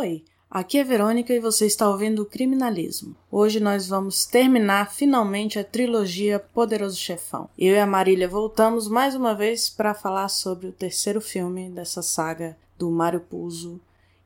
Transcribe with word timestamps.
Oi, 0.00 0.24
aqui 0.50 0.78
é 0.78 0.82
Verônica 0.82 1.30
e 1.30 1.38
você 1.38 1.66
está 1.66 1.86
ouvindo 1.86 2.22
o 2.22 2.24
Criminalismo. 2.24 3.14
Hoje 3.30 3.60
nós 3.60 3.86
vamos 3.86 4.24
terminar 4.24 4.90
finalmente 4.90 5.58
a 5.58 5.64
trilogia 5.64 6.38
Poderoso 6.38 6.96
Chefão. 6.96 7.50
Eu 7.58 7.74
e 7.74 7.78
a 7.78 7.84
Marília 7.84 8.26
voltamos 8.26 8.88
mais 8.88 9.14
uma 9.14 9.34
vez 9.34 9.68
para 9.68 9.92
falar 9.92 10.30
sobre 10.30 10.68
o 10.68 10.72
terceiro 10.72 11.20
filme 11.20 11.68
dessa 11.68 12.00
saga 12.00 12.56
do 12.78 12.90
Mário 12.90 13.20
Puzo 13.20 13.78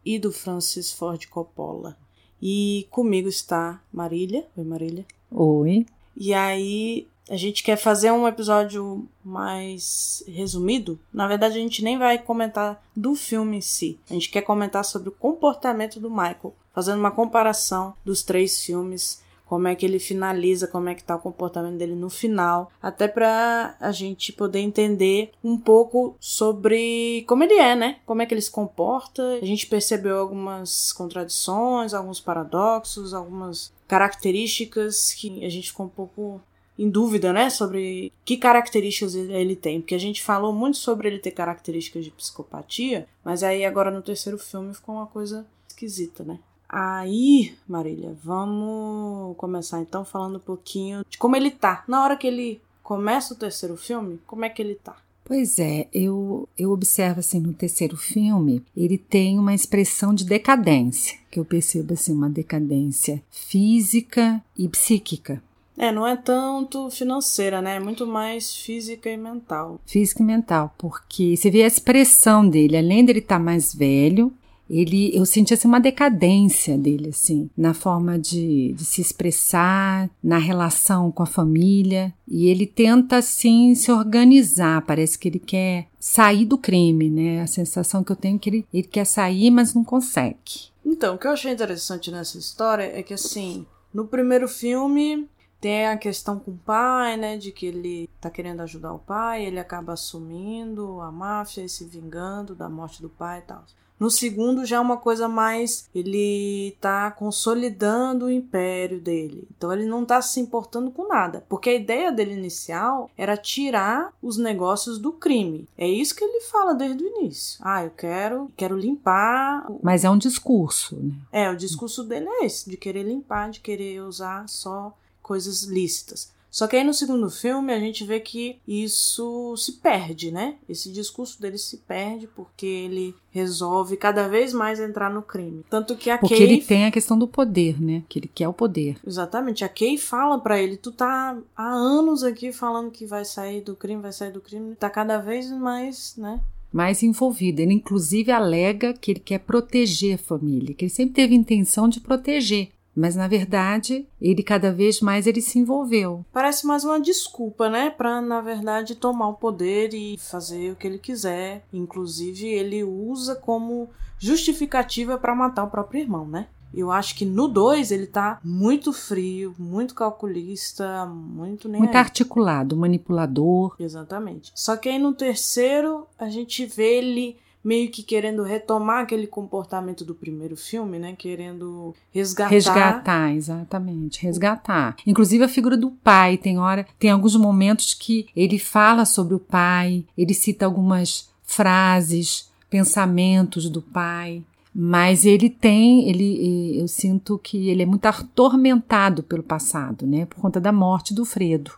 e 0.05 0.17
do 0.17 0.31
Francis 0.31 0.93
Ford 0.93 1.27
Coppola. 1.27 1.99
E 2.41 2.87
comigo 2.89 3.29
está 3.29 3.83
Marília. 3.93 4.47
Oi, 4.57 4.63
Marília. 4.63 5.05
Oi. 5.29 5.85
E 6.17 6.33
aí, 6.33 7.07
a 7.29 7.37
gente 7.37 7.63
quer 7.63 7.77
fazer 7.77 8.11
um 8.11 8.29
episódio 8.29 9.09
mais 9.25 10.23
resumido. 10.27 10.99
Na 11.13 11.27
verdade, 11.27 11.57
a 11.57 11.61
gente 11.61 11.83
nem 11.83 11.99
vai 11.99 12.19
comentar 12.19 12.83
do 12.95 13.15
filme 13.15 13.59
em 13.59 13.63
si. 13.63 13.99
A 14.11 14.15
gente 14.15 14.29
quer 14.29 14.43
comentar 14.43 14.85
sobre 14.85 15.09
o 15.09 15.13
comportamento 15.13 15.99
do 15.99 16.11
Michael, 16.11 16.55
fazendo 16.75 16.99
uma 16.99 17.11
comparação 17.11 17.95
dos 18.05 18.23
três 18.23 18.63
filmes, 18.63 19.23
como 19.47 19.69
é 19.69 19.75
que 19.75 19.87
ele 19.87 19.99
finaliza, 19.99 20.67
como 20.67 20.89
é 20.89 20.95
que 20.95 21.05
tá 21.05 21.17
o 21.17 21.21
comportamento 21.21 21.77
dele 21.77 21.95
no 21.95 22.11
final, 22.11 22.73
até 22.83 23.07
para 23.07 23.77
a 23.79 23.93
gente 23.93 24.33
poder 24.33 24.61
entender 24.61 25.31
um 25.43 25.57
pouco 25.57 26.17
sobre 26.19 27.25
como 27.29 27.45
ele 27.45 27.55
é, 27.55 27.77
né? 27.77 27.99
Como 28.07 28.23
é 28.23 28.27
que 28.27 28.35
ele 28.35 28.41
se 28.41 28.51
comporta. 28.51 29.23
A 29.41 29.47
gente 29.47 29.67
percebeu 29.67 30.19
algumas 30.19 30.93
contradições, 30.93 31.95
alguns 31.95 32.21
paradoxos, 32.21 33.15
algumas 33.15 33.73
características 33.95 35.13
que 35.13 35.45
a 35.45 35.49
gente 35.49 35.69
ficou 35.69 35.87
um 35.87 35.89
pouco 35.89 36.41
em 36.77 36.91
dúvida, 36.91 37.33
né, 37.33 37.49
sobre 37.49 38.13
que 38.25 38.37
características 38.37 39.15
ele 39.15 39.55
tem, 39.55 39.81
porque 39.81 39.95
a 39.95 40.01
gente 40.01 40.21
falou 40.21 40.53
muito 40.53 40.77
sobre 40.79 41.07
ele 41.07 41.21
ter 41.21 41.31
características 41.31 42.05
de 42.05 42.11
psicopatia, 42.11 43.07
mas 43.25 43.45
aí 43.45 43.65
agora 43.65 43.93
no 43.93 44.03
terceiro 44.03 44.37
filme 44.37 44.75
ficou 44.75 44.97
uma 44.97 45.07
coisa 45.07 45.47
esquisita, 45.69 46.25
né? 46.25 46.41
Aí, 46.69 47.55
Marília, 47.69 48.17
vamos 48.21 49.37
começar 49.37 49.81
então 49.81 50.05
falando 50.05 50.39
um 50.39 50.41
pouquinho 50.41 51.05
de 51.09 51.17
como 51.17 51.37
ele 51.37 51.53
tá. 51.53 51.85
Na 51.87 52.03
hora 52.03 52.17
que 52.17 52.27
ele 52.27 52.61
começa 52.83 53.33
o 53.33 53.37
terceiro 53.37 53.77
filme, 53.77 54.21
como 54.27 54.45
é 54.45 54.49
que 54.49 54.61
ele 54.61 54.75
tá? 54.75 54.97
Pois 55.25 55.59
é, 55.59 55.89
eu, 55.93 56.47
eu 56.57 56.71
observo 56.71 57.21
assim 57.21 57.41
no 57.41 57.55
terceiro 57.55 57.97
filme, 57.97 58.63
ele 58.77 58.99
tem 58.99 59.39
uma 59.39 59.55
expressão 59.55 60.13
de 60.13 60.25
decadência, 60.25 61.17
que 61.31 61.41
eu 61.41 61.45
percebo 61.47 61.95
assim, 61.95 62.13
uma 62.13 62.29
decadência 62.29 63.23
física 63.31 64.43
e 64.57 64.69
psíquica. 64.69 65.43
É, 65.77 65.91
não 65.91 66.07
é 66.07 66.15
tanto 66.15 66.89
financeira, 66.91 67.61
né? 67.61 67.77
É 67.77 67.81
muito 67.81 68.07
mais 68.07 68.55
física 68.55 69.09
e 69.11 69.17
mental. 69.17 69.81
Física 69.87 70.23
e 70.23 70.27
mental, 70.27 70.73
porque 70.79 71.37
você 71.37 71.51
vê 71.51 71.65
a 71.65 71.67
expressão 71.67 72.49
dele, 72.49 72.77
além 72.77 73.05
dele 73.05 73.19
estar 73.19 73.39
tá 73.39 73.43
mais 73.43 73.75
velho, 73.75 74.33
ele, 74.69 75.17
eu 75.17 75.27
senti 75.27 75.53
assim, 75.53 75.69
uma 75.69 75.81
decadência 75.81 76.79
dele, 76.79 77.11
assim, 77.11 77.51
na 77.57 77.75
forma 77.75 78.19
de, 78.19 78.73
de 78.73 78.85
se 78.85 79.01
expressar, 79.01 80.09
na 80.23 80.39
relação 80.39 81.13
com 81.13 81.23
a 81.23 81.27
família. 81.27 82.13
E 82.27 82.49
ele 82.49 82.67
tenta, 82.67 83.19
assim, 83.19 83.75
se 83.75 83.93
organizar. 83.93 84.83
Parece 84.83 85.19
que 85.19 85.29
ele 85.29 85.39
quer 85.39 85.87
sair 85.99 86.45
do 86.45 86.59
crime, 86.59 87.11
né? 87.11 87.43
A 87.43 87.47
sensação 87.47 88.03
que 88.03 88.13
eu 88.13 88.17
tenho 88.17 88.37
é 88.37 88.39
que 88.39 88.51
ele, 88.51 88.67
ele 88.73 88.89
quer 88.89 89.05
sair, 89.05 89.51
mas 89.51 89.75
não 89.75 89.85
consegue. 89.85 90.73
Então, 90.85 91.15
o 91.15 91.19
que 91.19 91.27
eu 91.27 91.33
achei 91.33 91.53
interessante 91.53 92.11
nessa 92.11 92.39
história 92.39 92.85
é 92.85 93.03
que, 93.03 93.15
assim, 93.15 93.67
no 93.93 94.07
primeiro 94.07 94.49
filme, 94.49 95.29
tem 95.61 95.87
a 95.87 95.97
questão 95.97 96.39
com 96.39 96.51
o 96.51 96.59
pai, 96.59 97.17
né? 97.17 97.39
De 97.39 97.51
que 97.53 97.65
ele 97.65 98.11
tá 98.21 98.29
querendo 98.29 98.61
ajudar 98.61 98.93
o 98.93 98.99
pai, 98.99 99.45
ele 99.47 99.59
acaba 99.59 99.95
assumindo 99.95 101.01
a 101.01 101.11
máfia 101.11 101.63
e 101.63 101.69
se 101.69 101.87
vingando 101.87 102.55
da 102.55 102.69
morte 102.69 103.01
do 103.01 103.09
pai 103.09 103.39
e 103.39 103.43
tal. 103.43 103.65
No 103.99 104.11
segundo 104.11 104.65
já 104.65 104.77
é 104.77 104.81
uma 104.81 104.97
coisa 104.97 105.29
mais 105.29 105.89
ele 105.95 106.77
tá 106.81 107.11
consolidando 107.11 108.27
o 108.27 108.31
império 108.31 109.01
dele. 109.01 109.47
Então 109.57 109.73
ele 109.73 109.87
não 109.87 110.05
tá 110.05 110.21
se 110.21 110.41
importando 110.41 110.91
com 110.91 111.09
nada, 111.09 111.45
porque 111.49 111.71
a 111.71 111.75
ideia 111.75 112.11
dele 112.11 112.35
inicial 112.35 113.11
era 113.17 113.37
tirar 113.37 114.13
os 114.23 114.37
negócios 114.37 114.99
do 114.99 115.13
crime. 115.13 115.69
É 115.79 115.87
isso 115.87 116.15
que 116.15 116.25
ele 116.25 116.41
fala 116.41 116.75
desde 116.75 117.03
o 117.03 117.07
início. 117.07 117.59
Ah, 117.63 117.85
eu 117.85 117.91
quero, 117.91 118.51
quero 118.57 118.77
limpar. 118.77 119.67
Mas 119.83 120.05
é 120.05 120.11
um 120.11 120.19
discurso, 120.19 120.97
né? 120.97 121.15
É, 121.33 121.51
o 121.51 121.57
discurso 121.57 122.05
dele 122.05 122.27
é 122.29 122.47
esse, 122.47 122.69
de 122.69 122.77
querer 122.77 123.05
limpar, 123.05 123.51
de 123.51 123.61
querer 123.61 124.03
usar 124.03 124.49
só 124.49 124.93
coisas 125.23 125.63
lícitas. 125.63 126.34
Só 126.55 126.69
que 126.69 126.77
aí 126.77 126.85
no 126.85 126.95
segundo 126.95 127.29
filme 127.29 127.73
a 127.73 127.81
gente 127.81 128.05
vê 128.05 128.21
que 128.21 128.61
isso 128.65 129.57
se 129.57 129.73
perde, 129.73 130.31
né? 130.31 130.55
Esse 130.69 130.89
discurso 130.89 131.43
dele 131.43 131.59
se 131.59 131.79
perde 131.79 132.29
porque 132.29 132.65
ele 132.65 133.13
resolve 133.33 133.97
cada 133.97 134.29
vez 134.29 134.55
mais 134.55 134.79
entrar 134.79 135.11
no 135.13 135.21
crime. 135.21 135.65
Tanto 135.69 135.97
que 135.97 136.11
a 136.11 136.17
Porque 136.17 136.37
Kay... 136.37 136.45
ele 136.45 136.63
tem 136.63 136.85
a 136.85 136.93
questão 136.93 137.19
do 137.19 137.27
poder, 137.27 137.83
né? 137.83 138.05
Que 138.09 138.21
ele 138.21 138.31
quer 138.33 138.47
o 138.47 138.53
poder. 138.53 139.01
Exatamente. 139.05 139.65
A 139.65 139.69
Kay 139.69 139.99
fala 139.99 140.39
para 140.39 140.63
ele: 140.63 140.77
tu 140.77 140.93
tá 140.93 141.37
há 141.57 141.73
anos 141.73 142.23
aqui 142.23 142.53
falando 142.53 142.93
que 142.93 143.05
vai 143.05 143.25
sair 143.25 143.61
do 143.61 143.75
crime, 143.75 144.01
vai 144.01 144.13
sair 144.13 144.31
do 144.31 144.41
crime. 144.41 144.77
Tá 144.77 144.89
cada 144.89 145.19
vez 145.19 145.51
mais, 145.51 146.15
né? 146.17 146.39
mais 146.75 147.05
envolvido. 147.05 147.61
Ele, 147.63 147.73
inclusive, 147.73 148.33
alega 148.33 148.93
que 148.93 149.13
ele 149.13 149.21
quer 149.21 149.39
proteger 149.39 150.17
a 150.17 150.19
família, 150.19 150.75
que 150.75 150.85
ele 150.85 150.91
sempre 150.91 151.15
teve 151.15 151.33
intenção 151.33 151.89
de 151.89 152.01
proteger. 152.01 152.71
Mas 152.95 153.17
na 153.17 153.27
verdade, 153.27 154.07
ele 154.21 154.43
cada 154.43 154.73
vez 154.73 155.01
mais 155.01 155.27
ele 155.27 155.41
se 155.41 155.59
envolveu. 155.59 156.25
Parece 156.33 156.67
mais 156.67 156.85
uma 156.85 157.01
desculpa, 157.01 157.69
né, 157.69 157.91
para 157.91 158.21
na 158.21 158.41
verdade 158.41 158.95
tomar 158.95 159.29
o 159.29 159.35
poder 159.35 159.93
e 159.93 160.17
fazer 160.19 160.73
o 160.73 160.77
que 160.77 160.87
ele 160.87 160.99
quiser. 160.99 161.65
Inclusive, 161.73 162.47
ele 162.47 162.85
usa 162.85 163.35
como 163.35 163.89
justificativa 164.19 165.19
para 165.19 165.35
matar 165.35 165.65
o 165.65 165.71
próprio 165.71 166.01
irmão, 166.01 166.27
né? 166.27 166.47
Eu 166.77 166.91
acho 166.91 167.15
que 167.15 167.25
no 167.25 167.47
2 167.47 167.93
ele 167.93 168.07
tá 168.07 168.41
muito 168.43 168.93
frio, 168.93 169.55
muito 169.57 169.95
calculista, 169.95 171.07
muito 171.07 171.69
nem 171.69 171.81
Muito 171.81 171.95
aí. 171.95 172.01
articulado, 172.01 172.77
manipulador. 172.77 173.77
Exatamente. 173.79 174.51
Só 174.57 174.77
que 174.77 174.89
aí 174.89 174.99
no 174.99 175.13
terceiro 175.15 176.07
a 176.19 176.29
gente 176.29 176.67
vê 176.67 176.99
ele 176.99 177.37
meio 177.65 177.91
que 177.91 178.03
querendo 178.03 178.43
retomar 178.43 179.03
aquele 179.03 179.27
comportamento 179.27 180.05
do 180.05 180.15
primeiro 180.15 180.55
filme, 180.55 180.99
né? 180.99 181.15
Querendo 181.17 181.95
resgatar. 182.13 182.51
Resgatar, 182.51 183.35
exatamente, 183.35 184.23
resgatar. 184.23 184.97
Inclusive 185.07 185.45
a 185.45 185.49
figura 185.49 185.77
do 185.77 185.91
pai, 185.91 186.37
tem 186.37 186.59
hora, 186.59 186.87
tem 186.99 187.11
alguns 187.11 187.35
momentos 187.37 187.95
que 187.95 188.29
ele 188.37 188.59
fala 188.59 189.07
sobre 189.07 189.35
o 189.35 189.41
pai, 189.41 190.05
ele 190.17 190.35
cita 190.35 190.67
algumas 190.67 191.31
frases, 191.43 192.51
pensamentos 192.69 193.71
do 193.71 193.81
pai. 193.81 194.43
Mas 194.77 195.25
ele 195.25 195.49
tem, 195.49 196.09
ele, 196.09 196.81
eu 196.81 196.89
sinto 196.89 197.39
que 197.39 197.69
ele 197.69 197.85
é 197.85 197.87
muito 197.87 198.07
atormentado 198.07 199.23
pelo 199.23 199.43
passado, 199.43 200.05
né? 200.05 200.27
Por 200.27 200.41
conta 200.41 200.61
da 200.61 200.73
morte 200.73 201.15
do 201.15 201.25
Fredo. 201.25 201.73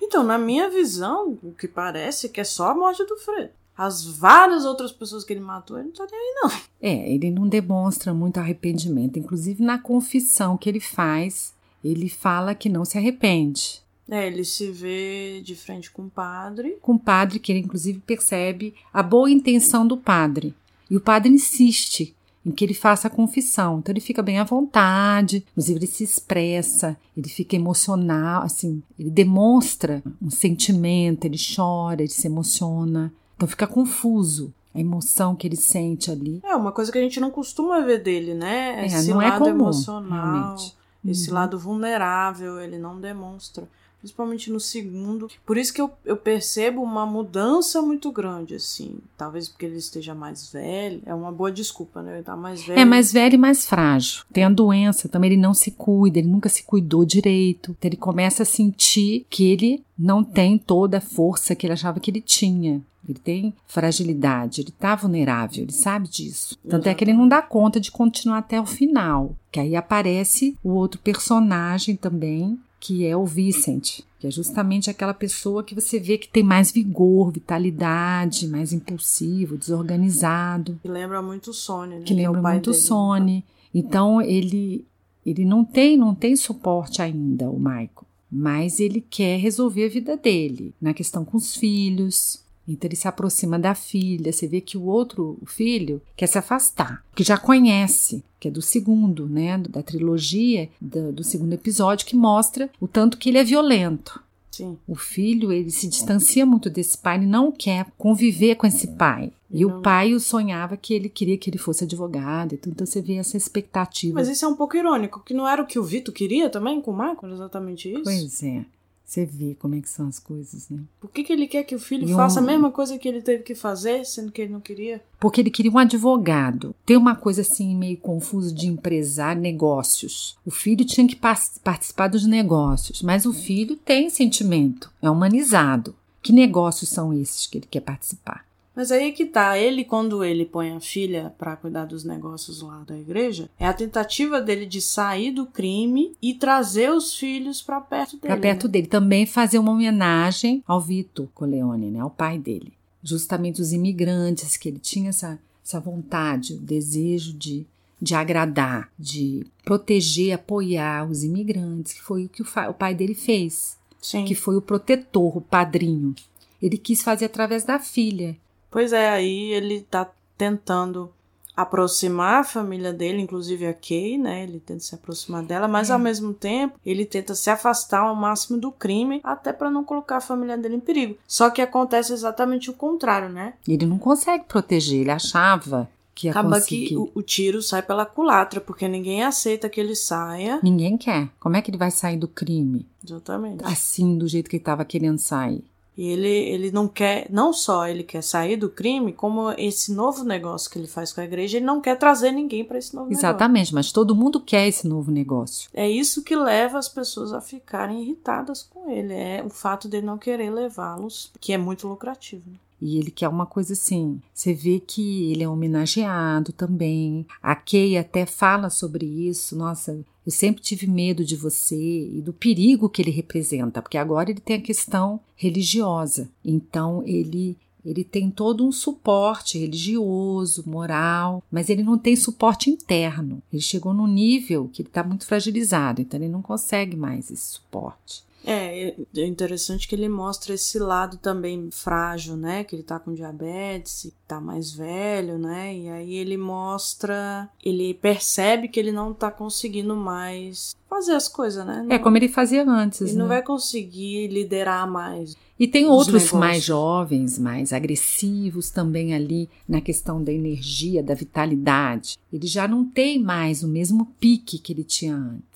Então, 0.00 0.22
na 0.22 0.38
minha 0.38 0.70
visão, 0.70 1.36
o 1.42 1.50
que 1.50 1.66
parece 1.66 2.26
é 2.26 2.28
que 2.28 2.40
é 2.40 2.44
só 2.44 2.70
a 2.70 2.74
morte 2.74 3.04
do 3.04 3.16
Fredo 3.16 3.50
as 3.76 4.04
várias 4.04 4.64
outras 4.64 4.90
pessoas 4.90 5.24
que 5.24 5.32
ele 5.32 5.40
matou, 5.40 5.78
ele 5.78 5.88
não 5.88 5.94
tá 5.94 6.06
nem 6.10 6.18
aí, 6.18 6.34
não. 6.42 6.50
É, 6.80 7.12
ele 7.12 7.30
não 7.30 7.46
demonstra 7.46 8.14
muito 8.14 8.38
arrependimento. 8.38 9.18
Inclusive, 9.18 9.62
na 9.62 9.78
confissão 9.78 10.56
que 10.56 10.68
ele 10.68 10.80
faz, 10.80 11.52
ele 11.84 12.08
fala 12.08 12.54
que 12.54 12.68
não 12.68 12.84
se 12.84 12.96
arrepende. 12.96 13.82
É, 14.08 14.26
ele 14.26 14.44
se 14.44 14.70
vê 14.70 15.42
de 15.44 15.54
frente 15.56 15.90
com 15.90 16.02
o 16.02 16.10
padre. 16.10 16.78
Com 16.80 16.94
o 16.94 16.98
padre, 16.98 17.38
que 17.38 17.50
ele 17.50 17.60
inclusive 17.60 17.98
percebe 18.00 18.74
a 18.92 19.02
boa 19.02 19.30
intenção 19.30 19.86
do 19.86 19.96
padre. 19.96 20.54
E 20.88 20.96
o 20.96 21.00
padre 21.00 21.32
insiste 21.32 22.14
em 22.44 22.52
que 22.52 22.64
ele 22.64 22.74
faça 22.74 23.08
a 23.08 23.10
confissão. 23.10 23.80
Então 23.80 23.92
ele 23.92 24.00
fica 24.00 24.22
bem 24.22 24.38
à 24.38 24.44
vontade, 24.44 25.44
inclusive 25.50 25.80
ele 25.80 25.86
se 25.88 26.04
expressa, 26.04 26.96
ele 27.16 27.28
fica 27.28 27.56
emocional, 27.56 28.42
assim, 28.42 28.80
ele 28.96 29.10
demonstra 29.10 30.00
um 30.22 30.30
sentimento, 30.30 31.24
ele 31.24 31.36
chora, 31.36 32.02
ele 32.02 32.08
se 32.08 32.28
emociona. 32.28 33.12
Então 33.36 33.48
fica 33.48 33.66
confuso 33.66 34.52
a 34.74 34.80
emoção 34.80 35.34
que 35.34 35.46
ele 35.46 35.56
sente 35.56 36.10
ali. 36.10 36.40
É 36.44 36.54
uma 36.54 36.72
coisa 36.72 36.90
que 36.92 36.98
a 36.98 37.02
gente 37.02 37.20
não 37.20 37.30
costuma 37.30 37.80
ver 37.80 38.02
dele, 38.02 38.34
né? 38.34 38.82
É, 38.82 38.86
esse 38.86 39.10
não 39.10 39.22
é 39.22 39.28
lado 39.28 39.44
comum, 39.44 39.50
emocional, 39.54 40.32
realmente. 40.32 40.74
esse 41.08 41.28
Uhum. 41.28 41.34
lado 41.34 41.58
vulnerável, 41.58 42.60
ele 42.60 42.78
não 42.78 43.00
demonstra. 43.00 43.68
Principalmente 43.98 44.52
no 44.52 44.60
segundo. 44.60 45.28
Por 45.44 45.56
isso 45.56 45.72
que 45.72 45.80
eu, 45.80 45.90
eu 46.04 46.16
percebo 46.16 46.80
uma 46.82 47.04
mudança 47.06 47.80
muito 47.82 48.12
grande, 48.12 48.54
assim. 48.54 48.98
Talvez 49.16 49.48
porque 49.48 49.64
ele 49.66 49.78
esteja 49.78 50.14
mais 50.14 50.52
velho. 50.52 51.00
É 51.06 51.12
uma 51.14 51.32
boa 51.32 51.50
desculpa, 51.50 52.02
né? 52.02 52.14
Ele 52.14 52.22
tá 52.22 52.36
mais 52.36 52.62
velho. 52.62 52.78
É 52.78 52.84
mais 52.84 53.10
velho 53.12 53.34
e 53.34 53.38
mais 53.38 53.66
frágil. 53.66 54.22
Tem 54.32 54.44
a 54.44 54.50
doença 54.50 55.08
também, 55.08 55.32
ele 55.32 55.40
não 55.40 55.54
se 55.54 55.72
cuida, 55.72 56.18
ele 56.20 56.28
nunca 56.28 56.48
se 56.48 56.62
cuidou 56.62 57.04
direito. 57.04 57.74
Então 57.76 57.88
ele 57.88 57.96
começa 57.96 58.42
a 58.44 58.46
sentir 58.46 59.26
que 59.28 59.44
ele 59.50 59.82
não 59.98 60.22
tem 60.22 60.56
toda 60.56 60.98
a 60.98 61.00
força 61.00 61.56
que 61.56 61.66
ele 61.66 61.72
achava 61.72 61.98
que 61.98 62.10
ele 62.10 62.20
tinha. 62.20 62.80
Ele 63.08 63.18
tem 63.18 63.54
fragilidade, 63.66 64.60
ele 64.60 64.72
tá 64.72 64.94
vulnerável, 64.96 65.62
ele 65.62 65.72
sabe 65.72 66.08
disso. 66.08 66.58
Tanto 66.68 66.88
é 66.88 66.94
que 66.94 67.04
ele 67.04 67.12
não 67.12 67.28
dá 67.28 67.40
conta 67.40 67.80
de 67.80 67.90
continuar 67.90 68.38
até 68.38 68.60
o 68.60 68.66
final. 68.66 69.36
Que 69.50 69.60
aí 69.60 69.76
aparece 69.76 70.56
o 70.62 70.70
outro 70.70 71.00
personagem 71.00 71.94
também, 71.96 72.58
que 72.80 73.06
é 73.06 73.16
o 73.16 73.24
Vicent, 73.24 74.00
que 74.18 74.26
é 74.26 74.30
justamente 74.30 74.90
aquela 74.90 75.14
pessoa 75.14 75.62
que 75.62 75.74
você 75.74 75.98
vê 75.98 76.18
que 76.18 76.28
tem 76.28 76.42
mais 76.42 76.70
vigor, 76.70 77.32
vitalidade, 77.32 78.48
mais 78.48 78.72
impulsivo, 78.72 79.56
desorganizado. 79.56 80.78
Que 80.82 80.88
lembra 80.88 81.22
muito 81.22 81.50
o 81.50 81.54
Sony, 81.54 81.96
né? 81.96 82.02
Que 82.04 82.14
lembra 82.14 82.40
que 82.40 82.46
é 82.46 82.50
muito 82.52 82.70
o 82.70 82.74
Sony. 82.74 83.44
Então 83.74 84.22
ele 84.22 84.84
ele 85.24 85.44
não 85.44 85.64
tem 85.64 85.96
não 85.96 86.14
tem 86.14 86.36
suporte 86.36 87.02
ainda, 87.02 87.50
o 87.50 87.58
Michael, 87.58 88.06
mas 88.30 88.78
ele 88.78 89.00
quer 89.00 89.38
resolver 89.38 89.86
a 89.86 89.88
vida 89.88 90.16
dele 90.16 90.72
na 90.80 90.94
questão 90.94 91.24
com 91.24 91.36
os 91.36 91.56
filhos, 91.56 92.44
então 92.68 92.88
ele 92.88 92.96
se 92.96 93.08
aproxima 93.08 93.58
da 93.58 93.74
filha, 93.74 94.32
você 94.32 94.46
vê 94.46 94.60
que 94.60 94.76
o 94.76 94.84
outro 94.84 95.38
filho 95.46 96.02
quer 96.16 96.26
se 96.26 96.38
afastar, 96.38 97.04
que 97.14 97.22
já 97.22 97.38
conhece, 97.38 98.24
que 98.40 98.48
é 98.48 98.50
do 98.50 98.62
segundo, 98.62 99.28
né, 99.28 99.58
da 99.58 99.82
trilogia, 99.82 100.68
do, 100.80 101.12
do 101.12 101.24
segundo 101.24 101.52
episódio, 101.52 102.06
que 102.06 102.16
mostra 102.16 102.70
o 102.80 102.88
tanto 102.88 103.18
que 103.18 103.28
ele 103.28 103.38
é 103.38 103.44
violento. 103.44 104.20
Sim. 104.56 104.78
O 104.88 104.94
filho, 104.94 105.52
ele 105.52 105.70
se 105.70 105.86
distancia 105.86 106.46
muito 106.46 106.70
desse 106.70 106.96
pai, 106.96 107.18
ele 107.18 107.26
não 107.26 107.52
quer 107.52 107.86
conviver 107.98 108.54
com 108.54 108.66
esse 108.66 108.86
pai. 108.86 109.30
E 109.50 109.64
não. 109.64 109.78
o 109.78 109.82
pai 109.82 110.14
o 110.14 110.20
sonhava 110.20 110.78
que 110.78 110.94
ele 110.94 111.10
queria 111.10 111.36
que 111.36 111.50
ele 111.50 111.58
fosse 111.58 111.84
advogado, 111.84 112.54
então 112.54 112.86
você 112.86 113.02
vê 113.02 113.16
essa 113.16 113.36
expectativa. 113.36 114.14
Mas 114.14 114.28
isso 114.28 114.44
é 114.44 114.48
um 114.48 114.56
pouco 114.56 114.76
irônico, 114.76 115.22
que 115.24 115.34
não 115.34 115.46
era 115.46 115.62
o 115.62 115.66
que 115.66 115.78
o 115.78 115.84
Vitor 115.84 116.12
queria 116.12 116.48
também 116.48 116.80
com 116.80 116.90
o 116.90 116.96
Marco, 116.96 117.26
exatamente 117.26 117.92
isso? 117.92 118.02
Pois 118.02 118.42
é. 118.42 118.64
Você 119.06 119.24
vê 119.24 119.54
como 119.54 119.76
é 119.76 119.80
que 119.80 119.88
são 119.88 120.08
as 120.08 120.18
coisas, 120.18 120.68
né? 120.68 120.80
Por 121.00 121.08
que, 121.12 121.22
que 121.22 121.32
ele 121.32 121.46
quer 121.46 121.62
que 121.62 121.76
o 121.76 121.78
filho 121.78 122.08
e 122.08 122.12
faça 122.12 122.40
um... 122.40 122.42
a 122.42 122.46
mesma 122.46 122.72
coisa 122.72 122.98
que 122.98 123.06
ele 123.06 123.22
teve 123.22 123.44
que 123.44 123.54
fazer, 123.54 124.04
sendo 124.04 124.32
que 124.32 124.42
ele 124.42 124.52
não 124.52 124.60
queria? 124.60 125.00
Porque 125.20 125.40
ele 125.40 125.50
queria 125.50 125.70
um 125.70 125.78
advogado. 125.78 126.74
Tem 126.84 126.96
uma 126.96 127.14
coisa 127.14 127.42
assim 127.42 127.76
meio 127.76 127.96
confusa 127.98 128.52
de 128.52 128.66
empresário, 128.66 129.40
negócios. 129.40 130.36
O 130.44 130.50
filho 130.50 130.84
tinha 130.84 131.06
que 131.06 131.14
participar 131.14 132.08
dos 132.08 132.26
negócios, 132.26 133.00
mas 133.00 133.26
o 133.26 133.32
filho 133.32 133.76
tem 133.76 134.10
sentimento, 134.10 134.92
é 135.00 135.08
humanizado. 135.08 135.94
Que 136.20 136.32
negócios 136.32 136.90
são 136.90 137.14
esses 137.14 137.46
que 137.46 137.58
ele 137.58 137.68
quer 137.70 137.82
participar? 137.82 138.45
Mas 138.76 138.92
aí 138.92 139.10
que 139.12 139.24
tá, 139.24 139.58
ele 139.58 139.84
quando 139.84 140.22
ele 140.22 140.44
põe 140.44 140.70
a 140.70 140.80
filha 140.80 141.34
para 141.38 141.56
cuidar 141.56 141.86
dos 141.86 142.04
negócios 142.04 142.60
lá 142.60 142.84
da 142.86 142.96
igreja, 142.96 143.48
é 143.58 143.66
a 143.66 143.72
tentativa 143.72 144.38
dele 144.38 144.66
de 144.66 144.82
sair 144.82 145.30
do 145.30 145.46
crime 145.46 146.14
e 146.20 146.34
trazer 146.34 146.92
os 146.92 147.14
filhos 147.14 147.62
para 147.62 147.80
perto 147.80 148.18
dele. 148.18 148.26
Para 148.26 148.36
perto 148.36 148.66
né? 148.66 148.72
dele, 148.72 148.86
também 148.86 149.24
fazer 149.24 149.58
uma 149.58 149.72
homenagem 149.72 150.62
ao 150.66 150.78
Vitor 150.78 151.26
Coleone, 151.34 151.90
né, 151.90 152.00
ao 152.00 152.10
pai 152.10 152.38
dele. 152.38 152.74
Justamente 153.02 153.62
os 153.62 153.72
imigrantes 153.72 154.58
que 154.58 154.68
ele 154.68 154.78
tinha 154.78 155.08
essa 155.08 155.38
essa 155.64 155.80
vontade, 155.80 156.54
o 156.54 156.58
desejo 156.58 157.32
de 157.32 157.66
de 158.00 158.14
agradar, 158.14 158.90
de 158.98 159.46
proteger, 159.64 160.34
apoiar 160.34 161.08
os 161.08 161.24
imigrantes, 161.24 161.94
que 161.94 162.02
foi 162.02 162.26
o 162.26 162.28
que 162.28 162.42
o, 162.42 162.46
o 162.68 162.74
pai 162.74 162.94
dele 162.94 163.14
fez. 163.14 163.78
Sim. 164.02 164.24
Que 164.26 164.34
foi 164.34 164.54
o 164.54 164.60
protetor, 164.60 165.38
o 165.38 165.40
padrinho. 165.40 166.14
Ele 166.60 166.76
quis 166.76 167.02
fazer 167.02 167.24
através 167.24 167.64
da 167.64 167.78
filha. 167.78 168.36
Pois 168.70 168.92
é, 168.92 169.08
aí 169.08 169.52
ele 169.52 169.80
tá 169.80 170.10
tentando 170.36 171.10
aproximar 171.56 172.40
a 172.40 172.44
família 172.44 172.92
dele, 172.92 173.22
inclusive 173.22 173.66
a 173.66 173.72
Kay, 173.72 174.18
né? 174.18 174.42
Ele 174.42 174.60
tenta 174.60 174.80
se 174.80 174.94
aproximar 174.94 175.42
dela, 175.42 175.66
mas 175.66 175.88
é. 175.88 175.94
ao 175.94 175.98
mesmo 175.98 176.34
tempo 176.34 176.78
ele 176.84 177.06
tenta 177.06 177.34
se 177.34 177.48
afastar 177.48 178.00
ao 178.00 178.14
máximo 178.14 178.58
do 178.58 178.70
crime, 178.70 179.20
até 179.24 179.52
para 179.52 179.70
não 179.70 179.82
colocar 179.82 180.18
a 180.18 180.20
família 180.20 180.58
dele 180.58 180.76
em 180.76 180.80
perigo. 180.80 181.16
Só 181.26 181.48
que 181.48 181.62
acontece 181.62 182.12
exatamente 182.12 182.68
o 182.68 182.74
contrário, 182.74 183.30
né? 183.30 183.54
Ele 183.66 183.86
não 183.86 183.98
consegue 183.98 184.44
proteger, 184.44 185.00
ele 185.00 185.10
achava 185.10 185.88
que 186.14 186.26
ia 186.26 186.30
Acaba 186.30 186.56
conseguir. 186.56 186.88
que 186.88 186.96
o, 186.96 187.10
o, 187.14 187.22
tiro 187.22 187.62
sai 187.62 187.82
pela 187.82 188.06
culatra, 188.06 188.60
porque 188.60 188.88
ninguém 188.88 189.22
aceita 189.22 189.68
que 189.68 189.78
ele 189.78 189.94
saia. 189.94 190.58
Ninguém 190.62 190.96
quer. 190.96 191.28
Como 191.38 191.56
é 191.56 191.62
que 191.62 191.70
ele 191.70 191.78
vai 191.78 191.90
sair 191.90 192.16
do 192.16 192.26
crime? 192.26 192.86
Exatamente. 193.04 193.62
Assim, 193.64 194.16
do 194.16 194.26
jeito 194.26 194.48
que 194.48 194.56
ele 194.56 194.62
estava 194.62 194.84
querendo 194.84 195.18
sair. 195.18 195.62
E 195.96 196.08
ele, 196.08 196.28
ele 196.28 196.70
não 196.70 196.86
quer, 196.86 197.26
não 197.30 197.52
só 197.52 197.88
ele 197.88 198.02
quer 198.02 198.22
sair 198.22 198.56
do 198.56 198.68
crime, 198.68 199.12
como 199.12 199.50
esse 199.52 199.92
novo 199.92 200.24
negócio 200.24 200.70
que 200.70 200.78
ele 200.78 200.86
faz 200.86 201.12
com 201.12 201.20
a 201.20 201.24
igreja, 201.24 201.56
ele 201.56 201.64
não 201.64 201.80
quer 201.80 201.96
trazer 201.96 202.32
ninguém 202.32 202.64
para 202.64 202.76
esse 202.76 202.94
novo 202.94 203.10
Exatamente, 203.10 203.68
negócio. 203.68 203.74
mas 203.74 203.92
todo 203.92 204.14
mundo 204.14 204.38
quer 204.40 204.68
esse 204.68 204.86
novo 204.86 205.10
negócio. 205.10 205.70
É 205.72 205.88
isso 205.88 206.22
que 206.22 206.36
leva 206.36 206.78
as 206.78 206.88
pessoas 206.88 207.32
a 207.32 207.40
ficarem 207.40 208.02
irritadas 208.02 208.62
com 208.62 208.90
ele, 208.90 209.14
é 209.14 209.42
o 209.44 209.48
fato 209.48 209.88
dele 209.88 210.04
não 210.04 210.18
querer 210.18 210.50
levá-los, 210.50 211.32
que 211.40 211.52
é 211.52 211.58
muito 211.58 211.88
lucrativo. 211.88 212.50
Né? 212.50 212.56
E 212.80 212.98
ele 212.98 213.10
quer 213.10 213.28
uma 213.28 213.46
coisa 213.46 213.72
assim. 213.72 214.20
Você 214.34 214.52
vê 214.52 214.80
que 214.80 215.32
ele 215.32 215.42
é 215.42 215.48
homenageado 215.48 216.52
também. 216.52 217.26
A 217.42 217.56
Kay 217.56 217.96
até 217.96 218.26
fala 218.26 218.68
sobre 218.68 219.06
isso. 219.06 219.56
Nossa, 219.56 219.98
eu 220.26 220.32
sempre 220.32 220.60
tive 220.60 220.88
medo 220.88 221.24
de 221.24 221.36
você 221.36 221.76
e 221.76 222.20
do 222.20 222.32
perigo 222.32 222.88
que 222.88 223.00
ele 223.00 223.12
representa, 223.12 223.80
porque 223.80 223.96
agora 223.96 224.30
ele 224.30 224.40
tem 224.40 224.56
a 224.56 224.60
questão 224.60 225.20
religiosa. 225.36 226.28
Então 226.44 227.02
ele 227.06 227.56
ele 227.84 228.02
tem 228.02 228.28
todo 228.32 228.66
um 228.66 228.72
suporte 228.72 229.56
religioso, 229.56 230.64
moral, 230.66 231.40
mas 231.48 231.70
ele 231.70 231.84
não 231.84 231.96
tem 231.96 232.16
suporte 232.16 232.68
interno. 232.68 233.40
Ele 233.52 233.62
chegou 233.62 233.94
num 233.94 234.08
nível 234.08 234.68
que 234.72 234.82
ele 234.82 234.88
está 234.88 235.04
muito 235.04 235.24
fragilizado, 235.24 236.02
então 236.02 236.18
ele 236.18 236.28
não 236.28 236.42
consegue 236.42 236.96
mais 236.96 237.30
esse 237.30 237.52
suporte. 237.52 238.25
É, 238.46 238.94
é 239.16 239.26
interessante 239.26 239.88
que 239.88 239.94
ele 239.96 240.08
mostra 240.08 240.54
esse 240.54 240.78
lado 240.78 241.18
também 241.18 241.68
frágil, 241.72 242.36
né? 242.36 242.62
Que 242.62 242.76
ele 242.76 242.84
tá 242.84 242.96
com 243.00 243.12
diabetes, 243.12 244.12
tá 244.26 244.40
mais 244.40 244.70
velho, 244.70 245.36
né? 245.36 245.76
E 245.76 245.88
aí 245.88 246.14
ele 246.14 246.36
mostra, 246.36 247.48
ele 247.64 247.92
percebe 247.94 248.68
que 248.68 248.78
ele 248.78 248.92
não 248.92 249.12
tá 249.12 249.32
conseguindo 249.32 249.96
mais 249.96 250.76
fazer 250.88 251.14
as 251.14 251.26
coisas, 251.26 251.66
né? 251.66 251.84
Não, 251.84 251.96
é 251.96 251.98
como 251.98 252.16
ele 252.16 252.28
fazia 252.28 252.64
antes. 252.64 253.00
Ele 253.00 253.12
né? 253.14 253.18
não 253.18 253.28
vai 253.28 253.42
conseguir 253.42 254.28
liderar 254.28 254.88
mais. 254.88 255.36
E 255.58 255.66
tem 255.66 255.86
outros 255.86 256.12
negócios. 256.12 256.38
mais 256.38 256.62
jovens, 256.62 257.38
mais 257.38 257.72
agressivos 257.72 258.70
também 258.70 259.14
ali 259.14 259.48
na 259.66 259.80
questão 259.80 260.22
da 260.22 260.32
energia, 260.32 261.02
da 261.02 261.14
vitalidade. 261.14 262.16
Ele 262.32 262.46
já 262.46 262.68
não 262.68 262.84
tem 262.84 263.18
mais 263.18 263.62
o 263.62 263.68
mesmo 263.68 264.06
pique 264.20 264.58
que 264.58 264.72
ele 264.72 264.84
tinha 264.84 265.16
antes. 265.16 265.55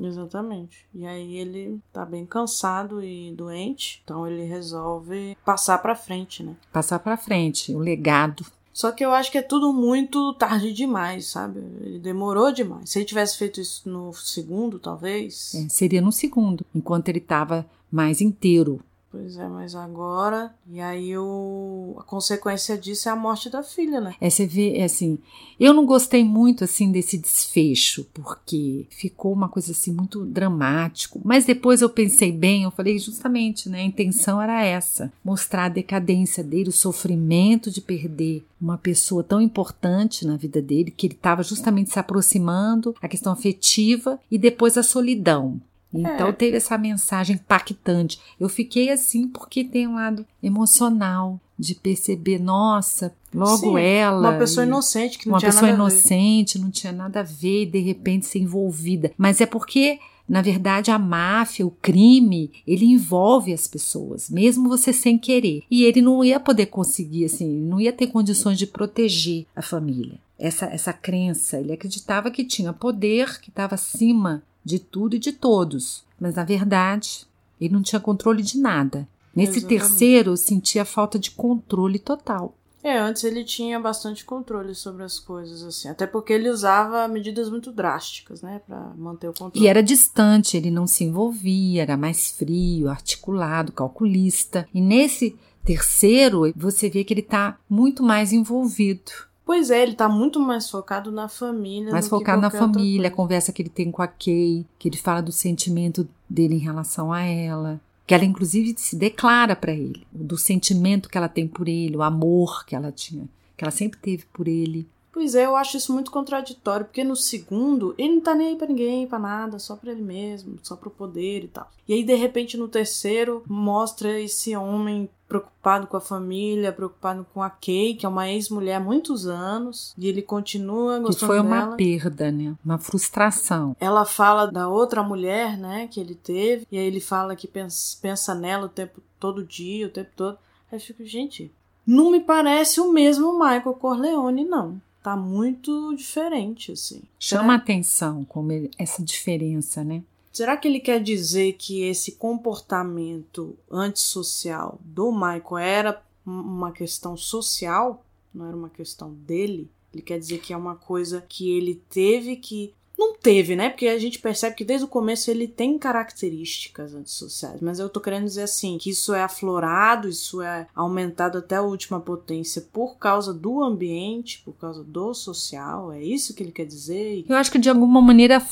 Exatamente. 0.00 0.86
E 0.94 1.06
aí 1.06 1.36
ele 1.36 1.78
tá 1.92 2.04
bem 2.04 2.24
cansado 2.24 3.04
e 3.04 3.32
doente, 3.32 4.00
então 4.02 4.26
ele 4.26 4.44
resolve 4.44 5.36
passar 5.44 5.78
para 5.78 5.94
frente, 5.94 6.42
né? 6.42 6.56
Passar 6.72 6.98
para 6.98 7.16
frente, 7.16 7.74
o 7.74 7.78
legado. 7.78 8.44
Só 8.72 8.92
que 8.92 9.04
eu 9.04 9.12
acho 9.12 9.30
que 9.30 9.38
é 9.38 9.42
tudo 9.42 9.72
muito 9.72 10.32
tarde 10.34 10.72
demais, 10.72 11.26
sabe? 11.26 11.60
Ele 11.82 11.98
demorou 11.98 12.52
demais. 12.52 12.88
Se 12.88 12.98
ele 12.98 13.04
tivesse 13.04 13.36
feito 13.36 13.60
isso 13.60 13.88
no 13.88 14.12
segundo, 14.14 14.78
talvez. 14.78 15.54
É, 15.54 15.68
seria 15.68 16.00
no 16.00 16.12
segundo, 16.12 16.64
enquanto 16.74 17.08
ele 17.08 17.18
estava 17.18 17.66
mais 17.90 18.20
inteiro 18.20 18.80
Pois 19.10 19.36
é, 19.36 19.48
mas 19.48 19.74
agora. 19.74 20.54
E 20.70 20.80
aí 20.80 21.18
o, 21.18 21.96
a 21.98 22.02
consequência 22.04 22.78
disso 22.78 23.08
é 23.08 23.12
a 23.12 23.16
morte 23.16 23.50
da 23.50 23.60
filha, 23.60 24.00
né? 24.00 24.14
É, 24.20 24.30
você 24.30 24.46
vê, 24.46 24.76
é 24.76 24.84
assim. 24.84 25.18
Eu 25.58 25.74
não 25.74 25.84
gostei 25.84 26.22
muito, 26.22 26.62
assim, 26.62 26.92
desse 26.92 27.18
desfecho, 27.18 28.06
porque 28.14 28.86
ficou 28.88 29.32
uma 29.32 29.48
coisa, 29.48 29.72
assim, 29.72 29.92
muito 29.92 30.24
dramático. 30.24 31.20
Mas 31.24 31.44
depois 31.44 31.82
eu 31.82 31.90
pensei 31.90 32.30
bem, 32.30 32.62
eu 32.62 32.70
falei, 32.70 32.98
justamente, 33.00 33.68
né? 33.68 33.80
A 33.80 33.84
intenção 33.84 34.40
era 34.40 34.64
essa: 34.64 35.12
mostrar 35.24 35.64
a 35.64 35.70
decadência 35.70 36.44
dele, 36.44 36.68
o 36.68 36.72
sofrimento 36.72 37.68
de 37.68 37.80
perder 37.80 38.46
uma 38.60 38.78
pessoa 38.78 39.24
tão 39.24 39.40
importante 39.40 40.24
na 40.24 40.36
vida 40.36 40.62
dele, 40.62 40.92
que 40.92 41.08
ele 41.08 41.14
estava 41.14 41.42
justamente 41.42 41.90
se 41.90 41.98
aproximando, 41.98 42.94
a 43.02 43.08
questão 43.08 43.32
afetiva 43.32 44.20
e 44.30 44.38
depois 44.38 44.78
a 44.78 44.84
solidão. 44.84 45.60
Então 45.92 46.28
é. 46.28 46.32
teve 46.32 46.56
essa 46.56 46.78
mensagem 46.78 47.36
impactante. 47.36 48.20
Eu 48.38 48.48
fiquei 48.48 48.90
assim 48.90 49.28
porque 49.28 49.64
tem 49.64 49.86
um 49.86 49.96
lado 49.96 50.24
emocional 50.42 51.40
de 51.58 51.74
perceber, 51.74 52.38
nossa, 52.38 53.14
logo 53.34 53.76
Sim, 53.76 53.78
ela. 53.78 54.30
Uma 54.30 54.38
pessoa 54.38 54.64
inocente 54.64 55.18
que 55.18 55.26
não 55.26 55.34
uma 55.34 55.38
tinha 55.38 55.50
pessoa 55.50 55.70
nada 55.70 55.82
inocente, 55.82 56.58
não 56.58 56.70
tinha 56.70 56.92
nada 56.92 57.20
a 57.20 57.24
ver 57.24 57.64
e 57.64 57.66
de 57.66 57.80
repente 57.80 58.26
ser 58.26 58.38
envolvida. 58.38 59.12
Mas 59.18 59.40
é 59.40 59.46
porque 59.46 59.98
na 60.30 60.42
verdade, 60.42 60.92
a 60.92 60.98
máfia, 60.98 61.66
o 61.66 61.72
crime, 61.72 62.52
ele 62.64 62.86
envolve 62.86 63.52
as 63.52 63.66
pessoas, 63.66 64.30
mesmo 64.30 64.68
você 64.68 64.92
sem 64.92 65.18
querer. 65.18 65.64
E 65.68 65.82
ele 65.82 66.00
não 66.00 66.24
ia 66.24 66.38
poder 66.38 66.66
conseguir, 66.66 67.24
assim, 67.24 67.48
não 67.48 67.80
ia 67.80 67.92
ter 67.92 68.06
condições 68.06 68.56
de 68.56 68.64
proteger 68.64 69.44
a 69.56 69.60
família. 69.60 70.20
Essa, 70.38 70.66
essa 70.66 70.92
crença, 70.92 71.58
ele 71.58 71.72
acreditava 71.72 72.30
que 72.30 72.44
tinha 72.44 72.72
poder, 72.72 73.40
que 73.40 73.50
estava 73.50 73.74
acima 73.74 74.40
de 74.64 74.78
tudo 74.78 75.16
e 75.16 75.18
de 75.18 75.32
todos, 75.32 76.04
mas 76.18 76.34
na 76.34 76.44
verdade 76.44 77.26
ele 77.60 77.74
não 77.74 77.82
tinha 77.82 78.00
controle 78.00 78.42
de 78.42 78.58
nada. 78.58 79.06
Nesse 79.34 79.58
Exatamente. 79.58 79.80
terceiro, 79.80 80.30
eu 80.32 80.36
sentia 80.36 80.84
falta 80.84 81.18
de 81.18 81.30
controle 81.30 81.98
total. 81.98 82.54
É, 82.82 82.98
antes 82.98 83.24
ele 83.24 83.44
tinha 83.44 83.78
bastante 83.78 84.24
controle 84.24 84.74
sobre 84.74 85.02
as 85.02 85.18
coisas, 85.18 85.62
assim. 85.62 85.88
Até 85.88 86.06
porque 86.06 86.32
ele 86.32 86.48
usava 86.48 87.06
medidas 87.06 87.50
muito 87.50 87.70
drásticas, 87.70 88.40
né, 88.40 88.60
para 88.66 88.92
manter 88.96 89.28
o 89.28 89.34
controle. 89.34 89.64
E 89.64 89.68
era 89.68 89.82
distante, 89.82 90.56
ele 90.56 90.70
não 90.70 90.86
se 90.86 91.04
envolvia, 91.04 91.82
era 91.82 91.96
mais 91.96 92.30
frio, 92.30 92.88
articulado, 92.88 93.72
calculista. 93.72 94.66
E 94.72 94.80
nesse 94.80 95.36
terceiro, 95.62 96.50
você 96.56 96.88
vê 96.88 97.04
que 97.04 97.12
ele 97.12 97.22
tá 97.22 97.58
muito 97.68 98.02
mais 98.02 98.32
envolvido. 98.32 99.12
Pois 99.50 99.68
é, 99.68 99.82
ele 99.82 99.96
tá 99.96 100.08
muito 100.08 100.38
mais 100.38 100.70
focado 100.70 101.10
na 101.10 101.26
família. 101.26 101.90
Mais 101.90 102.06
focado 102.06 102.40
na 102.40 102.52
família, 102.52 103.08
a 103.08 103.10
conversa 103.10 103.52
que 103.52 103.60
ele 103.60 103.68
tem 103.68 103.90
com 103.90 104.00
a 104.00 104.06
Kay, 104.06 104.64
que 104.78 104.88
ele 104.88 104.96
fala 104.96 105.20
do 105.20 105.32
sentimento 105.32 106.08
dele 106.28 106.54
em 106.54 106.60
relação 106.60 107.12
a 107.12 107.22
ela. 107.22 107.80
Que 108.06 108.14
ela, 108.14 108.24
inclusive, 108.24 108.76
se 108.78 108.94
declara 108.94 109.56
para 109.56 109.72
ele, 109.72 110.06
do 110.12 110.38
sentimento 110.38 111.08
que 111.08 111.18
ela 111.18 111.28
tem 111.28 111.48
por 111.48 111.66
ele, 111.66 111.96
o 111.96 112.02
amor 112.02 112.64
que 112.64 112.76
ela 112.76 112.92
tinha, 112.92 113.24
que 113.56 113.64
ela 113.64 113.72
sempre 113.72 113.98
teve 113.98 114.24
por 114.32 114.46
ele. 114.46 114.86
Pois 115.12 115.34
é, 115.34 115.46
eu 115.46 115.56
acho 115.56 115.76
isso 115.76 115.92
muito 115.92 116.12
contraditório, 116.12 116.86
porque 116.86 117.02
no 117.02 117.16
segundo 117.16 117.92
ele 117.98 118.14
não 118.14 118.20
tá 118.20 118.36
nem 118.36 118.50
aí 118.50 118.56
pra 118.56 118.68
ninguém, 118.68 119.08
pra 119.08 119.18
nada, 119.18 119.58
só 119.58 119.74
pra 119.74 119.90
ele 119.90 120.02
mesmo, 120.02 120.60
só 120.62 120.76
pro 120.76 120.90
poder 120.90 121.42
e 121.42 121.48
tal. 121.48 121.68
E 121.88 121.92
aí, 121.92 122.04
de 122.04 122.14
repente, 122.14 122.56
no 122.56 122.68
terceiro, 122.68 123.42
mostra 123.48 124.20
esse 124.20 124.54
homem 124.54 125.10
preocupado 125.30 125.86
com 125.86 125.96
a 125.96 126.00
família, 126.00 126.72
preocupado 126.72 127.24
com 127.32 127.40
a 127.40 127.48
Kay, 127.48 127.94
que 127.94 128.04
é 128.04 128.08
uma 128.08 128.28
ex-mulher 128.28 128.74
há 128.74 128.80
muitos 128.80 129.28
anos, 129.28 129.94
e 129.96 130.08
ele 130.08 130.22
continua 130.22 130.98
gostando 130.98 131.18
que 131.18 131.26
foi 131.26 131.38
uma 131.38 131.60
dela. 131.60 131.76
perda, 131.76 132.32
né? 132.32 132.56
Uma 132.64 132.78
frustração. 132.78 133.76
Ela 133.78 134.04
fala 134.04 134.50
da 134.50 134.68
outra 134.68 135.04
mulher, 135.04 135.56
né, 135.56 135.86
que 135.86 136.00
ele 136.00 136.16
teve, 136.16 136.66
e 136.70 136.76
aí 136.76 136.84
ele 136.84 137.00
fala 137.00 137.36
que 137.36 137.46
pensa, 137.46 137.96
pensa 138.02 138.34
nela 138.34 138.66
o 138.66 138.68
tempo 138.68 139.00
todo 139.20 139.44
dia, 139.46 139.86
o 139.86 139.90
tempo 139.90 140.10
todo. 140.16 140.36
Aí 140.70 140.78
eu 140.78 140.80
fico, 140.80 141.04
gente, 141.04 141.52
não 141.86 142.10
me 142.10 142.18
parece 142.18 142.80
o 142.80 142.92
mesmo 142.92 143.32
Michael 143.32 143.74
Corleone, 143.74 144.44
não 144.44 144.80
tá 145.02 145.16
muito 145.16 145.94
diferente, 145.94 146.72
assim. 146.72 147.02
Chama 147.18 147.54
atenção 147.54 148.22
como 148.24 148.50
essa 148.78 149.02
diferença, 149.02 149.82
né? 149.82 150.02
Será 150.32 150.56
que 150.56 150.68
ele 150.68 150.80
quer 150.80 151.02
dizer 151.02 151.54
que 151.54 151.82
esse 151.82 152.12
comportamento 152.12 153.56
antissocial 153.70 154.78
do 154.82 155.10
Michael 155.10 155.58
era 155.58 156.02
uma 156.24 156.70
questão 156.70 157.16
social, 157.16 158.04
não 158.32 158.46
era 158.46 158.56
uma 158.56 158.70
questão 158.70 159.12
dele? 159.12 159.68
Ele 159.92 160.02
quer 160.02 160.18
dizer 160.18 160.38
que 160.38 160.52
é 160.52 160.56
uma 160.56 160.76
coisa 160.76 161.20
que 161.20 161.50
ele 161.50 161.82
teve 161.90 162.36
que 162.36 162.72
não 162.96 163.14
teve, 163.22 163.56
né? 163.56 163.68
Porque 163.68 163.86
a 163.86 163.98
gente 163.98 164.18
percebe 164.18 164.56
que 164.56 164.64
desde 164.64 164.84
o 164.84 164.88
começo 164.88 165.30
ele 165.30 165.46
tem 165.46 165.78
características 165.78 166.94
antissociais. 166.94 167.60
Mas 167.60 167.78
eu 167.78 167.88
tô 167.88 168.00
querendo 168.00 168.24
dizer 168.24 168.42
assim, 168.42 168.78
que 168.78 168.90
isso 168.90 169.14
é 169.14 169.22
aflorado, 169.22 170.08
isso 170.08 170.42
é 170.42 170.66
aumentado 170.74 171.38
até 171.38 171.56
a 171.56 171.62
última 171.62 172.00
potência 172.00 172.64
por 172.72 172.96
causa 172.98 173.32
do 173.32 173.62
ambiente, 173.62 174.42
por 174.44 174.54
causa 174.54 174.82
do 174.82 175.14
social. 175.14 175.92
É 175.92 176.02
isso 176.02 176.34
que 176.34 176.42
ele 176.42 176.52
quer 176.52 176.66
dizer? 176.66 177.24
Eu 177.28 177.36
acho 177.36 177.50
que 177.50 177.58
de 177.58 177.68
alguma 177.68 178.00
maneira 178.00 178.42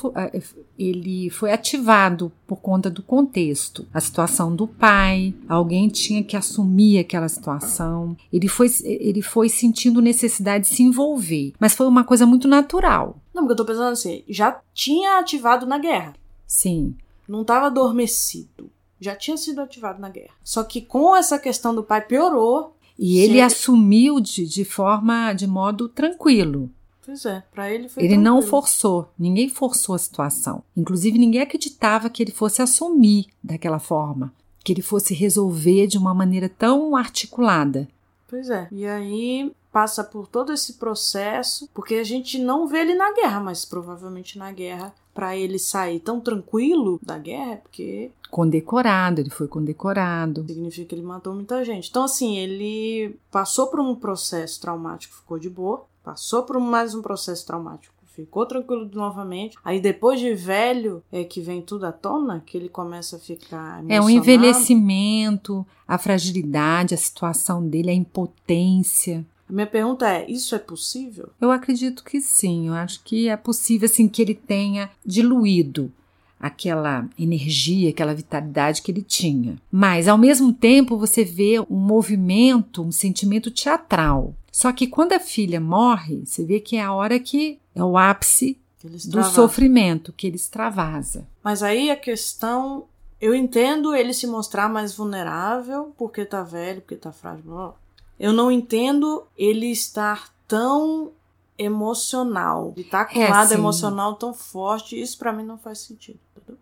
ele 0.78 1.30
foi 1.30 1.52
ativado 1.52 2.30
por 2.46 2.56
conta 2.56 2.90
do 2.90 3.02
contexto. 3.02 3.86
A 3.92 4.00
situação 4.00 4.54
do 4.54 4.66
pai, 4.66 5.34
alguém 5.48 5.88
tinha 5.88 6.22
que 6.22 6.36
assumir 6.36 6.98
aquela 6.98 7.28
situação. 7.28 8.16
Ele 8.32 8.48
foi, 8.48 8.68
ele 8.84 9.22
foi 9.22 9.48
sentindo 9.48 10.00
necessidade 10.00 10.68
de 10.68 10.74
se 10.74 10.82
envolver. 10.82 11.52
Mas 11.58 11.74
foi 11.74 11.86
uma 11.86 12.04
coisa 12.04 12.26
muito 12.26 12.48
natural. 12.48 13.16
Não, 13.34 13.44
porque 13.44 13.52
eu 13.52 13.64
tô 13.64 13.64
pensando 13.64 13.92
assim, 13.92 14.24
já 14.28 14.57
tinha 14.74 15.18
ativado 15.18 15.66
na 15.66 15.78
guerra. 15.78 16.14
Sim. 16.46 16.94
Não 17.28 17.42
estava 17.42 17.66
adormecido. 17.66 18.70
Já 19.00 19.14
tinha 19.14 19.36
sido 19.36 19.60
ativado 19.60 20.00
na 20.00 20.08
guerra. 20.08 20.34
Só 20.42 20.64
que 20.64 20.80
com 20.80 21.14
essa 21.16 21.38
questão 21.38 21.74
do 21.74 21.82
pai 21.82 22.00
piorou. 22.00 22.74
E 22.98 23.20
ele 23.20 23.40
assumiu 23.40 24.18
de, 24.18 24.44
de 24.46 24.64
forma, 24.64 25.32
de 25.32 25.46
modo 25.46 25.88
tranquilo. 25.88 26.68
Pois 27.06 27.24
é, 27.24 27.42
pra 27.52 27.70
ele 27.70 27.88
foi 27.88 28.02
Ele 28.02 28.14
tranquilo. 28.14 28.34
não 28.36 28.42
forçou, 28.42 29.08
ninguém 29.18 29.48
forçou 29.48 29.94
a 29.94 29.98
situação. 29.98 30.62
Inclusive, 30.76 31.16
ninguém 31.18 31.40
acreditava 31.40 32.10
que 32.10 32.22
ele 32.22 32.32
fosse 32.32 32.60
assumir 32.60 33.28
daquela 33.42 33.78
forma, 33.78 34.32
que 34.64 34.72
ele 34.72 34.82
fosse 34.82 35.14
resolver 35.14 35.86
de 35.86 35.96
uma 35.96 36.12
maneira 36.12 36.48
tão 36.50 36.94
articulada. 36.96 37.88
Pois 38.28 38.50
é. 38.50 38.68
E 38.70 38.84
aí 38.84 39.50
passa 39.78 40.02
por 40.02 40.26
todo 40.26 40.52
esse 40.52 40.72
processo, 40.72 41.68
porque 41.72 41.94
a 41.94 42.02
gente 42.02 42.36
não 42.36 42.66
vê 42.66 42.80
ele 42.80 42.96
na 42.96 43.14
guerra, 43.14 43.38
mas 43.38 43.64
provavelmente 43.64 44.36
na 44.36 44.50
guerra, 44.50 44.92
para 45.14 45.36
ele 45.36 45.56
sair 45.56 46.00
tão 46.00 46.20
tranquilo 46.20 46.98
da 47.00 47.16
guerra, 47.16 47.52
é 47.52 47.56
porque 47.58 48.10
condecorado, 48.28 49.20
ele 49.20 49.30
foi 49.30 49.46
condecorado. 49.46 50.44
Significa 50.48 50.88
que 50.88 50.94
ele 50.96 51.02
matou 51.02 51.32
muita 51.32 51.64
gente. 51.64 51.88
Então, 51.88 52.02
assim, 52.02 52.36
ele 52.38 53.14
passou 53.30 53.68
por 53.68 53.78
um 53.78 53.94
processo 53.94 54.60
traumático, 54.60 55.14
ficou 55.14 55.38
de 55.38 55.48
boa, 55.48 55.84
passou 56.02 56.42
por 56.42 56.58
mais 56.58 56.92
um 56.92 57.00
processo 57.00 57.46
traumático, 57.46 57.94
ficou 58.16 58.46
tranquilo 58.46 58.90
novamente. 58.92 59.56
Aí 59.64 59.80
depois 59.80 60.18
de 60.18 60.34
velho 60.34 61.04
é 61.12 61.22
que 61.22 61.40
vem 61.40 61.62
tudo 61.62 61.86
à 61.86 61.92
tona, 61.92 62.42
que 62.44 62.56
ele 62.56 62.68
começa 62.68 63.14
a 63.14 63.20
ficar 63.20 63.80
É 63.88 64.00
um 64.00 64.10
envelhecimento, 64.10 65.64
a 65.86 65.96
fragilidade, 65.96 66.94
a 66.94 66.98
situação 66.98 67.64
dele, 67.64 67.90
a 67.90 67.94
impotência. 67.94 69.24
A 69.48 69.52
minha 69.52 69.66
pergunta 69.66 70.08
é: 70.08 70.30
isso 70.30 70.54
é 70.54 70.58
possível? 70.58 71.30
Eu 71.40 71.50
acredito 71.50 72.04
que 72.04 72.20
sim. 72.20 72.68
Eu 72.68 72.74
acho 72.74 73.02
que 73.02 73.28
é 73.28 73.36
possível 73.36 73.86
assim 73.86 74.08
que 74.08 74.20
ele 74.20 74.34
tenha 74.34 74.90
diluído 75.04 75.92
aquela 76.38 77.08
energia, 77.18 77.90
aquela 77.90 78.14
vitalidade 78.14 78.82
que 78.82 78.92
ele 78.92 79.02
tinha. 79.02 79.56
Mas 79.70 80.06
ao 80.06 80.16
mesmo 80.16 80.52
tempo 80.52 80.96
você 80.96 81.24
vê 81.24 81.58
um 81.68 81.76
movimento, 81.76 82.82
um 82.82 82.92
sentimento 82.92 83.50
teatral. 83.50 84.34
Só 84.52 84.72
que 84.72 84.86
quando 84.86 85.12
a 85.12 85.20
filha 85.20 85.60
morre, 85.60 86.24
você 86.24 86.44
vê 86.44 86.60
que 86.60 86.76
é 86.76 86.82
a 86.82 86.92
hora 86.92 87.18
que 87.18 87.58
é 87.74 87.82
o 87.82 87.96
ápice 87.96 88.58
do 89.06 89.24
sofrimento 89.24 90.12
que 90.12 90.26
ele 90.26 90.36
extravasa. 90.36 91.26
Mas 91.42 91.62
aí 91.62 91.90
a 91.90 91.96
questão, 91.96 92.84
eu 93.20 93.34
entendo 93.34 93.94
ele 93.94 94.12
se 94.12 94.26
mostrar 94.26 94.68
mais 94.68 94.94
vulnerável 94.94 95.92
porque 95.96 96.24
tá 96.24 96.42
velho, 96.42 96.80
porque 96.80 96.96
tá 96.96 97.12
frágil. 97.12 97.74
Eu 98.18 98.32
não 98.32 98.50
entendo 98.50 99.24
ele 99.36 99.66
estar 99.70 100.32
tão 100.46 101.12
emocional, 101.56 102.72
ele 102.76 102.84
tá 102.84 103.04
com 103.04 103.18
É, 103.20 103.28
um 103.28 103.30
lado 103.30 103.48
sim. 103.48 103.54
emocional 103.54 104.14
tão 104.14 104.32
forte, 104.34 105.00
isso 105.00 105.18
pra 105.18 105.32
mim 105.32 105.44
não 105.44 105.58
faz 105.58 105.78
sentido. 105.80 106.18
entendeu? 106.36 106.58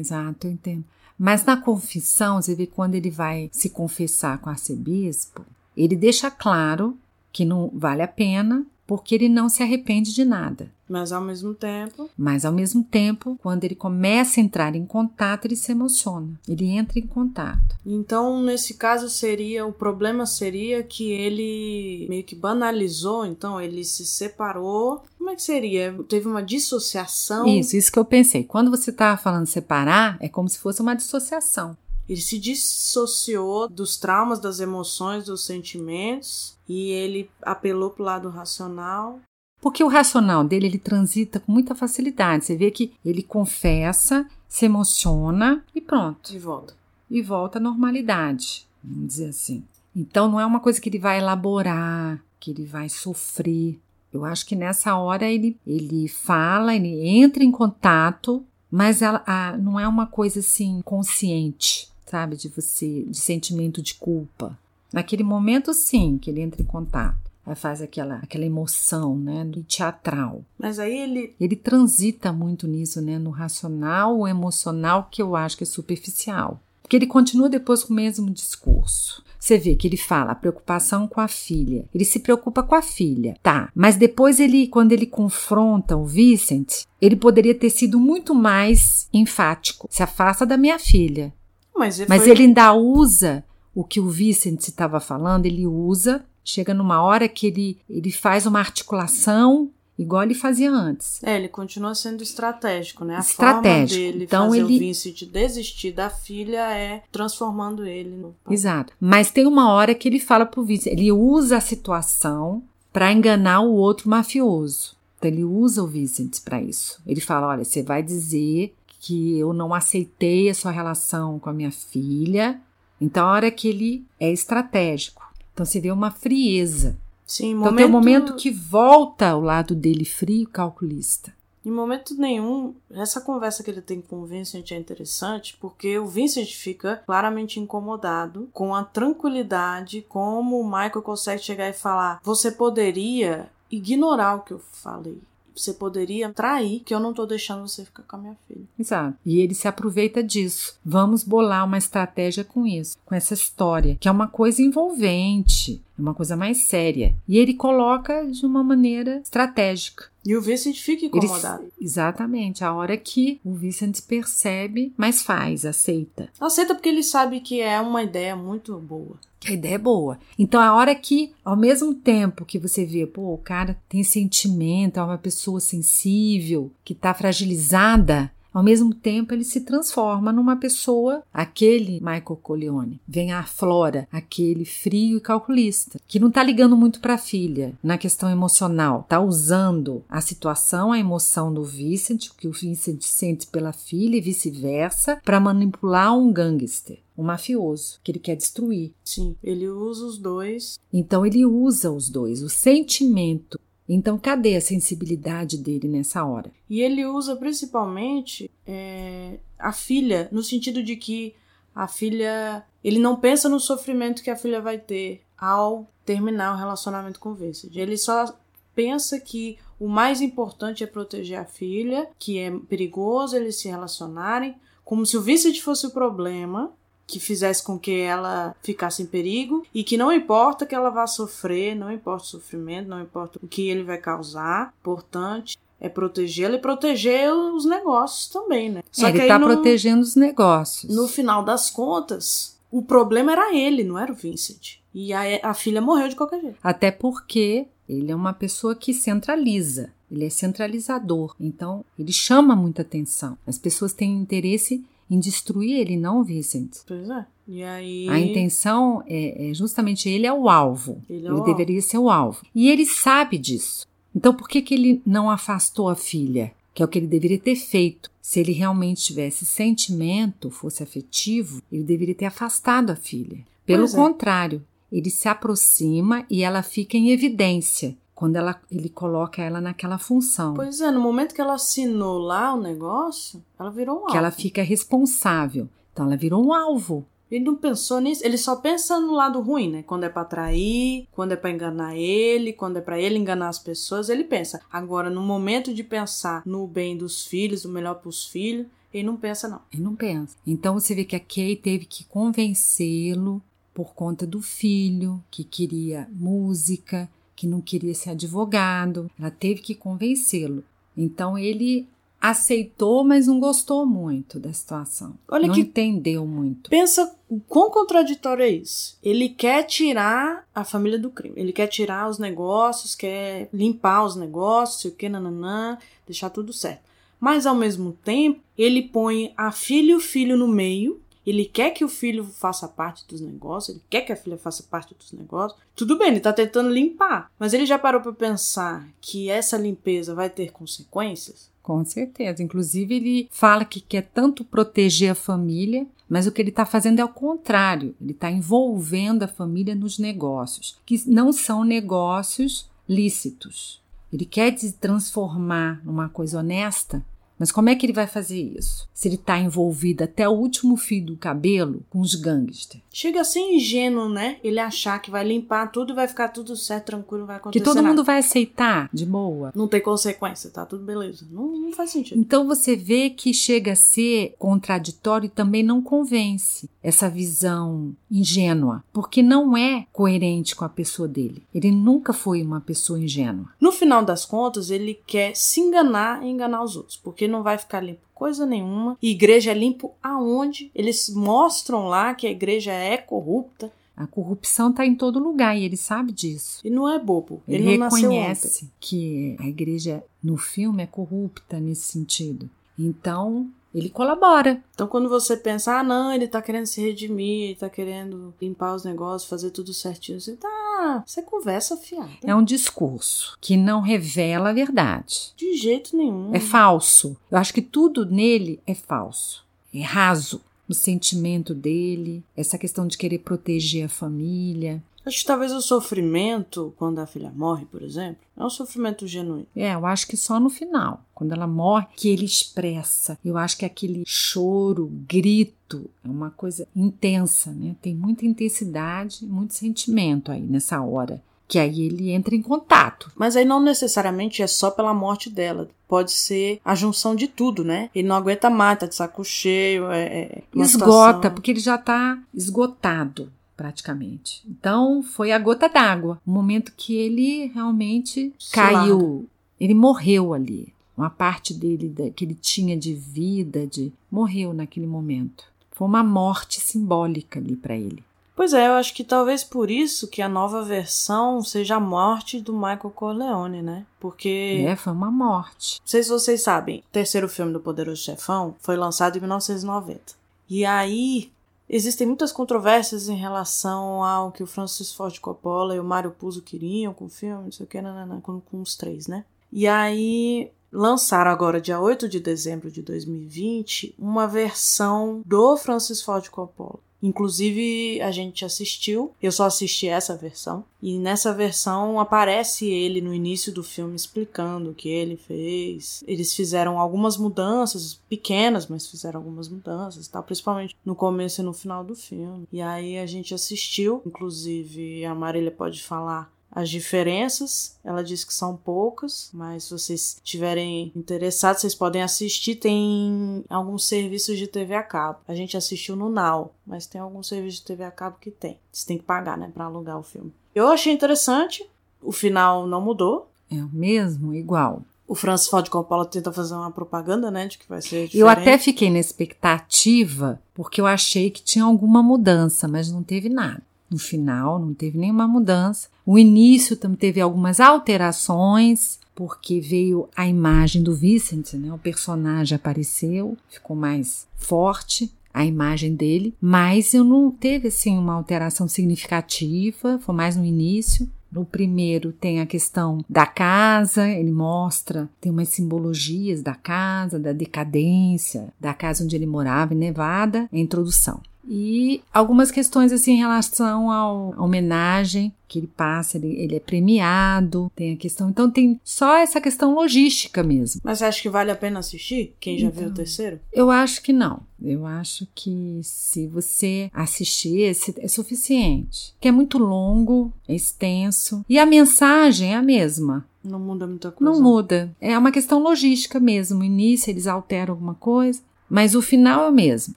Exato, 0.00 0.46
eu 0.46 0.52
entendo. 0.52 0.84
Mas 1.18 1.44
na 1.44 1.56
confissão, 1.56 2.40
você 2.40 2.54
vê 2.54 2.66
quando 2.66 2.94
ele 2.94 3.10
vai 3.10 3.48
se 3.52 3.68
confessar 3.70 4.38
com 4.38 4.48
o 4.48 4.52
arcebispo, 4.52 5.44
ele 5.76 5.94
deixa 5.94 6.30
claro 6.30 6.96
que 7.32 7.44
não 7.44 7.70
vale 7.74 8.02
a 8.02 8.08
pena, 8.08 8.64
porque 8.90 9.14
ele 9.14 9.28
não 9.28 9.48
se 9.48 9.62
arrepende 9.62 10.12
de 10.12 10.24
nada. 10.24 10.68
Mas 10.88 11.12
ao 11.12 11.20
mesmo 11.20 11.54
tempo, 11.54 12.10
Mas 12.18 12.44
ao 12.44 12.52
mesmo 12.52 12.82
tempo, 12.82 13.38
quando 13.40 13.62
ele 13.62 13.76
começa 13.76 14.40
a 14.40 14.42
entrar 14.42 14.74
em 14.74 14.84
contato, 14.84 15.44
ele 15.44 15.54
se 15.54 15.70
emociona. 15.70 16.32
Ele 16.48 16.66
entra 16.66 16.98
em 16.98 17.06
contato. 17.06 17.76
então 17.86 18.42
nesse 18.42 18.74
caso 18.74 19.08
seria, 19.08 19.64
o 19.64 19.72
problema 19.72 20.26
seria 20.26 20.82
que 20.82 21.08
ele 21.08 22.04
meio 22.08 22.24
que 22.24 22.34
banalizou, 22.34 23.24
então 23.24 23.60
ele 23.60 23.84
se 23.84 24.04
separou. 24.04 25.04
Como 25.16 25.30
é 25.30 25.36
que 25.36 25.42
seria? 25.42 25.96
Teve 26.08 26.26
uma 26.26 26.42
dissociação. 26.42 27.46
Isso, 27.46 27.76
isso 27.76 27.92
que 27.92 27.98
eu 28.00 28.04
pensei. 28.04 28.42
Quando 28.42 28.72
você 28.72 28.90
estava 28.90 29.16
falando 29.16 29.46
separar, 29.46 30.16
é 30.18 30.28
como 30.28 30.48
se 30.48 30.58
fosse 30.58 30.82
uma 30.82 30.96
dissociação. 30.96 31.76
Ele 32.10 32.20
se 32.20 32.40
dissociou 32.40 33.68
dos 33.68 33.96
traumas, 33.96 34.40
das 34.40 34.58
emoções, 34.58 35.26
dos 35.26 35.44
sentimentos 35.44 36.58
e 36.68 36.90
ele 36.90 37.30
apelou 37.40 37.90
pro 37.90 38.02
lado 38.04 38.28
racional. 38.28 39.20
Porque 39.60 39.84
o 39.84 39.88
racional 39.88 40.42
dele, 40.42 40.66
ele 40.66 40.78
transita 40.78 41.38
com 41.38 41.52
muita 41.52 41.74
facilidade. 41.74 42.44
Você 42.44 42.56
vê 42.56 42.70
que 42.72 42.92
ele 43.04 43.22
confessa, 43.22 44.26
se 44.48 44.64
emociona 44.64 45.64
e 45.74 45.80
pronto. 45.80 46.32
De 46.32 46.38
volta. 46.38 46.74
E 47.08 47.22
volta 47.22 47.58
à 47.58 47.60
normalidade, 47.62 48.66
vamos 48.82 49.06
dizer 49.08 49.28
assim. 49.28 49.62
Então 49.94 50.28
não 50.30 50.40
é 50.40 50.46
uma 50.46 50.60
coisa 50.60 50.80
que 50.80 50.88
ele 50.88 50.98
vai 50.98 51.18
elaborar, 51.18 52.20
que 52.40 52.50
ele 52.50 52.64
vai 52.64 52.88
sofrer. 52.88 53.78
Eu 54.12 54.24
acho 54.24 54.46
que 54.46 54.56
nessa 54.56 54.96
hora 54.96 55.30
ele, 55.30 55.56
ele 55.66 56.08
fala, 56.08 56.74
ele 56.74 57.06
entra 57.06 57.44
em 57.44 57.50
contato, 57.52 58.44
mas 58.70 59.02
ela, 59.02 59.22
a- 59.26 59.56
não 59.58 59.78
é 59.78 59.86
uma 59.86 60.06
coisa 60.06 60.40
assim 60.40 60.80
consciente, 60.84 61.89
sabe? 62.10 62.36
De 62.36 62.48
você, 62.48 63.04
de 63.04 63.16
sentimento 63.16 63.80
de 63.80 63.94
culpa. 63.94 64.58
Naquele 64.92 65.22
momento, 65.22 65.72
sim, 65.72 66.18
que 66.18 66.30
ele 66.30 66.40
entra 66.40 66.60
em 66.60 66.64
contato. 66.64 67.30
Aí 67.46 67.54
faz 67.54 67.80
aquela, 67.80 68.16
aquela 68.16 68.44
emoção, 68.44 69.16
né? 69.16 69.44
Do 69.44 69.62
teatral. 69.62 70.44
Mas 70.58 70.78
aí 70.78 70.98
ele 70.98 71.34
Ele 71.40 71.56
transita 71.56 72.32
muito 72.32 72.66
nisso, 72.66 73.00
né? 73.00 73.18
No 73.18 73.30
racional 73.30 74.18
ou 74.18 74.28
emocional, 74.28 75.08
que 75.10 75.22
eu 75.22 75.34
acho 75.36 75.56
que 75.56 75.64
é 75.64 75.66
superficial. 75.66 76.60
Porque 76.82 76.96
ele 76.96 77.06
continua 77.06 77.48
depois 77.48 77.84
com 77.84 77.92
o 77.92 77.96
mesmo 77.96 78.30
discurso. 78.30 79.24
Você 79.38 79.56
vê 79.56 79.74
que 79.74 79.86
ele 79.86 79.96
fala 79.96 80.32
a 80.32 80.34
preocupação 80.34 81.08
com 81.08 81.20
a 81.20 81.28
filha. 81.28 81.86
Ele 81.94 82.04
se 82.04 82.18
preocupa 82.18 82.62
com 82.62 82.74
a 82.74 82.82
filha, 82.82 83.36
tá? 83.42 83.70
Mas 83.74 83.96
depois 83.96 84.38
ele, 84.38 84.66
quando 84.66 84.92
ele 84.92 85.06
confronta 85.06 85.96
o 85.96 86.04
Vicent, 86.04 86.84
ele 87.00 87.16
poderia 87.16 87.54
ter 87.54 87.70
sido 87.70 87.98
muito 87.98 88.34
mais 88.34 89.08
enfático. 89.12 89.88
Se 89.90 90.02
afasta 90.02 90.44
da 90.44 90.58
minha 90.58 90.78
filha. 90.78 91.32
Mas, 91.76 91.98
ele 92.00 92.08
Mas 92.08 92.22
foi- 92.22 92.30
ele 92.30 92.42
ainda 92.44 92.72
usa 92.74 93.44
o 93.74 93.84
que 93.84 94.00
o 94.00 94.08
Vicent 94.08 94.60
estava 94.68 95.00
falando, 95.00 95.46
ele 95.46 95.66
usa, 95.66 96.24
chega 96.44 96.74
numa 96.74 97.02
hora 97.02 97.28
que 97.28 97.46
ele, 97.46 97.78
ele 97.88 98.10
faz 98.10 98.44
uma 98.46 98.58
articulação 98.58 99.70
igual 99.98 100.22
ele 100.22 100.34
fazia 100.34 100.70
antes. 100.70 101.22
É, 101.22 101.36
ele 101.36 101.48
continua 101.48 101.94
sendo 101.94 102.22
estratégico, 102.22 103.04
né? 103.04 103.16
A 103.16 103.20
Estratégico. 103.20 104.00
forma 104.00 104.12
dele 104.12 104.24
Então, 104.24 104.46
fazer 104.46 104.58
ele- 104.60 104.76
o 104.76 104.78
Vincent 104.78 105.22
desistir 105.24 105.92
da 105.92 106.08
filha 106.10 106.74
é 106.74 107.02
transformando 107.12 107.84
ele 107.86 108.16
no 108.16 108.34
pai. 108.44 108.54
Exato. 108.54 108.92
Mas 108.98 109.30
tem 109.30 109.46
uma 109.46 109.70
hora 109.72 109.94
que 109.94 110.08
ele 110.08 110.18
fala 110.18 110.46
pro 110.46 110.64
Vicent, 110.64 110.92
ele 110.92 111.12
usa 111.12 111.58
a 111.58 111.60
situação 111.60 112.62
para 112.92 113.12
enganar 113.12 113.60
o 113.60 113.72
outro 113.74 114.08
mafioso. 114.08 114.96
Então 115.18 115.30
ele 115.30 115.44
usa 115.44 115.82
o 115.82 115.86
Vincent 115.86 116.40
para 116.42 116.62
isso. 116.62 116.98
Ele 117.06 117.20
fala: 117.20 117.48
olha, 117.48 117.62
você 117.64 117.82
vai 117.82 118.02
dizer 118.02 118.74
que 119.00 119.38
eu 119.38 119.52
não 119.52 119.72
aceitei 119.72 120.50
a 120.50 120.54
sua 120.54 120.70
relação 120.70 121.38
com 121.38 121.48
a 121.48 121.52
minha 121.52 121.72
filha. 121.72 122.60
Então 123.00 123.26
a 123.26 123.32
hora 123.32 123.50
que 123.50 123.66
ele 123.66 124.04
é 124.20 124.30
estratégico. 124.30 125.28
Então 125.52 125.64
você 125.64 125.80
vê 125.80 125.90
uma 125.90 126.10
frieza. 126.10 126.96
Sim, 127.26 127.50
então 127.50 127.72
momento... 127.72 127.76
tem 127.76 127.86
um 127.86 127.90
momento 127.90 128.36
que 128.36 128.50
volta 128.50 129.34
o 129.34 129.40
lado 129.40 129.74
dele 129.74 130.04
frio, 130.04 130.48
calculista. 130.48 131.32
Em 131.64 131.70
momento 131.70 132.14
nenhum, 132.14 132.74
essa 132.90 133.20
conversa 133.20 133.62
que 133.62 133.70
ele 133.70 133.82
tem 133.82 134.00
com 134.00 134.20
o 134.20 134.26
Vincent 134.26 134.70
é 134.70 134.76
interessante 134.78 135.56
porque 135.60 135.98
o 135.98 136.06
Vincent 136.06 136.54
fica 136.54 137.02
claramente 137.04 137.60
incomodado 137.60 138.48
com 138.52 138.74
a 138.74 138.82
tranquilidade 138.82 140.04
como 140.08 140.58
o 140.58 140.64
Michael 140.64 141.02
consegue 141.02 141.42
chegar 141.42 141.68
e 141.68 141.74
falar: 141.74 142.18
Você 142.22 142.50
poderia 142.50 143.50
ignorar 143.70 144.36
o 144.36 144.40
que 144.40 144.52
eu 144.52 144.58
falei. 144.58 145.20
Você 145.60 145.74
poderia 145.74 146.32
trair, 146.32 146.80
que 146.80 146.94
eu 146.94 147.00
não 147.00 147.12
tô 147.12 147.26
deixando 147.26 147.68
você 147.68 147.84
ficar 147.84 148.02
com 148.04 148.16
a 148.16 148.18
minha 148.18 148.36
filha. 148.48 148.64
Exato. 148.78 149.18
E 149.26 149.40
ele 149.40 149.54
se 149.54 149.68
aproveita 149.68 150.22
disso. 150.22 150.78
Vamos 150.84 151.22
bolar 151.22 151.66
uma 151.66 151.76
estratégia 151.76 152.42
com 152.42 152.66
isso, 152.66 152.96
com 153.04 153.14
essa 153.14 153.34
história, 153.34 153.96
que 154.00 154.08
é 154.08 154.10
uma 154.10 154.26
coisa 154.26 154.62
envolvente, 154.62 155.82
uma 156.02 156.14
coisa 156.14 156.36
mais 156.36 156.58
séria. 156.58 157.14
E 157.28 157.38
ele 157.38 157.54
coloca 157.54 158.24
de 158.26 158.44
uma 158.44 158.62
maneira 158.62 159.20
estratégica. 159.22 160.10
E 160.24 160.36
o 160.36 160.42
Vincent 160.42 160.76
fica 160.76 161.06
incomodado. 161.06 161.62
Ele, 161.62 161.72
exatamente. 161.80 162.62
A 162.62 162.72
hora 162.72 162.96
que 162.96 163.40
o 163.44 163.54
Vincent 163.54 164.00
percebe, 164.02 164.92
mas 164.96 165.22
faz, 165.22 165.64
aceita. 165.64 166.28
Aceita 166.38 166.74
porque 166.74 166.88
ele 166.88 167.02
sabe 167.02 167.40
que 167.40 167.60
é 167.60 167.80
uma 167.80 168.02
ideia 168.02 168.36
muito 168.36 168.78
boa. 168.78 169.18
Que 169.38 169.52
a 169.52 169.54
ideia 169.54 169.76
é 169.76 169.78
boa. 169.78 170.18
Então, 170.38 170.60
a 170.60 170.74
hora 170.74 170.94
que, 170.94 171.32
ao 171.42 171.56
mesmo 171.56 171.94
tempo 171.94 172.44
que 172.44 172.58
você 172.58 172.84
vê, 172.84 173.06
pô, 173.06 173.32
o 173.32 173.38
cara 173.38 173.78
tem 173.88 174.04
sentimento, 174.04 175.00
é 175.00 175.02
uma 175.02 175.16
pessoa 175.16 175.60
sensível, 175.60 176.70
que 176.84 176.94
tá 176.94 177.14
fragilizada, 177.14 178.30
ao 178.52 178.62
mesmo 178.62 178.94
tempo, 178.94 179.32
ele 179.32 179.44
se 179.44 179.60
transforma 179.60 180.32
numa 180.32 180.56
pessoa, 180.56 181.22
aquele 181.32 182.00
Michael 182.00 182.38
Corleone. 182.42 183.00
Vem 183.06 183.32
a 183.32 183.44
Flora, 183.44 184.08
aquele 184.10 184.64
frio 184.64 185.18
e 185.18 185.20
calculista, 185.20 186.00
que 186.06 186.18
não 186.18 186.28
está 186.28 186.42
ligando 186.42 186.76
muito 186.76 187.00
para 187.00 187.14
a 187.14 187.18
filha 187.18 187.72
na 187.82 187.96
questão 187.96 188.28
emocional. 188.28 189.00
Está 189.00 189.20
usando 189.20 190.02
a 190.08 190.20
situação, 190.20 190.92
a 190.92 190.98
emoção 190.98 191.52
do 191.52 191.64
Vincent, 191.64 192.26
o 192.26 192.34
que 192.34 192.48
o 192.48 192.52
Vincent 192.52 193.02
sente 193.02 193.46
pela 193.46 193.72
filha 193.72 194.16
e 194.16 194.20
vice-versa, 194.20 195.20
para 195.24 195.40
manipular 195.40 196.16
um 196.16 196.32
gangster 196.32 196.98
um 197.20 197.22
mafioso 197.22 198.00
que 198.02 198.10
ele 198.10 198.18
quer 198.18 198.34
destruir. 198.34 198.92
Sim, 199.04 199.36
ele 199.42 199.68
usa 199.68 200.06
os 200.06 200.16
dois. 200.16 200.80
Então 200.90 201.26
ele 201.26 201.44
usa 201.44 201.90
os 201.90 202.08
dois, 202.08 202.42
o 202.42 202.48
sentimento 202.48 203.60
então, 203.92 204.16
cadê 204.16 204.54
a 204.54 204.60
sensibilidade 204.60 205.58
dele 205.58 205.88
nessa 205.88 206.24
hora? 206.24 206.52
E 206.68 206.80
ele 206.80 207.04
usa 207.04 207.34
principalmente 207.34 208.48
é, 208.64 209.40
a 209.58 209.72
filha, 209.72 210.28
no 210.30 210.44
sentido 210.44 210.80
de 210.80 210.94
que 210.94 211.34
a 211.74 211.88
filha. 211.88 212.64
Ele 212.84 213.00
não 213.00 213.16
pensa 213.16 213.48
no 213.48 213.58
sofrimento 213.58 214.22
que 214.22 214.30
a 214.30 214.36
filha 214.36 214.60
vai 214.60 214.78
ter 214.78 215.22
ao 215.36 215.90
terminar 216.04 216.54
o 216.54 216.56
relacionamento 216.56 217.18
com 217.18 217.30
o 217.30 217.34
Vincent. 217.34 217.74
Ele 217.74 217.96
só 217.96 218.32
pensa 218.74 219.18
que 219.18 219.58
o 219.78 219.88
mais 219.88 220.20
importante 220.20 220.84
é 220.84 220.86
proteger 220.86 221.38
a 221.38 221.44
filha, 221.44 222.08
que 222.18 222.38
é 222.38 222.50
perigoso 222.68 223.36
eles 223.36 223.56
se 223.56 223.68
relacionarem, 223.68 224.54
como 224.84 225.04
se 225.04 225.16
o 225.16 225.22
Vincent 225.22 225.60
fosse 225.60 225.86
o 225.86 225.90
problema 225.90 226.72
que 227.10 227.20
fizesse 227.20 227.62
com 227.62 227.78
que 227.78 228.00
ela 228.00 228.54
ficasse 228.62 229.02
em 229.02 229.06
perigo 229.06 229.66
e 229.74 229.82
que 229.82 229.96
não 229.96 230.12
importa 230.12 230.64
que 230.64 230.74
ela 230.74 230.90
vá 230.90 231.06
sofrer, 231.06 231.74
não 231.74 231.92
importa 231.92 232.24
o 232.24 232.28
sofrimento, 232.28 232.88
não 232.88 233.00
importa 233.00 233.38
o 233.42 233.48
que 233.48 233.68
ele 233.68 233.82
vai 233.82 233.98
causar, 233.98 234.72
importante 234.80 235.58
é 235.80 235.88
protegê-la 235.88 236.56
e 236.56 236.60
proteger 236.60 237.32
os 237.32 237.64
negócios 237.64 238.28
também, 238.28 238.68
né? 238.68 238.82
Só 238.92 239.06
é, 239.06 239.10
ele 239.10 239.22
está 239.22 239.40
protegendo 239.40 240.02
os 240.02 240.14
negócios. 240.14 240.94
No 240.94 241.08
final 241.08 241.42
das 241.42 241.70
contas, 241.70 242.58
o 242.70 242.82
problema 242.82 243.32
era 243.32 243.56
ele, 243.56 243.82
não 243.82 243.98
era 243.98 244.12
o 244.12 244.14
Vincent. 244.14 244.78
E 244.94 245.12
a, 245.12 245.22
a 245.42 245.54
filha 245.54 245.80
morreu 245.80 246.08
de 246.08 246.16
qualquer 246.16 246.40
jeito. 246.40 246.58
Até 246.62 246.90
porque 246.90 247.66
ele 247.88 248.12
é 248.12 248.14
uma 248.14 248.34
pessoa 248.34 248.74
que 248.74 248.92
centraliza. 248.92 249.90
Ele 250.10 250.26
é 250.26 250.30
centralizador, 250.30 251.34
então 251.40 251.84
ele 251.98 252.12
chama 252.12 252.54
muita 252.54 252.82
atenção. 252.82 253.38
As 253.46 253.58
pessoas 253.58 253.92
têm 253.92 254.12
interesse 254.12 254.84
em 255.10 255.18
destruir 255.18 255.80
ele, 255.80 255.96
não 255.96 256.20
o 256.20 256.24
Vincent. 256.24 256.78
Pois 256.86 257.08
é. 257.10 257.26
E 257.48 257.62
aí... 257.64 258.08
A 258.08 258.18
intenção 258.18 259.02
é, 259.06 259.50
é 259.50 259.54
justamente 259.54 260.08
ele 260.08 260.26
é 260.26 260.32
o 260.32 260.48
alvo. 260.48 261.02
Ele, 261.10 261.26
é 261.26 261.30
ele 261.30 261.40
o 261.40 261.44
deveria 261.44 261.76
alvo. 261.76 261.88
ser 261.88 261.98
o 261.98 262.08
alvo. 262.08 262.42
E 262.54 262.70
ele 262.70 262.86
sabe 262.86 263.36
disso. 263.36 263.86
Então 264.14 264.32
por 264.32 264.48
que, 264.48 264.62
que 264.62 264.74
ele 264.74 265.02
não 265.04 265.28
afastou 265.28 265.88
a 265.88 265.96
filha? 265.96 266.52
Que 266.72 266.82
é 266.82 266.84
o 266.84 266.88
que 266.88 266.98
ele 266.98 267.08
deveria 267.08 267.38
ter 267.38 267.56
feito. 267.56 268.10
Se 268.22 268.38
ele 268.38 268.52
realmente 268.52 269.02
tivesse 269.02 269.44
sentimento, 269.44 270.50
fosse 270.50 270.82
afetivo, 270.82 271.60
ele 271.72 271.82
deveria 271.82 272.14
ter 272.14 272.26
afastado 272.26 272.90
a 272.90 272.96
filha. 272.96 273.38
Pelo 273.66 273.82
Pois 273.82 273.94
é. 273.94 273.96
contrário, 273.96 274.64
ele 274.92 275.10
se 275.10 275.28
aproxima 275.28 276.24
e 276.30 276.42
ela 276.42 276.62
fica 276.62 276.96
em 276.96 277.10
evidência 277.10 277.96
quando 278.20 278.36
ela, 278.36 278.60
ele 278.70 278.90
coloca 278.90 279.40
ela 279.40 279.62
naquela 279.62 279.96
função. 279.96 280.52
Pois 280.52 280.78
é, 280.82 280.90
no 280.90 281.00
momento 281.00 281.34
que 281.34 281.40
ela 281.40 281.54
assinou 281.54 282.18
lá 282.18 282.52
o 282.52 282.60
negócio, 282.60 283.42
ela 283.58 283.70
virou 283.70 283.94
um 283.96 284.00
alvo. 284.00 284.10
que 284.12 284.18
ela 284.18 284.30
fica 284.30 284.62
responsável. 284.62 285.70
Então 285.90 286.04
ela 286.04 286.18
virou 286.18 286.44
um 286.44 286.52
alvo. 286.52 287.06
Ele 287.30 287.46
não 287.46 287.56
pensou 287.56 287.98
nisso, 287.98 288.20
ele 288.22 288.36
só 288.36 288.56
pensa 288.56 289.00
no 289.00 289.14
lado 289.14 289.40
ruim, 289.40 289.70
né? 289.70 289.82
Quando 289.84 290.04
é 290.04 290.10
pra 290.10 290.22
trair, 290.26 291.08
quando 291.10 291.32
é 291.32 291.36
pra 291.36 291.50
enganar 291.50 291.96
ele, 291.96 292.52
quando 292.52 292.76
é 292.76 292.82
pra 292.82 293.00
ele 293.00 293.16
enganar 293.16 293.48
as 293.48 293.58
pessoas, 293.58 294.10
ele 294.10 294.24
pensa. 294.24 294.60
Agora, 294.70 295.08
no 295.08 295.22
momento 295.22 295.72
de 295.72 295.82
pensar 295.82 296.42
no 296.44 296.66
bem 296.66 296.98
dos 296.98 297.24
filhos, 297.26 297.64
o 297.64 297.70
melhor 297.70 297.94
pros 297.94 298.26
filhos, 298.26 298.66
ele 298.92 299.04
não 299.04 299.16
pensa, 299.16 299.48
não. 299.48 299.62
Ele 299.72 299.82
não 299.82 299.96
pensa. 299.96 300.36
Então 300.46 300.74
você 300.78 300.94
vê 300.94 301.06
que 301.06 301.16
a 301.16 301.20
Kay 301.20 301.56
teve 301.56 301.86
que 301.86 302.04
convencê-lo 302.04 303.40
por 303.72 303.94
conta 303.94 304.26
do 304.26 304.42
filho, 304.42 305.24
que 305.30 305.42
queria 305.42 306.06
música, 306.12 307.08
que 307.40 307.46
não 307.46 307.62
queria 307.62 307.94
ser 307.94 308.10
advogado. 308.10 309.10
Ela 309.18 309.30
teve 309.30 309.62
que 309.62 309.74
convencê-lo. 309.74 310.62
Então 310.94 311.38
ele 311.38 311.86
aceitou, 312.20 313.02
mas 313.02 313.26
não 313.26 313.40
gostou 313.40 313.86
muito 313.86 314.38
da 314.38 314.52
situação. 314.52 315.14
Olha 315.26 315.46
não 315.46 315.54
que- 315.54 315.62
entendeu 315.62 316.26
muito. 316.26 316.68
Pensa 316.68 317.16
o 317.30 317.40
quão 317.48 317.70
contraditório 317.70 318.42
é 318.42 318.50
isso. 318.50 318.98
Ele 319.02 319.30
quer 319.30 319.62
tirar 319.62 320.46
a 320.54 320.64
família 320.64 320.98
do 320.98 321.08
crime. 321.08 321.34
Ele 321.34 321.50
quer 321.50 321.66
tirar 321.68 322.10
os 322.10 322.18
negócios, 322.18 322.94
quer 322.94 323.48
limpar 323.54 324.04
os 324.04 324.16
negócios, 324.16 324.82
sei 324.82 324.90
o 324.90 324.94
que, 324.94 325.08
nananã, 325.08 325.78
deixar 326.06 326.28
tudo 326.28 326.52
certo. 326.52 326.82
Mas 327.18 327.46
ao 327.46 327.54
mesmo 327.54 327.96
tempo, 328.04 328.40
ele 328.56 328.82
põe 328.82 329.32
a 329.34 329.50
filha 329.50 329.92
e 329.92 329.94
o 329.94 330.00
filho 330.00 330.36
no 330.36 330.46
meio. 330.46 331.00
Ele 331.30 331.44
quer 331.44 331.70
que 331.70 331.84
o 331.84 331.88
filho 331.88 332.24
faça 332.24 332.66
parte 332.66 333.06
dos 333.06 333.20
negócios, 333.20 333.76
ele 333.76 333.84
quer 333.88 334.00
que 334.00 334.12
a 334.12 334.16
filha 334.16 334.36
faça 334.36 334.64
parte 334.64 334.96
dos 334.98 335.12
negócios. 335.12 335.60
Tudo 335.76 335.96
bem, 335.96 336.08
ele 336.08 336.18
tá 336.18 336.32
tentando 336.32 336.68
limpar. 336.68 337.30
Mas 337.38 337.54
ele 337.54 337.64
já 337.64 337.78
parou 337.78 338.00
pra 338.00 338.12
pensar 338.12 338.84
que 339.00 339.30
essa 339.30 339.56
limpeza 339.56 340.12
vai 340.12 340.28
ter 340.28 340.50
consequências? 340.50 341.48
Com 341.62 341.84
certeza. 341.84 342.42
Inclusive, 342.42 342.96
ele 342.96 343.28
fala 343.30 343.64
que 343.64 343.80
quer 343.80 344.10
tanto 344.12 344.44
proteger 344.44 345.12
a 345.12 345.14
família, 345.14 345.86
mas 346.08 346.26
o 346.26 346.32
que 346.32 346.42
ele 346.42 346.50
está 346.50 346.66
fazendo 346.66 346.98
é 346.98 347.04
o 347.04 347.08
contrário. 347.08 347.94
Ele 348.00 348.10
está 348.10 348.28
envolvendo 348.28 349.22
a 349.22 349.28
família 349.28 349.76
nos 349.76 350.00
negócios, 350.00 350.76
que 350.84 351.00
não 351.08 351.32
são 351.32 351.62
negócios 351.62 352.68
lícitos. 352.88 353.80
Ele 354.12 354.24
quer 354.24 354.58
se 354.58 354.72
transformar 354.72 355.80
numa 355.84 356.08
coisa 356.08 356.40
honesta, 356.40 357.06
mas 357.40 357.50
como 357.50 357.70
é 357.70 357.74
que 357.74 357.86
ele 357.86 357.92
vai 357.94 358.06
fazer 358.06 358.38
isso? 358.38 358.86
Se 358.92 359.08
ele 359.08 359.14
está 359.14 359.38
envolvido 359.38 360.04
até 360.04 360.28
o 360.28 360.32
último 360.32 360.76
fio 360.76 361.02
do 361.06 361.16
cabelo 361.16 361.82
com 361.88 361.98
os 362.00 362.14
gangsters. 362.14 362.82
Chega 362.92 363.22
a 363.22 363.24
ser 363.24 363.40
ingênuo, 363.40 364.10
né? 364.10 364.36
Ele 364.44 364.58
achar 364.60 365.00
que 365.00 365.10
vai 365.10 365.24
limpar 365.26 365.72
tudo 365.72 365.92
e 365.92 365.96
vai 365.96 366.06
ficar 366.06 366.28
tudo 366.28 366.54
certo, 366.54 366.86
tranquilo, 366.86 367.24
vai 367.24 367.36
Que 367.36 367.40
acontecer 367.40 367.64
todo 367.64 367.76
nada. 367.76 367.88
mundo 367.88 368.04
vai 368.04 368.18
aceitar 368.18 368.90
de 368.92 369.06
boa. 369.06 369.52
Não 369.54 369.66
tem 369.66 369.80
consequência, 369.80 370.50
tá 370.50 370.66
tudo 370.66 370.84
beleza. 370.84 371.26
Não, 371.30 371.46
não 371.46 371.72
faz 371.72 371.90
sentido. 371.90 372.20
Então 372.20 372.46
você 372.46 372.76
vê 372.76 373.08
que 373.08 373.32
chega 373.32 373.72
a 373.72 373.76
ser 373.76 374.34
contraditório 374.38 375.26
e 375.26 375.30
também 375.30 375.62
não 375.62 375.80
convence 375.80 376.68
essa 376.82 377.08
visão 377.08 377.94
ingênua, 378.10 378.82
porque 378.92 379.22
não 379.22 379.56
é 379.56 379.86
coerente 379.92 380.54
com 380.56 380.64
a 380.64 380.68
pessoa 380.68 381.06
dele. 381.08 381.42
Ele 381.54 381.70
nunca 381.70 382.12
foi 382.12 382.42
uma 382.42 382.60
pessoa 382.60 382.98
ingênua. 382.98 383.46
No 383.60 383.72
final 383.72 384.04
das 384.04 384.24
contas, 384.24 384.70
ele 384.70 385.00
quer 385.06 385.34
se 385.36 385.60
enganar 385.60 386.22
e 386.24 386.28
enganar 386.28 386.62
os 386.62 386.76
outros, 386.76 386.96
porque 386.96 387.28
não 387.30 387.42
vai 387.42 387.56
ficar 387.56 387.80
limpo 387.80 388.10
coisa 388.20 388.44
nenhuma. 388.44 388.98
E 389.00 389.12
igreja 389.12 389.50
é 389.50 389.54
limpo 389.54 389.94
aonde? 390.02 390.70
Eles 390.74 391.08
mostram 391.08 391.86
lá 391.86 392.14
que 392.14 392.26
a 392.26 392.30
igreja 392.30 392.70
é 392.70 392.98
corrupta 392.98 393.72
A 393.96 394.06
corrupção 394.06 394.68
está 394.68 394.84
em 394.84 394.94
todo 394.94 395.18
lugar 395.18 395.56
e 395.56 395.64
ele 395.64 395.76
sabe 395.76 396.12
disso. 396.12 396.60
e 396.62 396.68
não 396.68 396.86
é 396.86 396.98
bobo. 396.98 397.42
Ele, 397.48 397.66
Ele, 397.66 397.82
reconhece 397.82 398.70
que 398.78 399.36
a 399.38 399.48
igreja 399.48 400.04
no 400.22 400.36
filme 400.36 400.82
é 400.82 400.86
corrupta 400.86 401.58
nesse 401.58 401.84
sentido. 401.92 402.50
Então, 402.78 403.50
ele 403.74 403.88
colabora. 403.88 404.62
Então, 404.74 404.86
quando 404.86 405.08
você 405.08 405.36
pensa, 405.36 405.78
ah, 405.78 405.82
não, 405.82 406.12
ele 406.12 406.26
tá 406.26 406.42
querendo 406.42 406.66
se 406.66 406.80
redimir, 406.80 407.44
ele 407.44 407.54
tá 407.54 407.70
querendo 407.70 408.34
limpar 408.40 408.74
os 408.74 408.84
negócios, 408.84 409.28
fazer 409.28 409.50
tudo 409.50 409.72
certinho, 409.72 410.20
você 410.20 410.36
tá, 410.36 411.04
você 411.06 411.22
conversa 411.22 411.76
fiada. 411.76 412.10
É 412.22 412.34
um 412.34 412.44
discurso 412.44 413.36
que 413.40 413.56
não 413.56 413.80
revela 413.80 414.50
a 414.50 414.54
verdade. 414.54 415.32
De 415.36 415.56
jeito 415.56 415.96
nenhum. 415.96 416.34
É 416.34 416.40
falso. 416.40 417.16
Eu 417.30 417.38
acho 417.38 417.54
que 417.54 417.62
tudo 417.62 418.04
nele 418.04 418.60
é 418.66 418.74
falso. 418.74 419.44
É 419.74 419.82
raso. 419.82 420.40
O 420.68 420.74
sentimento 420.74 421.52
dele, 421.52 422.22
essa 422.36 422.56
questão 422.56 422.86
de 422.86 422.96
querer 422.96 423.18
proteger 423.18 423.86
a 423.86 423.88
família, 423.88 424.80
Acho 425.04 425.20
que 425.20 425.26
talvez 425.26 425.52
o 425.52 425.62
sofrimento, 425.62 426.74
quando 426.76 426.98
a 426.98 427.06
filha 427.06 427.32
morre, 427.34 427.64
por 427.64 427.82
exemplo, 427.82 428.18
é 428.36 428.44
um 428.44 428.50
sofrimento 428.50 429.06
genuíno. 429.06 429.46
É, 429.56 429.74
eu 429.74 429.86
acho 429.86 430.06
que 430.06 430.16
só 430.16 430.38
no 430.38 430.50
final, 430.50 431.04
quando 431.14 431.32
ela 431.32 431.46
morre, 431.46 431.86
que 431.96 432.08
ele 432.08 432.24
expressa. 432.24 433.18
Eu 433.24 433.38
acho 433.38 433.56
que 433.56 433.64
aquele 433.64 434.02
choro, 434.06 434.90
grito, 435.08 435.90
é 436.04 436.08
uma 436.08 436.30
coisa 436.30 436.68
intensa, 436.76 437.50
né? 437.52 437.74
Tem 437.80 437.94
muita 437.94 438.26
intensidade, 438.26 439.24
muito 439.24 439.54
sentimento 439.54 440.30
aí 440.30 440.42
nessa 440.42 440.80
hora. 440.82 441.22
Que 441.48 441.58
aí 441.58 441.82
ele 441.82 442.10
entra 442.10 442.34
em 442.34 442.42
contato. 442.42 443.10
Mas 443.16 443.34
aí 443.34 443.44
não 443.44 443.60
necessariamente 443.60 444.40
é 444.40 444.46
só 444.46 444.70
pela 444.70 444.94
morte 444.94 445.28
dela. 445.28 445.68
Pode 445.88 446.12
ser 446.12 446.60
a 446.64 446.76
junção 446.76 447.16
de 447.16 447.26
tudo, 447.26 447.64
né? 447.64 447.90
Ele 447.92 448.06
não 448.06 448.14
aguenta 448.14 448.48
mais, 448.48 448.78
tá 448.78 448.86
de 448.86 448.94
saco 448.94 449.24
cheio. 449.24 449.90
É, 449.90 450.04
é 450.04 450.42
Esgota, 450.54 450.66
situação... 450.68 451.34
porque 451.34 451.50
ele 451.50 451.58
já 451.58 451.76
tá 451.76 452.22
esgotado 452.32 453.32
praticamente. 453.60 454.42
Então 454.48 455.02
foi 455.02 455.32
a 455.32 455.38
gota 455.38 455.68
d'água, 455.68 456.18
o 456.26 456.30
momento 456.30 456.72
que 456.74 456.94
ele 456.94 457.48
realmente 457.54 458.32
Se 458.38 458.52
caiu, 458.52 458.98
larga. 458.98 459.24
ele 459.60 459.74
morreu 459.74 460.32
ali. 460.32 460.72
Uma 460.96 461.10
parte 461.10 461.52
dele 461.52 461.92
que 462.16 462.24
ele 462.24 462.34
tinha 462.34 462.74
de 462.76 462.94
vida, 462.94 463.66
de 463.66 463.92
morreu 464.10 464.54
naquele 464.54 464.86
momento. 464.86 465.44
Foi 465.72 465.86
uma 465.86 466.02
morte 466.02 466.58
simbólica 466.60 467.38
ali 467.38 467.54
para 467.54 467.76
ele. 467.76 468.02
Pois 468.34 468.54
é, 468.54 468.66
eu 468.68 468.72
acho 468.72 468.94
que 468.94 469.04
talvez 469.04 469.44
por 469.44 469.70
isso 469.70 470.08
que 470.08 470.22
a 470.22 470.28
nova 470.28 470.62
versão 470.62 471.42
seja 471.42 471.76
a 471.76 471.80
morte 471.80 472.40
do 472.40 472.54
Michael 472.54 472.90
Corleone, 472.94 473.60
né? 473.60 473.84
Porque, 473.98 474.64
É, 474.66 474.74
foi 474.74 474.92
uma 474.94 475.10
morte. 475.10 475.78
não 475.80 475.86
sei 475.86 476.02
se 476.02 476.08
vocês 476.08 476.42
sabem, 476.42 476.78
o 476.78 476.92
terceiro 476.92 477.28
filme 477.28 477.52
do 477.52 477.60
Poderoso 477.60 478.02
Chefão 478.02 478.54
foi 478.60 478.76
lançado 478.76 479.16
em 479.16 479.20
1990. 479.20 480.00
E 480.48 480.64
aí 480.64 481.30
existem 481.70 482.06
muitas 482.06 482.32
controvérsias 482.32 483.08
em 483.08 483.16
relação 483.16 484.02
ao 484.04 484.32
que 484.32 484.42
o 484.42 484.46
Francis 484.46 484.92
Ford 484.92 485.16
Coppola 485.20 485.76
e 485.76 485.80
o 485.80 485.84
Mario 485.84 486.10
Puzo 486.10 486.42
queriam 486.42 486.92
com 486.92 487.04
o 487.04 487.08
filme, 487.08 487.44
não 487.44 487.52
sei 487.52 487.64
o 487.64 487.68
que, 487.68 487.80
nananã, 487.80 488.20
com, 488.20 488.40
com 488.40 488.60
os 488.60 488.74
três, 488.74 489.06
né? 489.06 489.24
E 489.52 489.68
aí 489.68 490.50
lançaram 490.72 491.30
agora, 491.30 491.60
dia 491.60 491.80
8 491.80 492.08
de 492.08 492.18
dezembro 492.18 492.70
de 492.70 492.82
2020, 492.82 493.94
uma 493.98 494.26
versão 494.26 495.22
do 495.24 495.56
Francis 495.56 496.02
Ford 496.02 496.28
Coppola. 496.28 496.80
Inclusive, 497.02 498.00
a 498.02 498.10
gente 498.10 498.44
assistiu, 498.44 499.12
eu 499.22 499.32
só 499.32 499.44
assisti 499.44 499.88
essa 499.88 500.16
versão, 500.16 500.64
e 500.82 500.98
nessa 500.98 501.32
versão 501.32 501.98
aparece 501.98 502.68
ele 502.68 503.00
no 503.00 503.14
início 503.14 503.52
do 503.52 503.62
filme 503.62 503.96
explicando 503.96 504.70
o 504.70 504.74
que 504.74 504.88
ele 504.88 505.16
fez. 505.16 506.02
Eles 506.06 506.34
fizeram 506.34 506.78
algumas 506.78 507.16
mudanças, 507.16 508.00
pequenas, 508.08 508.66
mas 508.66 508.86
fizeram 508.86 509.20
algumas 509.20 509.48
mudanças, 509.48 510.08
tal, 510.08 510.22
principalmente 510.22 510.76
no 510.84 510.94
começo 510.94 511.40
e 511.40 511.44
no 511.44 511.52
final 511.52 511.84
do 511.84 511.94
filme. 511.94 512.46
E 512.52 512.60
aí 512.60 512.98
a 512.98 513.06
gente 513.06 513.34
assistiu, 513.34 514.02
inclusive 514.06 515.04
a 515.04 515.14
Marília 515.14 515.50
pode 515.50 515.82
falar 515.82 516.30
as 516.52 516.68
diferenças. 516.68 517.76
Ela 517.84 518.02
disse 518.02 518.26
que 518.26 518.34
são 518.34 518.56
poucas, 518.56 519.30
mas 519.32 519.64
se 519.64 519.70
vocês 519.72 520.16
estiverem 520.22 520.92
interessados, 520.94 521.60
vocês 521.60 521.74
podem 521.74 522.02
assistir. 522.02 522.56
Tem 522.56 523.44
alguns 523.48 523.86
serviços 523.86 524.38
de 524.38 524.46
TV 524.46 524.74
a 524.74 524.82
cabo. 524.82 525.20
A 525.28 525.34
gente 525.34 525.56
assistiu 525.56 525.94
no 525.96 526.08
Now, 526.08 526.52
mas 526.66 526.86
tem 526.86 527.00
alguns 527.00 527.28
serviços 527.28 527.60
de 527.60 527.66
TV 527.66 527.84
a 527.84 527.90
cabo 527.90 528.16
que 528.20 528.30
tem. 528.30 528.58
Você 528.72 528.86
tem 528.86 528.98
que 528.98 529.04
pagar, 529.04 529.38
né, 529.38 529.50
para 529.52 529.64
alugar 529.64 529.98
o 529.98 530.02
filme. 530.02 530.32
Eu 530.54 530.68
achei 530.68 530.92
interessante. 530.92 531.68
O 532.02 532.12
final 532.12 532.66
não 532.66 532.80
mudou. 532.80 533.30
É 533.50 533.56
o 533.56 533.68
mesmo, 533.68 534.34
igual. 534.34 534.82
O 535.06 535.14
Francis 535.14 535.48
Ford 535.48 535.68
Coppola 535.68 536.06
tenta 536.06 536.32
fazer 536.32 536.54
uma 536.54 536.70
propaganda, 536.70 537.32
né, 537.32 537.48
de 537.48 537.58
que 537.58 537.68
vai 537.68 537.82
ser 537.82 538.06
diferente. 538.06 538.18
Eu 538.18 538.28
até 538.28 538.56
fiquei 538.56 538.88
na 538.90 538.98
expectativa, 539.00 540.40
porque 540.54 540.80
eu 540.80 540.86
achei 540.86 541.30
que 541.30 541.42
tinha 541.42 541.64
alguma 541.64 542.00
mudança, 542.00 542.68
mas 542.68 542.90
não 542.92 543.02
teve 543.02 543.28
nada. 543.28 543.60
No 543.90 543.98
final, 543.98 544.58
não 544.58 544.72
teve 544.72 544.96
nenhuma 544.96 545.26
mudança. 545.26 545.88
O 546.06 546.18
início 546.18 546.76
também 546.76 546.96
teve 546.96 547.20
algumas 547.20 547.58
alterações, 547.58 549.00
porque 549.14 549.60
veio 549.60 550.08
a 550.16 550.26
imagem 550.26 550.82
do 550.82 550.94
Vincent, 550.94 551.54
né? 551.54 551.72
O 551.72 551.78
personagem 551.78 552.56
apareceu, 552.56 553.36
ficou 553.48 553.76
mais 553.76 554.26
forte 554.36 555.12
a 555.32 555.44
imagem 555.44 555.94
dele, 555.94 556.34
mas 556.40 556.92
eu 556.92 557.04
não 557.04 557.30
teve 557.30 557.68
assim 557.68 557.96
uma 557.96 558.14
alteração 558.14 558.66
significativa, 558.66 559.98
foi 560.00 560.14
mais 560.14 560.36
no 560.36 560.44
início. 560.44 561.08
No 561.30 561.44
primeiro 561.44 562.12
tem 562.12 562.40
a 562.40 562.46
questão 562.46 563.04
da 563.08 563.24
casa, 563.24 564.08
ele 564.08 564.32
mostra, 564.32 565.08
tem 565.20 565.30
umas 565.30 565.48
simbologias 565.50 566.42
da 566.42 566.56
casa, 566.56 567.20
da 567.20 567.32
decadência, 567.32 568.52
da 568.58 568.74
casa 568.74 569.04
onde 569.04 569.14
ele 569.14 569.26
morava 569.26 569.72
em 569.72 569.76
Nevada, 569.76 570.48
a 570.52 570.58
introdução. 570.58 571.20
E 571.48 572.02
algumas 572.12 572.50
questões 572.50 572.92
assim 572.92 573.12
em 573.14 573.18
relação 573.18 573.90
ao, 573.90 574.34
à 574.36 574.42
homenagem 574.44 575.32
que 575.48 575.58
ele 575.58 575.66
passa, 575.66 576.16
ele, 576.16 576.28
ele 576.40 576.54
é 576.54 576.60
premiado, 576.60 577.72
tem 577.74 577.92
a 577.92 577.96
questão. 577.96 578.30
Então 578.30 578.48
tem 578.48 578.80
só 578.84 579.16
essa 579.16 579.40
questão 579.40 579.74
logística 579.74 580.42
mesmo. 580.44 580.80
Mas 580.84 580.98
você 580.98 581.04
acha 581.06 581.22
que 581.22 581.28
vale 581.28 581.50
a 581.50 581.56
pena 581.56 581.80
assistir? 581.80 582.34
Quem 582.38 582.56
já 582.56 582.70
viu 582.70 582.82
o 582.82 582.84
Então. 582.84 582.94
terceiro? 582.94 583.40
Eu 583.52 583.68
acho 583.70 584.00
que 584.02 584.12
não. 584.12 584.40
Eu 584.62 584.86
acho 584.86 585.26
que 585.34 585.80
se 585.82 586.26
você 586.28 586.88
assistir 586.94 587.58
esse 587.62 587.94
é 587.98 588.06
suficiente. 588.06 589.12
Que 589.20 589.26
é 589.28 589.32
muito 589.32 589.58
longo, 589.58 590.32
é 590.46 590.54
extenso. 590.54 591.44
E 591.48 591.58
a 591.58 591.66
mensagem 591.66 592.52
é 592.52 592.56
a 592.56 592.62
mesma. 592.62 593.26
Não 593.42 593.58
muda 593.58 593.86
muita 593.86 594.12
coisa. 594.12 594.32
Não 594.32 594.40
muda. 594.40 594.94
É 595.00 595.16
uma 595.18 595.32
questão 595.32 595.58
logística 595.60 596.20
mesmo. 596.20 596.58
No 596.58 596.64
início 596.64 597.10
eles 597.10 597.26
alteram 597.26 597.72
alguma 597.74 597.94
coisa, 597.94 598.40
mas 598.70 598.94
o 598.94 599.02
final 599.02 599.44
é 599.44 599.48
o 599.48 599.52
mesmo. 599.52 599.94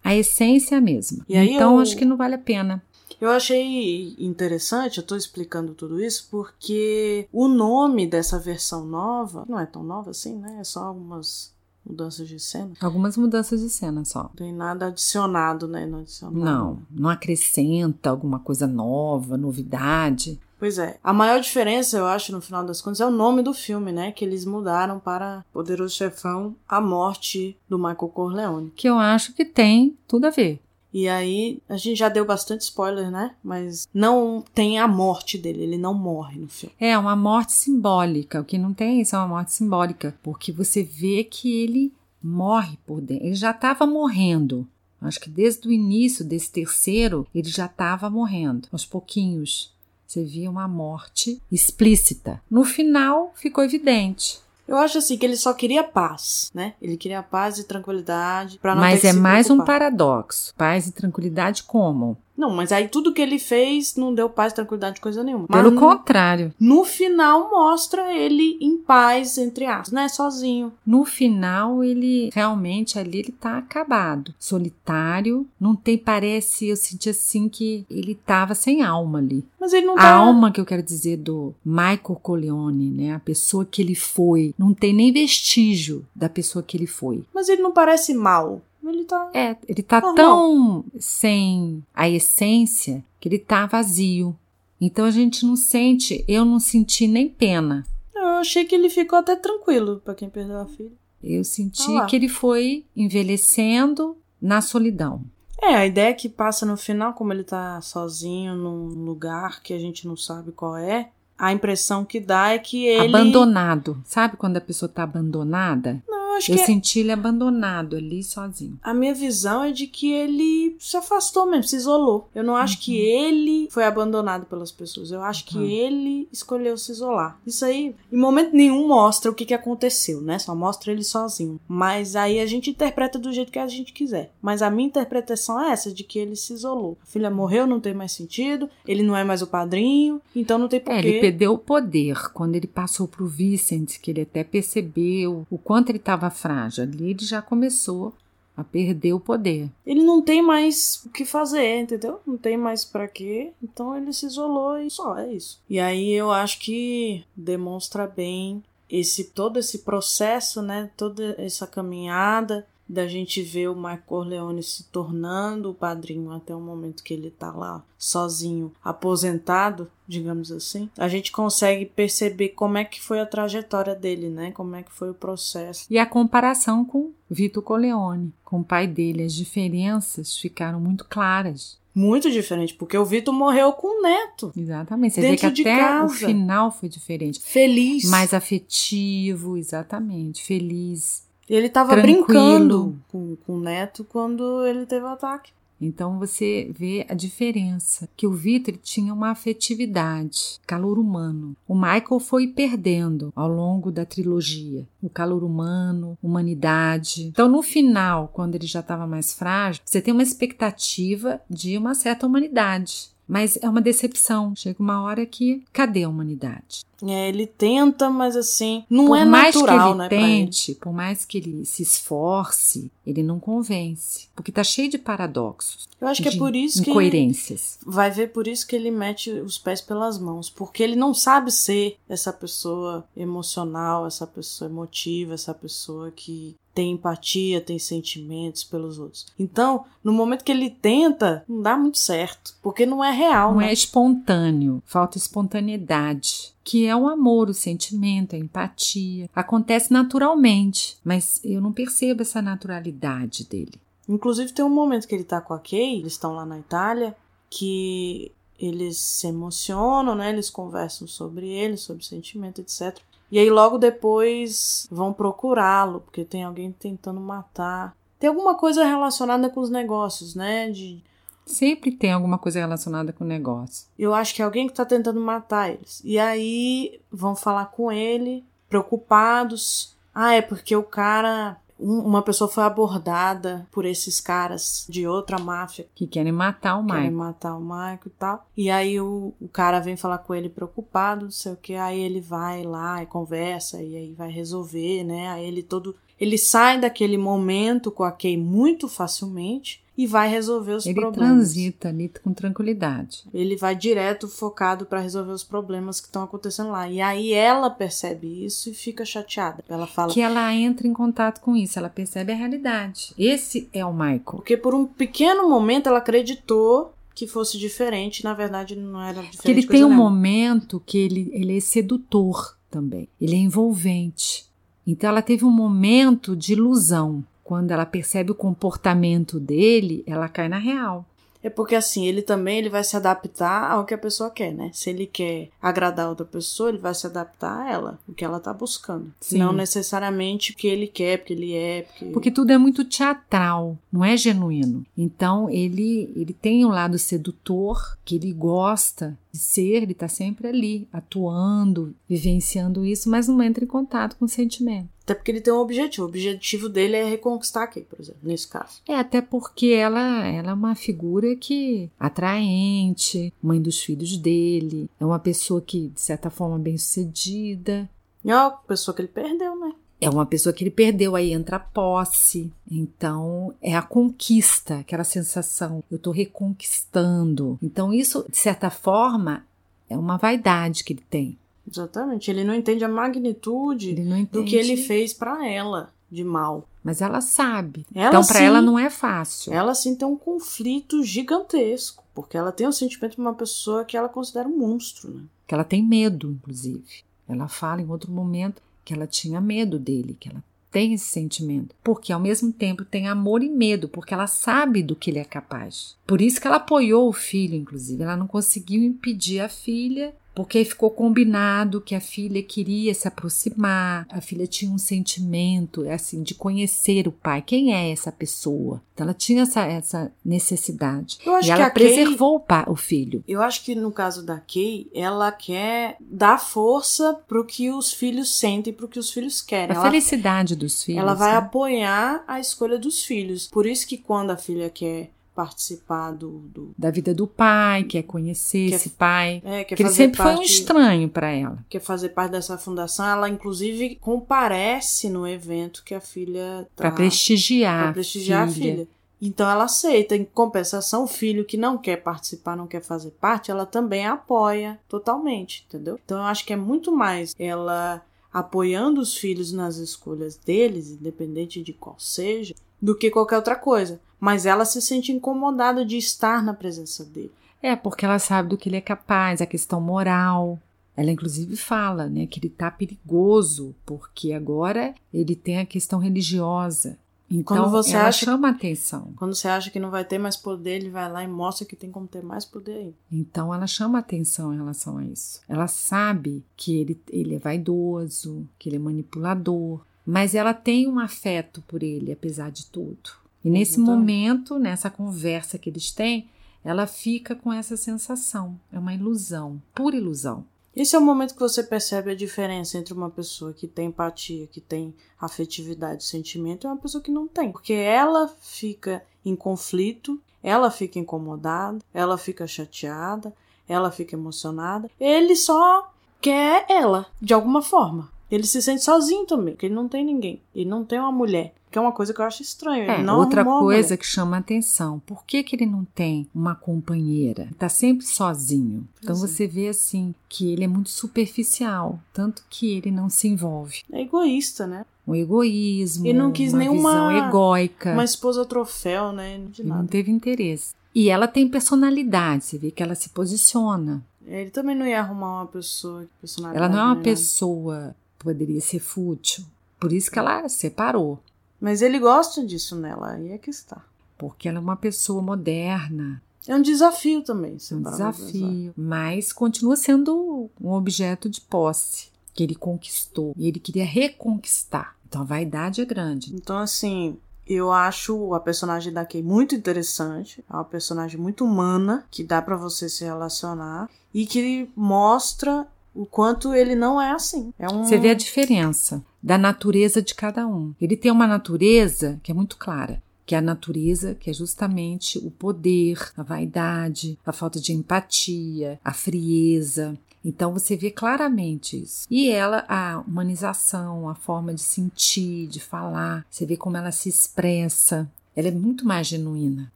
A 0.03 0.15
essência 0.15 0.75
é 0.75 0.77
a 0.79 0.81
mesma. 0.81 1.23
Então 1.29 1.75
eu- 1.75 1.79
acho 1.79 1.95
que 1.95 2.03
não 2.05 2.17
vale 2.17 2.35
a 2.35 2.39
pena. 2.39 2.81
Eu 3.21 3.29
achei 3.29 4.15
interessante, 4.19 4.97
eu 4.97 5.03
tô 5.05 5.15
explicando 5.15 5.73
tudo 5.73 6.03
isso 6.03 6.27
porque 6.29 7.25
o 7.31 7.47
nome 7.47 8.05
dessa 8.05 8.37
versão 8.37 8.83
nova 8.83 9.45
não 9.47 9.57
é 9.57 9.65
tão 9.65 9.81
nova 9.83 10.09
assim, 10.11 10.35
né? 10.37 10.57
É 10.59 10.63
só 10.65 10.83
algumas 10.87 11.53
mudanças 11.85 12.27
de 12.27 12.37
cena. 12.39 12.71
Algumas 12.81 13.15
mudanças 13.15 13.61
de 13.61 13.69
cena 13.69 14.03
só. 14.03 14.23
Não 14.23 14.29
tem 14.35 14.51
nada 14.53 14.87
adicionado, 14.87 15.67
né? 15.69 15.85
Não 15.85 15.99
adicionado. 15.99 16.37
Não, 16.43 16.79
não 16.91 17.09
acrescenta 17.09 18.09
alguma 18.09 18.39
coisa 18.39 18.67
nova, 18.67 19.37
novidade. 19.37 20.37
Pois 20.63 20.77
é. 20.77 20.97
A 21.03 21.11
maior 21.11 21.41
diferença, 21.41 21.97
eu 21.97 22.05
acho, 22.05 22.31
no 22.31 22.39
final 22.39 22.65
das 22.65 22.81
contas, 22.81 23.01
é 23.01 23.05
o 23.05 23.11
nome 23.11 23.41
do 23.41 23.53
filme, 23.53 23.91
né? 23.91 24.13
Que 24.13 24.23
eles 24.23 24.45
mudaram 24.45 24.97
para 24.97 25.43
Poderoso 25.51 25.93
Chefão, 25.93 26.55
A 26.65 26.79
Morte 26.79 27.57
do 27.67 27.77
Michael 27.77 27.97
Corleone. 27.97 28.71
Que 28.73 28.87
eu 28.87 28.97
acho 28.97 29.33
que 29.33 29.43
tem 29.43 29.97
tudo 30.07 30.27
a 30.27 30.29
ver. 30.29 30.61
E 30.93 31.09
aí, 31.09 31.61
a 31.67 31.75
gente 31.75 31.97
já 31.97 32.07
deu 32.07 32.23
bastante 32.23 32.61
spoiler, 32.61 33.11
né? 33.11 33.35
Mas 33.43 33.89
não 33.93 34.41
tem 34.55 34.79
a 34.79 34.87
morte 34.87 35.37
dele, 35.37 35.63
ele 35.63 35.77
não 35.77 35.93
morre 35.93 36.39
no 36.39 36.47
filme. 36.47 36.73
É 36.79 36.97
uma 36.97 37.13
morte 37.13 37.51
simbólica. 37.51 38.39
O 38.39 38.45
que 38.45 38.57
não 38.57 38.73
tem 38.73 39.01
isso 39.01 39.17
é 39.17 39.19
uma 39.19 39.27
morte 39.27 39.51
simbólica. 39.51 40.15
Porque 40.23 40.53
você 40.53 40.81
vê 40.81 41.25
que 41.25 41.61
ele 41.61 41.91
morre 42.23 42.77
por 42.87 43.01
dentro. 43.01 43.25
Ele 43.25 43.35
já 43.35 43.51
estava 43.51 43.85
morrendo. 43.85 44.65
Acho 45.01 45.19
que 45.19 45.29
desde 45.29 45.67
o 45.67 45.73
início 45.73 46.23
desse 46.23 46.49
terceiro, 46.49 47.27
ele 47.35 47.49
já 47.49 47.65
estava 47.65 48.09
morrendo. 48.09 48.69
Aos 48.71 48.85
pouquinhos. 48.85 49.72
Você 50.13 50.23
via 50.23 50.47
uma 50.47 50.67
morte 50.67 51.41
explícita. 51.51 52.39
No 52.47 52.63
final, 52.63 53.33
ficou 53.35 53.63
evidente. 53.63 54.39
Eu 54.67 54.77
acho 54.77 54.99
assim 54.99 55.17
que 55.17 55.25
ele 55.25 55.35
só 55.35 55.55
queria 55.55 55.83
paz, 55.83 56.51
né? 56.53 56.75
Ele 56.79 56.95
queria 56.95 57.23
paz 57.23 57.57
e 57.57 57.63
tranquilidade 57.63 58.59
para 58.59 58.75
não 58.75 58.81
Mas 58.81 59.03
é 59.03 59.11
mais 59.11 59.47
um 59.47 59.55
preocupar. 59.55 59.79
paradoxo. 59.79 60.53
Paz 60.55 60.85
e 60.85 60.91
tranquilidade 60.91 61.63
como? 61.63 62.15
Não, 62.35 62.49
mas 62.49 62.71
aí 62.71 62.87
tudo 62.87 63.13
que 63.13 63.21
ele 63.21 63.37
fez 63.37 63.95
não 63.95 64.13
deu 64.13 64.27
paz, 64.29 64.53
tranquilidade, 64.53 64.99
coisa 64.99 65.23
nenhuma. 65.23 65.47
Pelo 65.47 65.71
mas 65.71 65.79
contrário. 65.79 66.53
no 66.59 66.83
final 66.83 67.49
mostra 67.51 68.11
ele 68.13 68.57
em 68.59 68.77
paz, 68.77 69.37
entre 69.37 69.65
aspas, 69.65 69.91
né? 69.91 70.07
Sozinho. 70.09 70.73
No 70.85 71.05
final, 71.05 71.83
ele 71.83 72.29
realmente 72.33 72.97
ali 72.97 73.19
ele 73.19 73.31
tá 73.31 73.57
acabado, 73.57 74.33
solitário, 74.39 75.45
não 75.59 75.75
tem 75.75 75.97
parece, 75.97 76.67
eu 76.67 76.75
senti 76.75 77.09
assim 77.09 77.47
que 77.47 77.85
ele 77.89 78.15
tava 78.15 78.55
sem 78.55 78.81
alma 78.81 79.19
ali. 79.19 79.45
Mas 79.59 79.71
ele 79.73 79.85
não 79.85 79.93
A 79.93 80.01
tá. 80.01 80.13
alma 80.15 80.51
que 80.51 80.59
eu 80.59 80.65
quero 80.65 80.83
dizer 80.83 81.17
do 81.17 81.53
Michael 81.63 82.19
Corleone, 82.21 82.89
né, 82.89 83.13
a 83.13 83.19
pessoa 83.19 83.63
que 83.63 83.81
ele 83.81 83.95
foi, 83.95 84.53
não 84.57 84.73
tem 84.73 84.93
nem 84.93 85.11
vestígio 85.11 86.05
da 86.15 86.27
pessoa 86.27 86.63
que 86.63 86.75
ele 86.75 86.87
foi. 86.87 87.23
Mas 87.33 87.47
ele 87.47 87.61
não 87.61 87.71
parece 87.71 88.13
mal. 88.13 88.61
Ele 88.83 89.05
tá. 89.05 89.31
É, 89.33 89.55
ele 89.67 89.81
tá 89.83 90.01
Normal. 90.01 90.15
tão 90.15 90.85
sem 90.99 91.83
a 91.93 92.09
essência 92.09 93.03
que 93.19 93.29
ele 93.29 93.39
tá 93.39 93.65
vazio. 93.65 94.35
Então 94.79 95.05
a 95.05 95.11
gente 95.11 95.45
não 95.45 95.55
sente, 95.55 96.25
eu 96.27 96.43
não 96.43 96.59
senti 96.59 97.07
nem 97.07 97.29
pena. 97.29 97.85
Eu 98.13 98.25
achei 98.39 98.65
que 98.65 98.75
ele 98.75 98.89
ficou 98.89 99.19
até 99.19 99.35
tranquilo 99.35 100.01
pra 100.03 100.13
quem 100.13 100.29
perdeu 100.29 100.59
a 100.59 100.65
filha. 100.65 100.91
Eu 101.23 101.43
senti 101.45 101.95
Ah 101.95 102.05
que 102.05 102.17
ele 102.17 102.27
foi 102.27 102.85
envelhecendo 102.95 104.17
na 104.41 104.59
solidão. 104.59 105.23
É, 105.61 105.75
a 105.75 105.85
ideia 105.85 106.13
que 106.13 106.27
passa 106.27 106.65
no 106.65 106.75
final, 106.75 107.13
como 107.13 107.31
ele 107.31 107.45
tá 107.45 107.79
sozinho 107.79 108.55
num 108.55 108.87
lugar 108.87 109.63
que 109.63 109.73
a 109.73 109.79
gente 109.79 110.05
não 110.05 110.17
sabe 110.17 110.51
qual 110.51 110.75
é, 110.75 111.09
a 111.37 111.53
impressão 111.53 112.03
que 112.03 112.19
dá 112.19 112.49
é 112.49 112.59
que 112.59 112.85
ele. 112.85 113.07
Abandonado. 113.07 114.01
Sabe 114.05 114.35
quando 114.35 114.57
a 114.57 114.61
pessoa 114.61 114.89
tá 114.89 115.03
abandonada? 115.03 116.03
Não, 116.07 116.22
eu 116.33 116.39
Eu 116.39 116.55
que. 116.57 116.61
é 116.61 116.65
senti 116.65 116.99
ele 116.99 117.11
abandonado 117.11 117.95
ali 117.95 118.23
sozinho. 118.23 118.77
A 118.83 118.93
minha 118.93 119.13
visão 119.13 119.63
é 119.63 119.71
de 119.71 119.87
que 119.87 120.11
ele 120.11 120.75
se 120.79 120.95
afastou 120.97 121.45
mesmo, 121.45 121.63
se 121.63 121.75
isolou. 121.75 122.29
Eu 122.33 122.43
não 122.43 122.55
acho 122.55 122.79
que 122.79 122.97
ele 122.97 123.67
foi 123.71 123.83
abandonado 123.85 124.45
pelas 124.45 124.71
pessoas. 124.71 125.11
Eu 125.11 125.21
acho 125.21 125.45
que 125.45 125.57
Uhum. 125.57 125.63
ele 125.65 126.27
escolheu 126.31 126.77
se 126.77 126.91
isolar. 126.91 127.39
Isso 127.45 127.63
aí, 127.65 127.95
em 128.11 128.17
momento 128.17 128.53
nenhum, 128.55 128.87
mostra 128.87 129.29
o 129.31 129.33
que, 129.35 129.45
que 129.45 129.53
aconteceu, 129.53 130.21
né? 130.21 130.39
Só 130.39 130.55
mostra 130.55 130.91
ele 130.91 131.03
sozinho. 131.03 131.59
Mas 131.67 132.15
aí 132.15 132.39
a 132.39 132.45
gente 132.45 132.69
interpreta 132.69 133.17
do 133.19 133.31
jeito 133.31 133.51
que 133.51 133.59
a 133.59 133.67
gente 133.67 133.93
quiser. 133.93 134.31
Mas 134.41 134.61
a 134.61 134.69
minha 134.69 134.87
interpretação 134.87 135.61
é 135.61 135.71
essa, 135.71 135.91
de 135.93 136.03
que 136.03 136.19
ele 136.19 136.35
se 136.35 136.53
isolou. 136.53 136.97
A 137.01 137.05
filha 137.05 137.29
morreu, 137.29 137.65
não 137.67 137.79
tem 137.79 137.93
mais 137.93 138.11
sentido. 138.11 138.69
Ele 138.87 139.03
não 139.03 139.15
é 139.15 139.23
mais 139.23 139.41
o 139.41 139.47
padrinho, 139.47 140.21
então 140.35 140.57
não 140.57 140.67
tem 140.67 140.77
É, 140.77 140.81
porquê. 140.81 140.99
ele 141.07 141.19
perdeu 141.19 141.53
o 141.53 141.57
poder 141.57 142.31
quando 142.33 142.55
ele 142.55 142.67
passou 142.67 143.07
pro 143.07 143.25
Vicent, 143.27 143.99
que 143.99 144.11
ele 144.11 144.21
até 144.21 144.43
percebeu 144.43 145.45
o 145.49 145.57
quanto 145.57 145.89
ele 145.89 145.97
estava 145.97 146.22
frágil. 146.29 146.83
Ali 146.83 147.11
ele 147.11 147.25
já 147.25 147.41
começou 147.41 148.13
a 148.55 148.63
perder 148.63 149.13
o 149.13 149.19
poder. 149.19 149.69
ele 149.85 150.03
não 150.03 150.21
tem 150.21 150.41
mais 150.41 151.03
o 151.05 151.09
que 151.09 151.25
fazer, 151.25 151.81
entendeu? 151.81 152.19
Não 152.25 152.37
tem 152.37 152.55
mais 152.55 152.85
pra 152.85 153.07
quê. 153.07 153.51
Então 153.61 153.97
ele 153.97 154.13
se 154.13 154.27
isolou 154.27 154.77
e 154.77 154.89
só, 154.89 155.17
é 155.17 155.33
isso. 155.33 155.59
E 155.69 155.79
aí 155.79 156.11
eu 156.11 156.31
acho 156.31 156.59
que 156.59 157.23
demonstra 157.35 158.05
bem 158.05 158.63
esse 158.89 159.23
todo 159.23 159.57
esse 159.57 159.79
processo, 159.79 160.61
né? 160.61 160.91
Toda 160.95 161.35
essa 161.39 161.65
caminhada 161.65 162.65
da 162.87 163.07
gente 163.07 163.41
ver 163.41 163.69
o 163.69 163.75
Michael 163.75 164.03
Corleone 164.05 164.63
se 164.63 164.83
tornando 164.85 165.71
o 165.71 165.73
padrinho 165.73 166.31
até 166.31 166.55
o 166.55 166.59
momento 166.59 167.03
que 167.03 167.13
ele 167.13 167.31
tá 167.31 167.51
lá 167.51 167.83
sozinho, 167.97 168.71
aposentado, 168.83 169.89
digamos 170.07 170.51
assim. 170.51 170.89
A 170.97 171.07
gente 171.07 171.31
consegue 171.31 171.85
perceber 171.85 172.49
como 172.49 172.77
é 172.77 172.83
que 172.83 173.01
foi 173.01 173.19
a 173.19 173.25
trajetória 173.25 173.95
dele, 173.95 174.29
né? 174.29 174.51
Como 174.51 174.75
é 174.75 174.83
que 174.83 174.91
foi 174.91 175.09
o 175.09 175.15
processo. 175.15 175.85
E 175.89 175.97
a 175.97 176.05
comparação 176.05 176.83
com 176.83 177.11
Vitor 177.29 177.63
Corleone, 177.63 178.33
com 178.43 178.59
o 178.59 178.63
pai 178.63 178.87
dele, 178.87 179.23
as 179.23 179.33
diferenças 179.33 180.37
ficaram 180.37 180.79
muito 180.79 181.05
claras. 181.05 181.81
Muito 181.95 182.31
diferente, 182.31 182.73
porque 182.73 182.97
o 182.97 183.05
Vitor 183.05 183.33
morreu 183.33 183.71
com 183.73 183.99
o 183.99 184.01
neto. 184.01 184.51
Exatamente. 184.57 185.13
Você 185.13 185.21
vê 185.21 185.35
que 185.35 185.45
até 185.45 185.75
o 185.75 186.07
casa. 186.07 186.25
final 186.25 186.71
foi 186.71 186.89
diferente. 186.89 187.39
Feliz. 187.39 188.09
Mais 188.09 188.33
afetivo, 188.33 189.55
exatamente. 189.55 190.43
Feliz. 190.43 191.23
Ele 191.49 191.69
tava 191.69 191.93
Tranquilo. 191.93 192.25
brincando 192.25 192.99
com, 193.09 193.35
com 193.45 193.55
o 193.55 193.59
neto 193.59 194.03
quando 194.03 194.65
ele 194.65 194.85
teve 194.85 195.05
o 195.05 195.09
ataque. 195.09 195.51
Então 195.85 196.17
você 196.17 196.71
vê 196.73 197.05
a 197.09 197.13
diferença, 197.13 198.07
que 198.15 198.25
o 198.25 198.31
Vitor 198.31 198.77
tinha 198.77 199.13
uma 199.13 199.31
afetividade, 199.31 200.59
calor 200.65 200.97
humano. 200.97 201.55
O 201.67 201.75
Michael 201.75 202.19
foi 202.19 202.47
perdendo 202.47 203.33
ao 203.35 203.49
longo 203.49 203.91
da 203.91 204.05
trilogia 204.05 204.87
o 205.01 205.09
calor 205.09 205.43
humano, 205.43 206.17
humanidade. 206.23 207.23
Então 207.23 207.49
no 207.49 207.61
final, 207.61 208.29
quando 208.33 208.55
ele 208.55 208.65
já 208.65 208.79
estava 208.79 209.05
mais 209.05 209.33
frágil, 209.33 209.81
você 209.83 210.01
tem 210.01 210.13
uma 210.13 210.23
expectativa 210.23 211.41
de 211.49 211.77
uma 211.77 211.93
certa 211.93 212.25
humanidade. 212.25 213.12
Mas 213.27 213.57
é 213.61 213.69
uma 213.69 213.81
decepção. 213.81 214.53
Chega 214.55 214.81
uma 214.81 215.01
hora 215.01 215.25
que 215.25 215.63
cadê 215.71 216.03
a 216.03 216.09
humanidade? 216.09 216.83
É, 217.05 217.27
ele 217.27 217.45
tenta, 217.45 218.09
mas 218.09 218.35
assim, 218.35 218.85
não 218.89 219.07
por 219.07 219.17
é 219.17 219.25
mais 219.25 219.53
natural, 219.55 219.77
que 219.77 219.91
ele 219.91 219.97
né, 219.97 220.07
pra 220.07 220.17
ele. 220.17 220.25
tente, 220.45 220.75
por 220.75 220.93
mais 220.93 221.25
que 221.25 221.37
ele 221.37 221.65
se 221.65 221.83
esforce, 221.83 222.89
ele 223.05 223.21
não 223.21 223.41
convence, 223.41 224.29
porque 224.33 224.53
tá 224.53 224.63
cheio 224.63 224.89
de 224.89 224.97
paradoxos, 224.97 225.85
Eu 225.99 226.07
acho 226.07 226.21
que 226.21 226.29
é 226.29 226.37
por 226.37 226.55
isso 226.55 226.81
que 226.81 226.89
incoerências. 226.91 227.77
vai 227.85 228.09
ver 228.09 228.31
por 228.31 228.47
isso 228.47 228.65
que 228.65 228.73
ele 228.73 228.89
mete 228.89 229.29
os 229.31 229.57
pés 229.57 229.81
pelas 229.81 230.17
mãos, 230.17 230.49
porque 230.49 230.81
ele 230.81 230.95
não 230.95 231.13
sabe 231.13 231.51
ser 231.51 231.97
essa 232.07 232.31
pessoa 232.31 233.05
emocional, 233.17 234.05
essa 234.07 234.25
pessoa 234.25 234.69
emotiva, 234.69 235.33
essa 235.33 235.53
pessoa 235.53 236.09
que 236.09 236.55
tem 236.73 236.91
empatia, 236.93 237.61
tem 237.61 237.77
sentimentos 237.77 238.63
pelos 238.63 238.97
outros. 238.97 239.27
Então, 239.37 239.85
no 240.03 240.11
momento 240.11 240.43
que 240.43 240.51
ele 240.51 240.69
tenta, 240.69 241.43
não 241.47 241.61
dá 241.61 241.77
muito 241.77 241.97
certo, 241.97 242.55
porque 242.61 242.85
não 242.85 243.03
é 243.03 243.11
real, 243.11 243.51
Não 243.51 243.59
né? 243.59 243.69
é 243.69 243.73
espontâneo, 243.73 244.81
falta 244.85 245.17
espontaneidade, 245.17 246.53
que 246.63 246.85
é 246.85 246.95
o 246.95 247.07
amor, 247.07 247.49
o 247.49 247.53
sentimento, 247.53 248.35
a 248.35 248.39
empatia. 248.39 249.29
Acontece 249.35 249.91
naturalmente, 249.93 250.97
mas 251.03 251.39
eu 251.43 251.61
não 251.61 251.71
percebo 251.71 252.21
essa 252.21 252.41
naturalidade 252.41 253.45
dele. 253.45 253.73
Inclusive 254.07 254.51
tem 254.51 254.65
um 254.65 254.69
momento 254.69 255.07
que 255.07 255.15
ele 255.15 255.23
tá 255.23 255.39
com 255.39 255.53
a 255.53 255.59
Kay, 255.59 255.99
eles 255.99 256.13
estão 256.13 256.33
lá 256.33 256.45
na 256.45 256.59
Itália, 256.59 257.15
que 257.49 258.31
eles 258.59 258.97
se 258.97 259.27
emocionam, 259.27 260.15
né? 260.15 260.29
Eles 260.29 260.49
conversam 260.49 261.07
sobre 261.07 261.47
ele, 261.49 261.77
sobre 261.77 262.03
sentimento, 262.03 262.61
etc. 262.61 262.97
E 263.33 263.39
aí 263.39 263.49
logo 263.49 263.79
depois 263.79 264.87
vão 264.91 265.11
procurá-lo, 265.11 266.01
porque 266.01 266.23
tem 266.23 266.43
alguém 266.43 266.71
tentando 266.71 267.19
matar. 267.19 267.97
Tem 268.19 268.27
alguma 268.27 268.53
coisa 268.53 268.83
relacionada 268.85 269.49
com 269.49 269.59
os 269.59 269.71
negócios, 269.71 270.35
né? 270.35 270.69
De 270.69 271.03
Sempre 271.43 271.91
tem 271.91 272.11
alguma 272.11 272.37
coisa 272.37 272.59
relacionada 272.59 273.11
com 273.11 273.23
o 273.23 273.27
negócio. 273.27 273.87
eu 273.97 274.13
acho 274.13 274.35
que 274.35 274.43
é 274.43 274.45
alguém 274.45 274.67
que 274.67 274.75
tá 274.75 274.85
tentando 274.85 275.19
matar 275.19 275.71
eles. 275.71 275.99
E 276.05 276.19
aí 276.19 277.01
vão 277.11 277.35
falar 277.35 277.71
com 277.71 277.91
ele, 277.91 278.45
preocupados. 278.69 279.97
Ah, 280.13 280.35
é 280.35 280.41
porque 280.43 280.75
o 280.75 280.83
cara. 280.83 281.57
Um- 281.79 281.99
Uma 281.99 282.21
pessoa 282.21 282.49
foi 282.49 282.63
abordada 282.63 283.67
por 283.71 283.85
esses 283.85 284.19
caras 284.21 284.85
de 284.89 285.07
outra 285.07 285.37
máfia 285.39 285.87
Que 285.95 286.07
querem 286.07 286.31
matar 286.31 286.77
o 286.77 286.85
querem 286.85 287.01
Michael. 287.11 287.17
matar 287.17 287.55
o 287.57 287.61
Michael 287.61 287.99
e 288.05 288.09
tal. 288.11 288.47
E 288.55 288.69
aí 288.71 288.99
o, 289.01 289.33
o 289.41 289.47
cara 289.47 289.79
vem 289.79 289.95
falar 289.97 290.19
com 290.19 290.33
ele 290.33 290.49
preocupado, 290.49 291.25
não 291.25 291.31
sei 291.31 291.51
o 291.53 291.57
que. 291.57 291.75
Aí 291.75 291.99
ele 291.99 292.21
vai 292.21 292.63
lá 292.63 293.03
e 293.03 293.05
conversa 293.05 293.81
e 293.81 293.95
aí 293.95 294.13
vai 294.13 294.29
resolver, 294.31 295.03
né? 295.03 295.29
Aí 295.29 295.45
ele 295.45 295.61
todo. 295.63 295.95
Ele 296.19 296.37
sai 296.37 296.79
daquele 296.79 297.17
momento 297.17 297.91
com 297.91 298.03
a 298.03 298.11
Kay 298.11 298.37
muito 298.37 298.87
facilmente 298.87 299.82
e 299.97 300.07
vai 300.07 300.27
resolver 300.27 300.73
os 300.73 300.85
Ele 300.85 300.95
problemas. 300.99 301.17
transita 301.17 301.89
ali 301.89 302.11
com 302.23 302.33
tranquilidade. 302.33 303.25
Ele 303.33 303.55
vai 303.55 303.75
direto 303.75 304.27
focado 304.27 304.85
pra 304.85 304.99
resolver 304.99 305.31
os 305.31 305.43
problemas 305.43 305.99
que 306.01 306.07
estão 306.07 306.23
acontecendo 306.23 306.71
lá. 306.71 306.89
E 306.89 306.99
aí 306.99 307.31
ela 307.31 307.69
percebe 307.69 308.45
isso 308.45 308.69
e 308.69 308.73
fica 308.73 309.05
chateada. 309.05 309.63
Ela 309.69 309.85
fala. 309.85 310.11
Que 310.11 310.21
ela 310.21 310.53
entra 310.53 310.87
em 310.87 310.93
contato 310.93 311.39
com 311.41 311.55
isso, 311.55 311.77
ela 311.77 311.89
percebe 311.89 312.31
a 312.31 312.35
realidade. 312.35 313.13
Esse 313.17 313.69
é 313.71 313.85
o 313.85 313.93
Michael. 313.93 314.21
Porque 314.23 314.57
por 314.57 314.73
um 314.73 314.85
pequeno 314.85 315.47
momento 315.47 315.87
ela 315.87 315.99
acreditou 315.99 316.93
que 317.13 317.27
fosse 317.27 317.59
diferente. 317.59 318.23
Na 318.23 318.33
verdade, 318.33 318.75
não 318.75 318.99
era 319.01 319.21
diferente. 319.21 319.41
Que 319.43 319.51
ele 319.51 319.67
tem 319.67 319.83
um 319.83 319.89
nenhuma. 319.89 320.09
momento 320.09 320.81
que 320.83 320.97
ele, 320.97 321.29
ele 321.31 321.55
é 321.57 321.59
sedutor 321.59 322.57
também. 322.71 323.07
Ele 323.21 323.35
é 323.35 323.39
envolvente. 323.39 324.45
Então 324.85 325.09
ela 325.09 325.21
teve 325.21 325.45
um 325.45 325.51
momento 325.51 326.35
de 326.35 326.53
ilusão. 326.53 327.23
Quando 327.43 327.71
ela 327.71 327.85
percebe 327.85 328.31
o 328.31 328.35
comportamento 328.35 329.39
dele, 329.39 330.03
ela 330.07 330.29
cai 330.29 330.47
na 330.47 330.57
real. 330.57 331.05
É 331.43 331.49
porque 331.49 331.75
assim, 331.75 332.05
ele 332.05 332.21
também 332.21 332.57
ele 332.59 332.69
vai 332.69 332.83
se 332.85 332.95
adaptar 332.95 333.69
ao 333.69 333.83
que 333.83 333.93
a 333.93 333.97
pessoa 333.97 334.31
quer, 334.31 334.53
né? 334.53 334.71
Se 334.73 334.89
ele 334.89 335.05
quer 335.05 335.49
agradar 335.61 336.07
outra 336.07 336.25
pessoa, 336.25 336.69
ele 336.69 336.77
vai 336.77 336.95
se 336.95 337.05
adaptar 337.05 337.63
a 337.63 337.69
ela, 337.69 337.99
o 338.07 338.13
que 338.13 338.23
ela 338.23 338.39
tá 338.39 338.53
buscando. 338.53 339.13
Sim. 339.19 339.39
Não 339.39 339.51
necessariamente 339.51 340.53
porque 340.53 340.67
ele 340.67 340.87
quer, 340.87 341.17
porque 341.17 341.33
ele 341.33 341.53
é, 341.53 341.81
porque... 341.81 342.05
Porque 342.05 342.31
tudo 342.31 342.51
é 342.51 342.57
muito 342.57 342.85
teatral, 342.85 343.77
não 343.91 344.05
é 344.05 344.15
genuíno. 344.15 344.85
Então 344.97 345.49
ele 345.49 346.13
ele 346.15 346.33
tem 346.33 346.65
um 346.65 346.69
lado 346.69 346.97
sedutor 346.97 347.97
que 348.05 348.15
ele 348.15 348.31
gosta 348.31 349.17
de 349.33 349.39
ser, 349.39 349.81
ele 349.81 349.95
tá 349.95 350.07
sempre 350.07 350.47
ali, 350.47 350.87
atuando, 350.93 351.95
vivenciando 352.07 352.85
isso, 352.85 353.09
mas 353.09 353.27
não 353.27 353.41
entra 353.41 353.63
em 353.63 353.67
contato 353.67 354.15
com 354.15 354.25
o 354.25 354.29
sentimento. 354.29 354.87
Até 355.03 355.15
porque 355.15 355.31
ele 355.31 355.41
tem 355.41 355.51
um 355.51 355.57
objetivo. 355.57 356.05
O 356.05 356.09
objetivo 356.09 356.69
dele 356.69 356.95
é 356.95 357.03
reconquistar 357.03 357.63
a 357.63 357.67
Kay, 357.67 357.83
por 357.83 357.99
exemplo, 357.99 358.21
nesse 358.23 358.47
caso. 358.47 358.81
É, 358.87 358.95
até 358.95 359.21
porque 359.21 359.67
ela, 359.67 360.25
ela 360.25 360.51
é 360.51 360.53
uma 360.53 360.75
figura 360.75 361.35
que 361.35 361.89
atraente, 361.99 363.33
mãe 363.41 363.59
dos 363.59 363.79
filhos 363.79 364.15
dele, 364.17 364.87
é 364.99 365.05
uma 365.05 365.19
pessoa 365.19 365.59
que, 365.59 365.89
de 365.89 366.01
certa 366.01 366.29
forma, 366.29 366.59
bem 366.59 366.77
sucedida. 366.77 367.89
É 368.23 368.33
uma 368.33 368.51
pessoa 368.51 368.95
que 368.95 369.01
ele 369.01 369.09
perdeu, 369.09 369.59
né? 369.59 369.62
É 370.03 370.09
uma 370.09 370.25
pessoa 370.25 370.53
que 370.53 370.63
ele 370.63 370.71
perdeu, 370.71 371.15
aí 371.15 371.31
entra 371.31 371.57
a 371.57 371.59
posse. 371.59 372.51
Então, 372.69 373.53
é 373.61 373.75
a 373.75 373.81
conquista, 373.81 374.79
aquela 374.79 375.03
sensação, 375.03 375.83
eu 375.91 375.97
tô 375.97 376.11
reconquistando. 376.11 377.57
Então, 377.61 377.93
isso, 377.93 378.25
de 378.29 378.37
certa 378.37 378.69
forma, 378.69 379.45
é 379.89 379.97
uma 379.97 380.17
vaidade 380.17 380.83
que 380.83 380.93
ele 380.93 381.03
tem. 381.09 381.37
Exatamente. 381.69 382.29
Ele 382.29 382.43
não 382.43 382.53
entende 382.53 382.83
a 382.83 382.89
magnitude 382.89 383.91
entende. 383.91 384.25
do 384.31 384.43
que 384.43 384.55
ele 384.55 384.77
fez 384.77 385.13
pra 385.13 385.47
ela 385.47 385.91
de 386.11 386.23
mal. 386.23 386.67
Mas 386.83 387.01
ela 387.01 387.21
sabe. 387.21 387.85
Ela 387.93 388.09
então, 388.09 388.25
para 388.25 388.41
ela 388.41 388.61
não 388.61 388.77
é 388.77 388.89
fácil. 388.89 389.53
Ela 389.53 389.73
sim 389.73 389.95
tem 389.95 390.07
um 390.07 390.15
conflito 390.15 391.03
gigantesco, 391.03 392.03
porque 392.13 392.37
ela 392.37 392.51
tem 392.51 392.67
o 392.67 392.73
sentimento 392.73 393.15
de 393.15 393.21
uma 393.21 393.33
pessoa 393.33 393.85
que 393.85 393.97
ela 393.97 394.09
considera 394.09 394.47
um 394.47 394.57
monstro, 394.57 395.09
né? 395.11 395.23
Que 395.47 395.53
ela 395.53 395.63
tem 395.63 395.81
medo, 395.81 396.31
inclusive. 396.31 397.03
Ela 397.27 397.47
fala 397.47 397.81
em 397.81 397.89
outro 397.89 398.11
momento 398.11 398.61
que 398.83 398.93
ela 398.93 399.07
tinha 399.07 399.41
medo 399.41 399.79
dele, 399.79 400.15
que 400.19 400.29
ela 400.29 400.43
tem 400.71 400.93
esse 400.93 401.05
sentimento, 401.05 401.75
porque 401.83 402.11
ao 402.11 402.19
mesmo 402.19 402.51
tempo 402.51 402.83
tem 402.83 403.07
amor 403.07 403.43
e 403.43 403.49
medo, 403.49 403.87
porque 403.87 404.11
ela 404.11 404.25
sabe 404.25 404.81
do 404.81 404.95
que 404.95 405.11
ele 405.11 405.19
é 405.19 405.23
capaz. 405.23 405.95
Por 406.05 406.19
isso 406.19 406.41
que 406.41 406.47
ela 406.47 406.55
apoiou 406.55 407.07
o 407.07 407.13
filho, 407.13 407.53
inclusive. 407.53 408.01
Ela 408.01 408.17
não 408.17 408.25
conseguiu 408.25 408.81
impedir 408.81 409.39
a 409.39 409.47
filha 409.47 410.15
porque 410.33 410.65
ficou 410.65 410.89
combinado 410.89 411.81
que 411.81 411.95
a 411.95 412.01
filha 412.01 412.41
queria 412.41 412.93
se 412.93 413.07
aproximar, 413.07 414.07
a 414.09 414.21
filha 414.21 414.47
tinha 414.47 414.71
um 414.71 414.77
sentimento, 414.77 415.87
assim, 415.89 416.23
de 416.23 416.33
conhecer 416.33 417.07
o 417.07 417.11
pai. 417.11 417.41
Quem 417.41 417.73
é 417.73 417.91
essa 417.91 418.11
pessoa? 418.11 418.81
Então 418.93 419.05
ela 419.05 419.13
tinha 419.13 419.43
essa, 419.43 419.61
essa 419.61 420.11
necessidade. 420.23 421.17
e 421.43 421.49
ela 421.49 421.69
preservou 421.69 422.39
Kay, 422.39 422.43
o, 422.43 422.47
pai, 422.47 422.65
o 422.67 422.75
filho. 422.75 423.23
Eu 423.27 423.41
acho 423.41 423.63
que 423.63 423.75
no 423.75 423.91
caso 423.91 424.25
da 424.25 424.39
Kay, 424.39 424.89
ela 424.93 425.31
quer 425.31 425.97
dar 425.99 426.39
força 426.39 427.13
pro 427.27 427.45
que 427.45 427.71
os 427.71 427.91
filhos 427.91 428.29
sentem, 428.37 428.73
pro 428.73 428.87
que 428.87 428.99
os 428.99 429.11
filhos 429.11 429.41
querem. 429.41 429.75
A 429.75 429.79
ela, 429.79 429.85
felicidade 429.85 430.55
dos 430.55 430.83
filhos. 430.83 431.01
Ela 431.01 431.13
vai 431.13 431.31
né? 431.31 431.37
apoiar 431.37 432.23
a 432.27 432.39
escolha 432.39 432.77
dos 432.77 433.03
filhos. 433.03 433.47
Por 433.47 433.65
isso 433.65 433.87
que 433.87 433.97
quando 433.97 434.31
a 434.31 434.37
filha 434.37 434.69
quer 434.69 435.11
participar 435.35 436.11
do, 436.11 436.39
do, 436.39 436.73
da 436.77 436.91
vida 436.91 437.13
do 437.13 437.27
pai, 437.27 437.83
quer 437.83 438.03
conhecer 438.03 438.69
quer, 438.69 438.75
esse 438.75 438.89
pai, 438.91 439.41
é, 439.43 439.63
que 439.63 439.73
ele 439.73 439.89
sempre 439.89 440.17
parte, 440.17 440.35
foi 440.35 440.39
um 440.39 440.43
estranho 440.45 441.09
para 441.09 441.31
ela. 441.31 441.57
Quer 441.69 441.79
fazer 441.79 442.09
parte 442.09 442.31
dessa 442.31 442.57
fundação, 442.57 443.05
ela 443.05 443.29
inclusive 443.29 443.95
comparece 443.95 445.09
no 445.09 445.27
evento 445.27 445.83
que 445.83 445.93
a 445.93 446.01
filha 446.01 446.67
tá, 446.75 446.83
para 446.83 446.91
prestigiar, 446.91 447.85
pra 447.85 447.93
prestigiar 447.93 448.49
filha. 448.49 448.73
a 448.73 448.75
filha. 448.75 448.87
Então 449.21 449.49
ela 449.49 449.63
aceita. 449.63 450.17
Em 450.17 450.25
compensação, 450.25 451.05
o 451.05 451.07
filho 451.07 451.45
que 451.45 451.55
não 451.55 451.77
quer 451.77 451.97
participar, 451.97 452.57
não 452.57 452.67
quer 452.67 452.81
fazer 452.81 453.11
parte, 453.11 453.49
ela 453.49 453.65
também 453.65 454.05
apoia 454.05 454.77
totalmente, 454.89 455.65
entendeu? 455.67 455.97
Então 456.03 456.17
eu 456.17 456.25
acho 456.25 456.45
que 456.45 456.51
é 456.51 456.57
muito 456.57 456.91
mais 456.91 457.33
ela 457.39 458.03
apoiando 458.33 458.99
os 458.99 459.15
filhos 459.15 459.53
nas 459.53 459.77
escolhas 459.77 460.35
deles, 460.35 460.89
independente 460.89 461.61
de 461.61 461.71
qual 461.71 461.95
seja, 461.99 462.53
do 462.81 462.97
que 462.97 463.09
qualquer 463.09 463.37
outra 463.37 463.55
coisa. 463.55 464.01
Mas 464.23 464.45
ela 464.45 464.63
se 464.63 464.81
sente 464.81 465.11
incomodada 465.11 465.85
de 465.85 465.97
estar 465.97 466.41
na 466.41 466.53
presença 466.53 467.03
dele. 467.03 467.33
É, 467.61 467.75
porque 467.75 468.05
ela 468.05 468.17
sabe 468.19 468.47
do 468.47 468.57
que 468.57 468.69
ele 468.69 468.77
é 468.77 468.81
capaz, 468.81 469.41
a 469.41 469.45
questão 469.45 469.81
moral. 469.81 470.57
Ela 470.95 471.11
inclusive 471.11 471.57
fala, 471.57 472.07
né, 472.07 472.25
que 472.25 472.39
ele 472.39 472.47
tá 472.47 472.71
perigoso, 472.71 473.75
porque 473.85 474.31
agora 474.31 474.95
ele 475.13 475.35
tem 475.35 475.59
a 475.59 475.65
questão 475.65 475.99
religiosa. 475.99 476.97
Então, 477.29 477.57
quando 477.57 477.69
você 477.69 477.97
ela 477.97 478.07
acha, 478.07 478.25
chama 478.25 478.49
atenção. 478.51 479.11
Quando 479.17 479.35
você 479.35 479.49
acha 479.49 479.69
que 479.69 479.77
não 479.77 479.91
vai 479.91 480.05
ter 480.05 480.17
mais 480.17 480.37
poder, 480.37 480.75
ele 480.75 480.89
vai 480.89 481.11
lá 481.11 481.21
e 481.21 481.27
mostra 481.27 481.67
que 481.67 481.75
tem 481.75 481.91
como 481.91 482.07
ter 482.07 482.23
mais 482.23 482.45
poder 482.45 482.77
aí. 482.77 482.95
Então 483.11 483.53
ela 483.53 483.67
chama 483.67 483.99
atenção 483.99 484.53
em 484.53 484.57
relação 484.57 484.99
a 484.99 485.03
isso. 485.03 485.41
Ela 485.49 485.67
sabe 485.67 486.45
que 486.55 486.77
ele, 486.77 486.97
ele 487.09 487.35
é 487.35 487.39
vaidoso, 487.39 488.47
que 488.57 488.69
ele 488.69 488.77
é 488.77 488.79
manipulador, 488.79 489.81
mas 490.05 490.33
ela 490.33 490.53
tem 490.53 490.87
um 490.87 490.97
afeto 490.97 491.61
por 491.67 491.83
ele, 491.83 492.09
apesar 492.09 492.49
de 492.49 492.67
tudo. 492.67 493.21
E 493.43 493.49
nesse 493.49 493.79
então... 493.79 493.95
momento, 493.95 494.57
nessa 494.57 494.89
conversa 494.89 495.57
que 495.57 495.69
eles 495.69 495.91
têm, 495.91 496.29
ela 496.63 496.87
fica 496.87 497.35
com 497.35 497.51
essa 497.51 497.75
sensação. 497.75 498.59
É 498.71 498.79
uma 498.79 498.93
ilusão, 498.93 499.61
pura 499.73 499.97
ilusão. 499.97 500.45
Esse 500.75 500.95
é 500.95 500.99
o 500.99 501.01
momento 501.01 501.35
que 501.35 501.39
você 501.39 501.61
percebe 501.61 502.11
a 502.11 502.15
diferença 502.15 502.79
entre 502.79 502.93
uma 502.93 503.09
pessoa 503.09 503.53
que 503.53 503.67
tem 503.67 503.87
empatia, 503.87 504.47
que 504.47 504.59
tem 504.59 504.95
afetividade, 505.19 506.03
sentimento, 506.03 506.65
e 506.65 506.67
uma 506.67 506.77
pessoa 506.77 507.03
que 507.03 507.11
não 507.11 507.27
tem. 507.27 507.51
Porque 507.51 507.73
ela 507.73 508.27
fica 508.41 509.03
em 509.23 509.35
conflito, 509.35 510.19
ela 510.41 510.71
fica 510.71 510.97
incomodada, 510.97 511.79
ela 511.93 512.17
fica 512.17 512.47
chateada, 512.47 513.33
ela 513.67 513.91
fica 513.91 514.15
emocionada. 514.15 514.89
Ele 514.99 515.35
só 515.35 515.93
quer 516.19 516.65
ela, 516.67 517.05
de 517.21 517.35
alguma 517.35 517.61
forma. 517.61 518.09
Ele 518.33 518.47
se 518.47 518.63
sente 518.63 518.83
sozinho 518.83 519.27
também, 519.27 519.53
porque 519.53 519.67
ele 519.67 519.75
não 519.75 519.87
tem 519.87 520.03
ninguém. 520.03 520.41
Ele 520.55 520.67
não 520.67 520.83
tem 520.83 520.97
uma 520.97 521.11
mulher. 521.11 521.53
Que 521.69 521.77
é 521.77 521.81
uma 521.81 521.91
coisa 521.91 522.11
que 522.11 522.19
eu 522.19 522.25
acho 522.25 522.41
estranho. 522.41 522.89
É, 522.89 523.11
outra 523.11 523.45
coisa 523.45 523.95
que 523.95 524.05
chama 524.05 524.37
atenção. 524.37 524.99
Por 525.05 525.23
que, 525.23 525.43
que 525.43 525.55
ele 525.55 525.67
não 525.67 525.85
tem 525.85 526.27
uma 526.33 526.55
companheira? 526.55 527.47
Tá 527.59 527.69
sempre 527.69 528.03
sozinho. 528.07 528.87
Então 529.03 529.15
você 529.15 529.45
vê 529.45 529.67
assim 529.67 530.15
que 530.27 530.51
ele 530.51 530.63
é 530.63 530.67
muito 530.67 530.89
superficial, 530.89 531.99
tanto 532.11 532.43
que 532.49 532.75
ele 532.75 532.89
não 532.89 533.07
se 533.07 533.27
envolve. 533.27 533.83
É 533.91 534.01
egoísta, 534.01 534.65
né? 534.65 534.83
Um 535.07 535.13
egoísmo. 535.13 536.07
Ele 536.07 536.17
não 536.17 536.31
quis 536.31 536.53
nenhuma 536.53 536.91
visão 536.91 537.27
egóica. 537.27 537.93
Uma 537.93 538.03
esposa 538.03 538.43
troféu, 538.45 539.11
né? 539.11 539.39
De 539.47 539.61
ele 539.61 539.69
não 539.69 539.85
teve 539.85 540.09
interesse. 540.09 540.73
E 540.95 541.07
ela 541.09 541.27
tem 541.27 541.47
personalidade, 541.47 542.45
você 542.45 542.57
vê 542.57 542.71
que 542.71 542.81
ela 542.81 542.95
se 542.95 543.09
posiciona. 543.09 544.03
Ele 544.25 544.49
também 544.49 544.75
não 544.75 544.87
ia 544.87 544.99
arrumar 545.01 545.41
uma 545.41 545.47
pessoa 545.47 546.07
personalidade. 546.19 546.65
Ela 546.65 546.73
não 546.73 546.79
é 546.79 546.85
uma 546.85 546.95
né? 546.95 547.03
pessoa 547.03 547.95
poderia 548.23 548.61
ser 548.61 548.79
fútil. 548.79 549.45
Por 549.79 549.91
isso 549.91 550.09
que 550.09 550.17
ela 550.17 550.47
separou. 550.47 551.19
Mas 551.59 551.81
ele 551.81 551.99
gosta 551.99 552.45
disso 552.45 552.75
nela, 552.75 553.11
aí 553.11 553.31
é 553.31 553.37
que 553.37 553.49
está. 553.49 553.83
Porque 554.17 554.47
ela 554.47 554.57
é 554.57 554.61
uma 554.61 554.75
pessoa 554.75 555.21
moderna. 555.21 556.21
É 556.47 556.55
um 556.55 556.61
desafio 556.61 557.23
também. 557.23 557.57
É 557.71 557.75
um 557.75 557.81
desafio. 557.81 558.73
Mas 558.75 559.31
continua 559.31 559.75
sendo 559.75 560.49
um 560.61 560.71
objeto 560.71 561.29
de 561.29 561.41
posse 561.41 562.09
que 562.33 562.43
ele 562.43 562.55
conquistou. 562.55 563.33
E 563.37 563.47
ele 563.47 563.59
queria 563.59 563.85
reconquistar. 563.85 564.95
Então 565.07 565.21
a 565.21 565.25
vaidade 565.25 565.81
é 565.81 565.85
grande. 565.85 566.33
Então, 566.35 566.57
assim, 566.57 567.17
eu 567.47 567.71
acho 567.71 568.33
a 568.33 568.39
personagem 568.39 568.91
da 568.91 569.05
Kay 569.05 569.21
muito 569.21 569.55
interessante. 569.55 570.43
É 570.49 570.53
uma 570.53 570.65
personagem 570.65 571.19
muito 571.19 571.45
humana, 571.45 572.05
que 572.09 572.23
dá 572.23 572.41
para 572.41 572.57
você 572.57 572.89
se 572.89 573.03
relacionar. 573.03 573.89
E 574.13 574.25
que 574.25 574.69
mostra 574.75 575.67
o 575.93 576.05
quanto 576.05 576.53
ele 576.53 576.75
não 576.75 577.01
é 577.01 577.11
assim. 577.11 577.53
É 577.57 577.67
um... 577.67 577.83
Você 577.83 577.97
vê 577.97 578.09
a 578.09 578.15
diferença 578.15 579.03
da 579.21 579.37
natureza 579.37 580.01
de 580.01 580.13
cada 580.15 580.47
um. 580.47 580.73
Ele 580.81 580.97
tem 580.97 581.11
uma 581.11 581.27
natureza 581.27 582.19
que 582.23 582.31
é 582.31 582.35
muito 582.35 582.57
clara, 582.57 583.01
que 583.25 583.35
é 583.35 583.37
a 583.37 583.41
natureza 583.41 584.15
que 584.15 584.29
é 584.29 584.33
justamente 584.33 585.17
o 585.19 585.31
poder, 585.31 586.11
a 586.17 586.23
vaidade, 586.23 587.17
a 587.25 587.31
falta 587.31 587.59
de 587.59 587.71
empatia, 587.71 588.79
a 588.83 588.93
frieza. 588.93 589.97
Então 590.25 590.53
você 590.53 590.75
vê 590.75 590.89
claramente 590.89 591.81
isso. 591.81 592.05
E 592.09 592.29
ela, 592.29 592.65
a 592.67 593.03
humanização, 593.05 594.09
a 594.09 594.15
forma 594.15 594.53
de 594.53 594.61
sentir, 594.61 595.47
de 595.47 595.59
falar, 595.59 596.25
você 596.29 596.45
vê 596.45 596.57
como 596.57 596.77
ela 596.77 596.91
se 596.91 597.09
expressa. 597.09 598.09
Ela 598.35 598.47
é 598.47 598.51
muito 598.51 598.83
mais 598.85 599.05
genuína, 599.05 599.71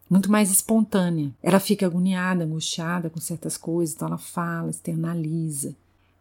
muito 0.09 0.31
mais 0.31 0.49
espontânea. 0.49 1.31
Ela 1.43 1.59
fica 1.59 1.85
agoniada, 1.85 2.43
angustiada 2.43 3.07
com 3.07 3.19
certas 3.19 3.55
coisas, 3.55 3.93
então 3.93 4.07
ela 4.07 4.17
fala, 4.17 4.71
externaliza 4.71 5.75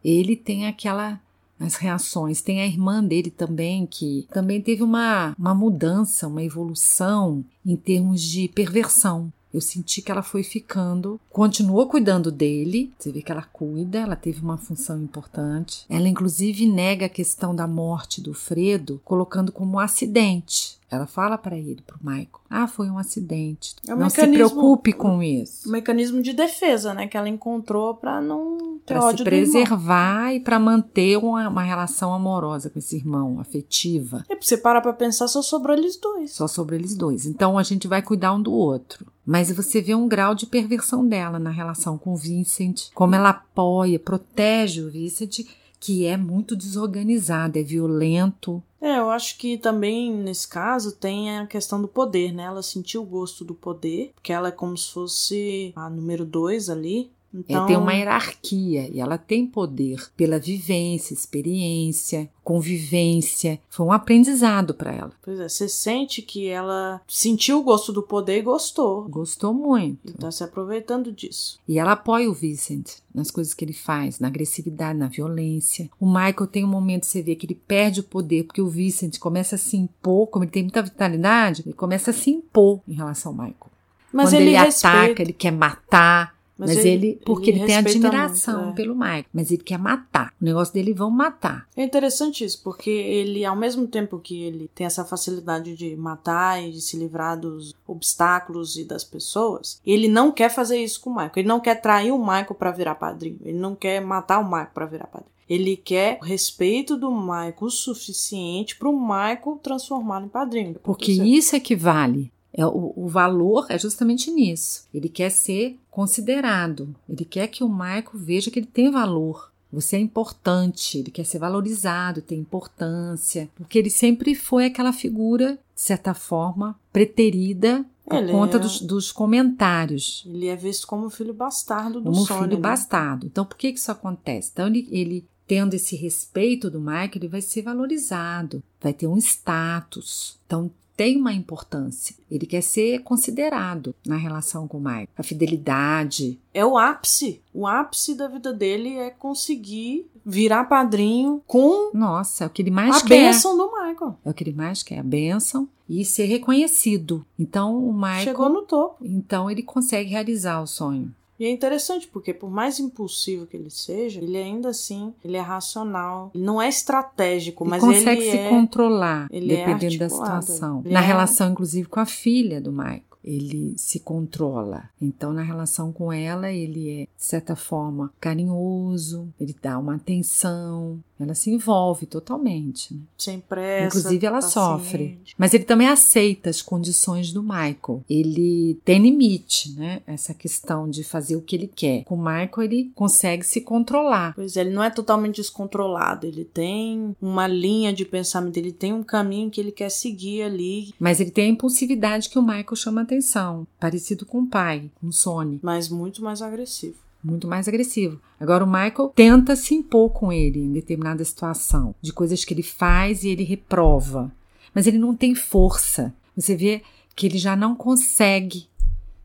ele 0.09 0.37
tem 0.37 0.67
aquela 0.67 1.21
as 1.59 1.77
reações. 1.77 2.43
Tem 2.43 2.61
a 2.61 2.67
irmã 2.67 3.03
dele 3.03 3.31
também, 3.31 3.87
que 3.87 4.27
também 4.33 4.61
teve 4.61 4.83
uma, 4.83 5.35
uma 5.39 5.55
mudança, 5.55 6.29
uma 6.29 6.43
evolução 6.43 7.45
em 7.65 7.77
termos 7.77 8.23
de 8.23 8.49
perversão. 8.49 9.33
Eu 9.57 9.63
senti 9.63 10.03
que 10.03 10.13
ela 10.13 10.23
foi 10.23 10.43
ficando, 10.43 11.19
continuou 11.31 11.87
cuidando 11.87 12.31
dele. 12.31 12.93
Você 12.99 13.11
vê 13.11 13.23
que 13.23 13.33
ela 13.33 13.41
cuida, 13.41 14.01
ela 14.01 14.15
teve 14.15 14.43
uma 14.43 14.59
função 14.59 15.01
importante. 15.01 15.87
Ela, 15.89 16.07
inclusive, 16.07 16.67
nega 16.67 17.07
a 17.07 17.09
questão 17.09 17.55
da 17.55 17.67
morte 17.67 18.21
do 18.21 18.35
Fredo, 18.35 19.01
colocando 19.03 19.51
como 19.51 19.77
um 19.77 19.79
acidente. 19.79 20.77
Ela 20.91 21.07
fala 21.07 21.39
para 21.39 21.57
ele, 21.57 21.83
pro 21.87 21.99
Michael: 22.03 22.29
Ah, 22.51 22.69
foi 22.69 22.91
um 22.91 22.99
acidente. 22.99 23.75
É 23.89 23.95
um 23.95 23.99
não 23.99 24.11
se 24.11 24.27
preocupe 24.27 24.93
com 24.93 25.23
isso. 25.23 25.67
Um 25.71 25.73
mecanismo 25.73 26.21
de 26.21 26.35
defesa, 26.35 26.93
né? 26.93 27.07
Que 27.07 27.17
ela 27.17 27.29
encontrou 27.29 27.95
para 27.95 28.21
não 28.21 28.79
ter 28.85 28.93
pra 28.93 29.07
ódio 29.07 29.19
se 29.19 29.25
preservar 29.25 30.35
e 30.35 30.41
para 30.41 30.59
manter 30.59 31.17
uma, 31.17 31.49
uma, 31.49 31.63
relação 31.63 32.13
amorosa 32.13 32.69
com 32.69 32.79
esse 32.79 32.95
irmão, 32.95 33.41
afetiva. 33.41 34.23
É, 34.29 34.37
você 34.39 34.59
parar 34.59 34.83
pra 34.83 34.93
pensar, 34.93 35.29
só 35.29 35.41
sobrou 35.41 35.75
eles 35.75 35.97
dois. 35.97 36.33
Só 36.33 36.47
sobrou 36.47 36.79
eles 36.79 36.95
dois. 36.95 37.25
Então 37.25 37.57
a 37.57 37.63
gente 37.63 37.89
vai 37.89 38.03
cuidar 38.03 38.35
um 38.35 38.43
do 38.43 38.53
outro. 38.53 39.07
Mas 39.27 39.51
você 39.51 39.83
vê 39.83 39.95
um 39.95 40.07
grau 40.07 40.35
de 40.35 40.47
perversão 40.47 41.07
dela 41.07 41.39
na 41.41 41.51
relação 41.51 41.99
com 41.99 42.13
o 42.13 42.17
Vincent, 42.17 42.91
como 42.95 43.17
ela 43.17 43.31
apoia, 43.31 43.99
protege 43.99 44.83
o 44.83 44.91
Vincent 44.91 45.41
que 45.79 46.07
é 46.07 46.17
muito 46.17 46.57
desorganizado, 46.57 47.59
é 47.59 47.63
violento. 47.63 48.63
É, 48.81 48.99
eu 48.99 49.11
acho 49.11 49.39
que 49.39 49.59
também 49.59 50.13
nesse 50.13 50.49
caso 50.49 50.93
tem 50.93 51.39
a 51.39 51.47
questão 51.47 51.81
do 51.81 51.89
poder, 51.89 52.33
né? 52.33 52.45
Ela 52.45 52.63
sentiu 52.63 53.03
o 53.03 53.07
gosto 53.07 53.45
do 53.45 53.55
poder, 53.55 54.13
porque 54.15 54.33
ela 54.33 54.49
é 54.49 54.53
como 54.53 54.77
se 54.77 54.91
fosse 54.91 55.73
a 55.77 55.89
número 55.89 56.25
dois 56.25 56.69
ali. 56.69 57.11
Então... 57.41 57.65
É, 57.65 57.67
tem 57.67 57.77
uma 57.77 57.93
hierarquia 57.93 58.89
e 58.93 59.01
ela 59.01 59.19
tem 59.19 59.47
poder 59.47 60.11
pela 60.17 60.39
vivência, 60.39 61.15
experiência, 61.15 62.29
convivência. 62.43 63.59
Foi 63.69 63.85
um 63.87 63.93
aprendizado 63.93 64.73
para 64.73 64.93
ela. 64.93 65.13
Pois 65.23 65.41
é, 65.41 65.49
você 65.49 65.69
sente 65.69 66.23
que 66.23 66.47
ela 66.47 67.01
sentiu 67.09 67.59
o 67.59 67.63
gosto 67.63 67.93
do 67.93 68.03
poder 68.03 68.39
e 68.39 68.43
gostou. 68.43 69.09
Gostou 69.09 69.53
muito. 69.53 70.11
E 70.11 70.13
tá 70.13 70.31
se 70.31 70.45
aproveitando 70.45 71.11
disso. 71.11 71.59
E 71.67 71.79
ela 71.79 71.93
apoia 71.93 72.31
o 72.31 72.35
Vincent 72.35 72.99
nas 73.13 73.31
coisas 73.31 73.55
que 73.55 73.65
ele 73.65 73.73
faz, 73.73 74.21
na 74.21 74.29
agressividade, 74.29 74.99
na 74.99 75.09
violência. 75.09 75.91
O 75.99 76.07
Michael 76.07 76.47
tem 76.47 76.65
um 76.65 76.69
momento, 76.69 77.07
você 77.07 77.23
vê, 77.23 77.35
que 77.35 77.47
ele 77.47 77.55
perde 77.55 78.01
o 78.01 78.05
poder, 78.05 78.45
porque 78.45 78.61
o 78.61 78.69
Vincent 78.69 79.19
começa 79.19 79.57
a 79.57 79.59
se 79.59 79.77
impor, 79.77 80.27
como 80.29 80.45
ele 80.45 80.53
tem 80.53 80.63
muita 80.63 80.83
vitalidade, 80.83 81.63
ele 81.65 81.73
começa 81.73 82.11
a 82.11 82.15
se 82.15 82.31
impor 82.31 82.81
em 82.87 82.93
relação 82.93 83.33
ao 83.33 83.39
Michael. 83.39 83.71
Mas 84.13 84.31
Quando 84.31 84.41
ele, 84.41 84.51
ele 84.51 84.57
ataca, 84.57 85.23
ele 85.23 85.33
quer 85.33 85.51
matar, 85.51 86.36
Mas, 86.59 86.75
mas 86.75 86.79
ele, 86.79 86.89
ele, 86.89 87.21
porque 87.25 87.51
ele, 87.51 87.59
ele 87.61 87.67
tem 87.67 87.77
admiração 87.77 88.65
muito, 88.65 88.73
é. 88.73 88.77
pelo 88.77 88.95
Michael, 88.95 89.25
mas 89.33 89.51
ele 89.51 89.63
quer 89.63 89.79
matar. 89.79 90.33
O 90.41 90.45
negócio 90.45 90.73
dele 90.73 90.95
vão 90.95 91.11
matar. 91.11 91.69
É 91.77 91.85
interessante 91.85 92.45
isso, 92.45 92.63
porque 92.63 92.89
ele, 92.89 93.45
ao 93.45 93.55
mesmo 93.55 93.87
tempo 93.87 94.19
que 94.19 94.43
ele 94.43 94.71
tem 94.75 94.87
essa 94.87 95.05
facilidade 95.05 95.77
de 95.77 95.95
matar 95.97 96.63
e 96.63 96.73
de 96.73 96.81
se 96.81 96.97
livrar 96.97 97.39
dos 97.39 97.75
obstáculos 97.87 98.77
e 98.77 98.85
das 98.85 99.05
pessoas, 99.05 99.81
ele 99.87 100.09
não 100.09 100.33
quer 100.33 100.49
fazer 100.49 100.79
isso 100.79 101.01
com 101.01 101.11
o 101.11 101.13
Michael. 101.15 101.33
Ele 101.37 101.49
não 101.49 101.61
quer 101.61 101.75
trair 101.75 102.11
o 102.11 102.19
Michael 102.19 102.55
para 102.55 102.71
virar 102.71 102.95
padrinho. 102.95 103.39
Ele 103.45 103.59
não 103.59 103.75
quer 103.75 104.01
matar 104.01 104.39
o 104.39 104.45
Michael 104.45 104.71
para 104.73 104.87
virar 104.87 105.07
padrinho. 105.07 105.37
Ele 105.49 105.77
quer 105.77 106.19
o 106.21 106.25
respeito 106.25 106.97
do 106.97 107.11
Michael 107.11 107.55
o 107.61 107.71
suficiente 107.71 108.77
para 108.77 108.89
o 108.89 109.01
Michael 109.01 109.61
transformá-lo 109.63 110.27
em 110.27 110.29
padrinho. 110.29 110.75
Porque 110.83 111.13
isso 111.13 111.55
é 111.55 111.61
que 111.61 111.77
vale. 111.77 112.33
É, 112.57 112.65
o, 112.67 112.93
o, 112.97 113.07
valor 113.07 113.67
é 113.69 113.79
justamente 113.79 114.31
nisso. 114.31 114.87
Ele 114.93 115.09
quer 115.09 115.31
ser 115.31 115.79
considerado. 115.91 116.95
Ele 117.09 117.25
quer 117.25 117.49
que 117.49 117.63
o 117.63 117.69
Michael 117.69 118.11
veja 118.15 118.51
que 118.51 118.59
ele 118.59 118.67
tem 118.67 118.91
valor. 118.91 119.53
Você 119.71 119.97
é 119.97 120.01
importante, 120.01 120.99
ele 120.99 121.11
quer 121.11 121.25
ser 121.25 121.39
valorizado, 121.39 122.23
tem 122.23 122.39
importância, 122.39 123.51
porque 123.57 123.79
ele 123.79 123.91
sempre 123.91 124.35
foi 124.35 124.65
aquela 124.65 124.93
figura, 124.93 125.59
de 125.75 125.83
certa 125.83 126.15
forma, 126.15 126.79
preterida 126.93 127.85
por 128.07 128.23
ele 128.23 128.33
conta 128.33 128.57
é... 128.57 128.61
dos, 128.61 128.81
dos, 128.81 129.13
comentários. 129.13 130.25
Ele 130.27 130.47
é 130.47 130.57
visto 130.57 130.87
como 130.87 131.11
filho 131.11 131.35
bastardo 131.35 132.01
do 132.01 132.11
Como 132.11 132.25
Sony, 132.25 132.45
filho 132.45 132.57
né? 132.57 132.63
bastardo. 132.63 133.27
Então, 133.27 133.45
por 133.45 133.57
que, 133.57 133.73
que 133.73 133.79
isso 133.79 133.91
acontece? 133.91 134.51
Então, 134.53 134.69
ele, 134.69 134.89
ele 134.91 135.29
tendo 135.47 135.75
esse 135.75 135.97
respeito 135.97 136.71
do 136.71 136.81
Michael, 136.81 137.11
ele 137.17 137.29
vai 137.29 137.43
ser 137.43 137.63
valorizado, 137.63 138.63
vai 138.81 138.93
ter 138.93 139.07
um 139.07 139.17
status. 139.17 140.39
Então, 140.47 140.71
tem 140.97 141.17
uma 141.17 141.33
importância. 141.33 142.17
Ele 142.31 142.47
quer 142.47 142.63
ser 142.63 143.01
considerado 143.01 143.95
na 144.07 144.17
relação 144.17 144.67
com 144.67 144.79
o 144.79 144.81
Michael. 144.81 145.09
A 145.17 145.23
fidelidade. 145.23 146.39
É 146.55 146.65
o 146.65 146.79
ápice. 146.79 147.43
O 147.53 147.67
ápice 147.67 148.15
da 148.15 148.27
vida 148.29 148.53
dele 148.53 148.97
é 148.97 149.11
conseguir 149.11 150.11
virar 150.25 150.65
padrinho 150.65 151.43
com. 151.47 151.91
Nossa, 151.93 152.45
é 152.45 152.47
o 152.47 152.51
que 152.51 152.63
ele 152.63 152.71
mais 152.71 152.97
a 152.97 153.05
quer. 153.05 153.29
A 153.29 153.33
bênção 153.33 153.57
do 153.57 153.71
Michael. 153.71 154.19
É 154.25 154.31
o 154.31 154.35
que 154.35 154.43
ele 154.43 154.55
mais 154.55 154.83
quer, 154.83 154.99
a 154.99 155.05
bênção 155.05 155.69
e 155.89 156.05
ser 156.05 156.25
reconhecido. 156.25 157.25
Então 157.39 157.79
o 157.79 157.93
Michael. 157.93 158.25
Chegou 158.25 158.49
no 158.49 158.63
topo. 158.63 159.05
Então 159.05 159.51
ele 159.51 159.63
consegue 159.63 160.11
realizar 160.11 160.61
o 160.61 160.67
sonho. 160.67 161.15
E 161.39 161.45
é 161.45 161.51
interessante 161.51 162.09
porque 162.09 162.33
por 162.33 162.51
mais 162.51 162.81
impulsivo 162.81 163.47
que 163.47 163.57
ele 163.57 163.71
seja, 163.71 164.21
ele 164.21 164.37
ainda 164.37 164.71
assim, 164.71 165.13
ele 165.25 165.37
é 165.37 165.41
racional. 165.41 166.31
Ele 166.35 166.45
não 166.45 166.61
é 166.61 166.69
estratégico, 166.69 167.65
ele 167.65 167.71
mas 167.71 167.81
consegue 167.83 168.23
ele 168.23 168.31
se 168.31 168.39
é, 168.39 168.49
controlar 168.49 169.29
ele 169.31 169.55
é 169.55 169.67
dependendo 169.67 169.99
da 169.99 170.09
situação. 170.09 170.83
Na 170.85 171.03
é... 171.03 171.05
relação 171.05 171.51
inclusive 171.51 171.89
com 171.89 172.01
a 172.01 172.07
filha 172.07 172.61
do 172.61 172.73
Michael 172.73 173.03
ele 173.27 173.75
se 173.77 173.99
controla. 173.99 174.89
Então, 175.03 175.33
na 175.33 175.43
relação 175.43 175.93
com 175.93 176.13
ela, 176.13 176.53
ele 176.53 177.03
é, 177.03 177.03
de 177.05 177.25
certa 177.25 177.57
forma, 177.57 178.13
carinhoso, 178.21 179.29
ele 179.41 179.55
dá 179.61 179.77
uma 179.77 179.97
atenção, 179.97 181.03
ela 181.19 181.35
se 181.35 181.51
envolve 181.51 182.07
totalmente. 182.07 182.95
Né? 182.95 183.01
Sem 183.19 183.41
pressa. 183.41 183.99
Inclusive, 183.99 184.27
ela 184.27 184.37
paciente. 184.37 184.53
sofre. 184.53 185.19
Mas 185.37 185.55
ele 185.55 185.65
também 185.65 185.89
aceita 185.89 186.51
as 186.51 186.63
condições 186.63 187.33
do 187.33 187.43
Michael. 187.43 188.05
Ele 188.09 188.79
tem 188.85 189.01
limite, 189.01 189.73
né? 189.75 190.01
Essa 190.07 190.35
questão 190.35 190.89
de 190.89 191.03
fazer 191.03 191.37
o 191.37 191.43
que 191.43 191.57
ele 191.57 191.69
quer. 191.69 192.05
Com 192.05 192.17
o 192.17 192.19
Michael, 192.19 192.63
ele 192.63 192.91
consegue 192.95 193.45
se 193.45 193.61
controlar. 193.61 194.35
Pois 194.35 194.57
é, 194.57 194.61
ele 194.61 194.71
não 194.71 194.83
é 194.83 194.91
totalmente 194.91 195.37
descontrolado. 195.37 196.27
Ele 196.27 196.45
tem 196.45 197.17
uma 197.21 197.47
linha 197.47 197.93
de 197.93 198.05
pensamento, 198.05 198.57
ele 198.57 198.73
tem 198.73 198.93
um 198.93 199.03
caminho 199.03 199.51
que 199.51 199.61
ele 199.61 199.73
quer 199.73 199.91
seguir 199.91 200.43
ali. 200.43 200.95
Mas 200.99 201.21
ele 201.21 201.31
tem 201.31 201.47
a 201.47 201.53
impulsividade 201.53 202.29
que 202.29 202.39
o 202.39 202.43
Michael 202.43 202.77
chama 202.77 203.03
atenção 203.03 203.17
atenção, 203.17 203.67
parecido 203.79 204.25
com 204.25 204.41
o 204.41 204.47
pai, 204.47 204.91
com 205.01 205.09
o 205.09 205.13
Sony. 205.13 205.59
Mas 205.63 205.89
muito 205.89 206.23
mais 206.23 206.41
agressivo. 206.43 207.06
Muito 207.27 207.49
mais 207.49 207.67
agressivo. 207.67 208.21
Agora 208.39 208.65
o 208.65 208.69
Michael 208.69 209.13
tenta 209.15 209.57
se 209.57 209.75
impor 209.75 210.11
com 210.11 210.33
ele 210.33 210.61
em 210.61 210.73
determinada 210.73 211.25
situação, 211.25 211.93
de 212.01 212.13
coisas 212.13 212.45
que 212.45 212.55
ele 212.55 212.63
faz 212.63 213.25
e 213.25 213.29
ele 213.29 213.43
reprova. 213.43 214.33
Mas 214.73 214.87
ele 214.87 214.97
não 214.97 215.15
tem 215.15 215.35
força. 215.35 216.15
Você 216.37 216.55
vê 216.55 216.83
que 217.17 217.27
ele 217.27 217.37
já 217.37 217.57
não 217.57 217.75
consegue 217.75 218.69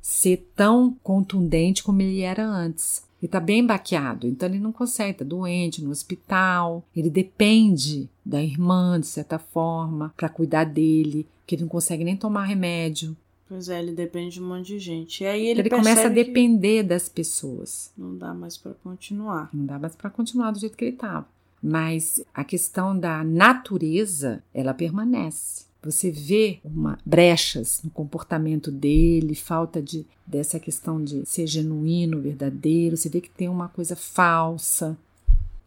ser 0.01 0.49
tão 0.55 0.97
contundente 1.03 1.83
como 1.83 2.01
ele 2.01 2.21
era 2.21 2.43
antes. 2.43 3.03
Ele 3.21 3.27
está 3.27 3.39
bem 3.39 3.63
baqueado, 3.63 4.27
então 4.27 4.49
ele 4.49 4.57
não 4.57 4.71
consegue, 4.71 5.11
está 5.11 5.23
doente 5.23 5.83
no 5.83 5.91
hospital. 5.91 6.83
Ele 6.95 7.09
depende 7.09 8.09
da 8.25 8.41
irmã, 8.41 8.99
de 8.99 9.05
certa 9.05 9.37
forma, 9.37 10.11
para 10.17 10.27
cuidar 10.27 10.63
dele, 10.63 11.27
que 11.45 11.53
ele 11.53 11.61
não 11.61 11.69
consegue 11.69 12.03
nem 12.03 12.17
tomar 12.17 12.45
remédio. 12.45 13.15
Pois 13.51 13.67
é, 13.67 13.81
ele 13.81 13.91
depende 13.91 14.35
de 14.35 14.41
um 14.41 14.47
monte 14.47 14.67
de 14.67 14.79
gente. 14.79 15.25
E 15.25 15.27
aí 15.27 15.45
ele, 15.45 15.59
ele 15.59 15.69
começa 15.69 16.05
a 16.05 16.09
depender 16.09 16.83
das 16.83 17.09
pessoas. 17.09 17.91
Não 17.97 18.17
dá 18.17 18.33
mais 18.33 18.55
para 18.55 18.73
continuar. 18.75 19.49
Não 19.53 19.65
dá 19.65 19.77
mais 19.77 19.93
para 19.93 20.09
continuar 20.09 20.51
do 20.51 20.59
jeito 20.59 20.77
que 20.77 20.85
ele 20.85 20.93
estava. 20.93 21.27
Mas 21.61 22.23
a 22.33 22.45
questão 22.45 22.97
da 22.97 23.25
natureza, 23.25 24.41
ela 24.53 24.73
permanece. 24.73 25.65
Você 25.83 26.09
vê 26.09 26.61
uma 26.63 26.97
brechas 27.05 27.81
no 27.83 27.89
comportamento 27.89 28.71
dele, 28.71 29.35
falta 29.35 29.81
de 29.81 30.07
dessa 30.25 30.57
questão 30.57 31.03
de 31.03 31.25
ser 31.25 31.45
genuíno, 31.45 32.21
verdadeiro. 32.21 32.95
Você 32.95 33.09
vê 33.09 33.19
que 33.19 33.29
tem 33.29 33.49
uma 33.49 33.67
coisa 33.67 33.97
falsa, 33.97 34.97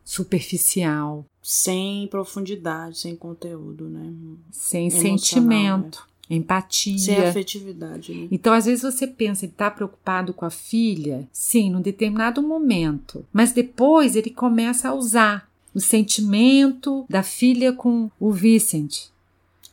superficial, 0.02 1.26
sem 1.42 2.08
profundidade, 2.08 2.96
sem 2.96 3.14
conteúdo, 3.14 3.90
né? 3.90 4.10
Sem 4.50 4.86
Emocional, 4.86 5.18
sentimento. 5.18 5.98
Né? 6.08 6.13
Empatia. 6.28 6.98
Sem 6.98 7.16
afetividade. 7.18 8.14
Né? 8.14 8.28
Então, 8.30 8.52
às 8.52 8.64
vezes 8.64 8.82
você 8.82 9.06
pensa, 9.06 9.44
ele 9.44 9.52
está 9.52 9.70
preocupado 9.70 10.32
com 10.32 10.44
a 10.44 10.50
filha, 10.50 11.28
sim, 11.32 11.70
num 11.70 11.80
determinado 11.80 12.42
momento, 12.42 13.24
mas 13.32 13.52
depois 13.52 14.16
ele 14.16 14.30
começa 14.30 14.88
a 14.88 14.94
usar 14.94 15.50
o 15.74 15.80
sentimento 15.80 17.04
da 17.08 17.22
filha 17.22 17.72
com 17.72 18.10
o 18.18 18.30
Vicente. 18.30 19.12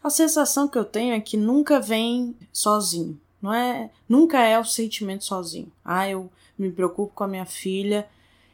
A 0.04 0.10
sensação 0.10 0.68
que 0.68 0.78
eu 0.78 0.86
tenho 0.86 1.14
é 1.14 1.20
que 1.20 1.38
nunca 1.38 1.80
vem 1.80 2.36
sozinho. 2.52 3.20
Não 3.41 3.54
é, 3.54 3.89
nunca 4.10 4.39
é 4.39 4.60
o 4.60 4.66
sentimento 4.66 5.24
sozinho. 5.26 5.72
Ah, 5.86 6.10
eu 6.10 6.30
me 6.58 6.72
preocupo 6.72 7.14
com 7.14 7.24
a 7.24 7.28
minha 7.28 7.45
filha, 7.45 8.08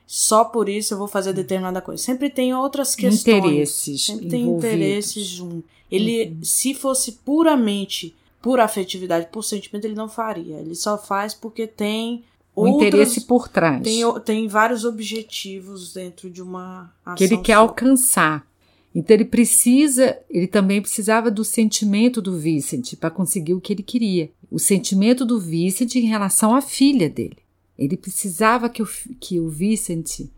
só 0.07 0.45
por 0.45 0.69
isso 0.69 0.93
eu 0.93 0.97
vou 0.97 1.07
fazer 1.07 1.33
determinada 1.33 1.81
coisa. 1.81 2.01
Sempre 2.01 2.29
tem 2.29 2.55
outras 2.55 2.95
questões. 2.95 3.27
Interesses. 3.27 4.05
Sempre 4.05 4.29
tem 4.29 4.47
interesses 4.47 5.27
junto. 5.27 5.65
Ele, 5.91 6.29
uhum. 6.29 6.43
se 6.43 6.73
fosse 6.73 7.11
puramente 7.11 8.15
por 8.41 8.61
afetividade, 8.61 9.27
por 9.29 9.43
sentimento, 9.43 9.83
ele 9.83 9.95
não 9.95 10.07
faria. 10.07 10.55
Ele 10.55 10.75
só 10.75 10.97
faz 10.97 11.33
porque 11.33 11.67
tem 11.67 12.23
o 12.55 12.61
outros, 12.61 12.87
interesse 12.87 13.21
por 13.21 13.49
trás. 13.49 13.83
Tem, 13.83 14.01
tem 14.21 14.47
vários 14.47 14.85
objetivos 14.85 15.93
dentro 15.93 16.29
de 16.29 16.41
uma 16.41 16.89
ação. 17.05 17.15
Que 17.17 17.25
ele 17.25 17.37
quer 17.39 17.55
só. 17.55 17.59
alcançar. 17.59 18.47
Então 18.95 19.13
ele 19.13 19.25
precisa, 19.25 20.17
ele 20.29 20.47
também 20.47 20.81
precisava 20.81 21.29
do 21.29 21.43
sentimento 21.43 22.21
do 22.21 22.37
Vicente 22.39 22.95
para 22.95 23.11
conseguir 23.11 23.53
o 23.53 23.61
que 23.61 23.73
ele 23.73 23.83
queria. 23.83 24.31
O 24.49 24.57
sentimento 24.57 25.25
do 25.25 25.37
Vicente 25.37 25.99
em 25.99 26.07
relação 26.07 26.55
à 26.55 26.61
filha 26.61 27.09
dele. 27.09 27.37
Ele 27.77 27.95
precisava 27.95 28.69
que 28.69 28.81
o, 28.81 28.87
que 29.19 29.39
o 29.39 29.49
Vicente 29.49 30.29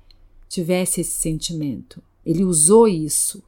tivesse 0.50 1.02
esse 1.02 1.18
sentimento. 1.18 2.02
Ele 2.26 2.44
usou 2.44 2.88
isso 2.88 3.42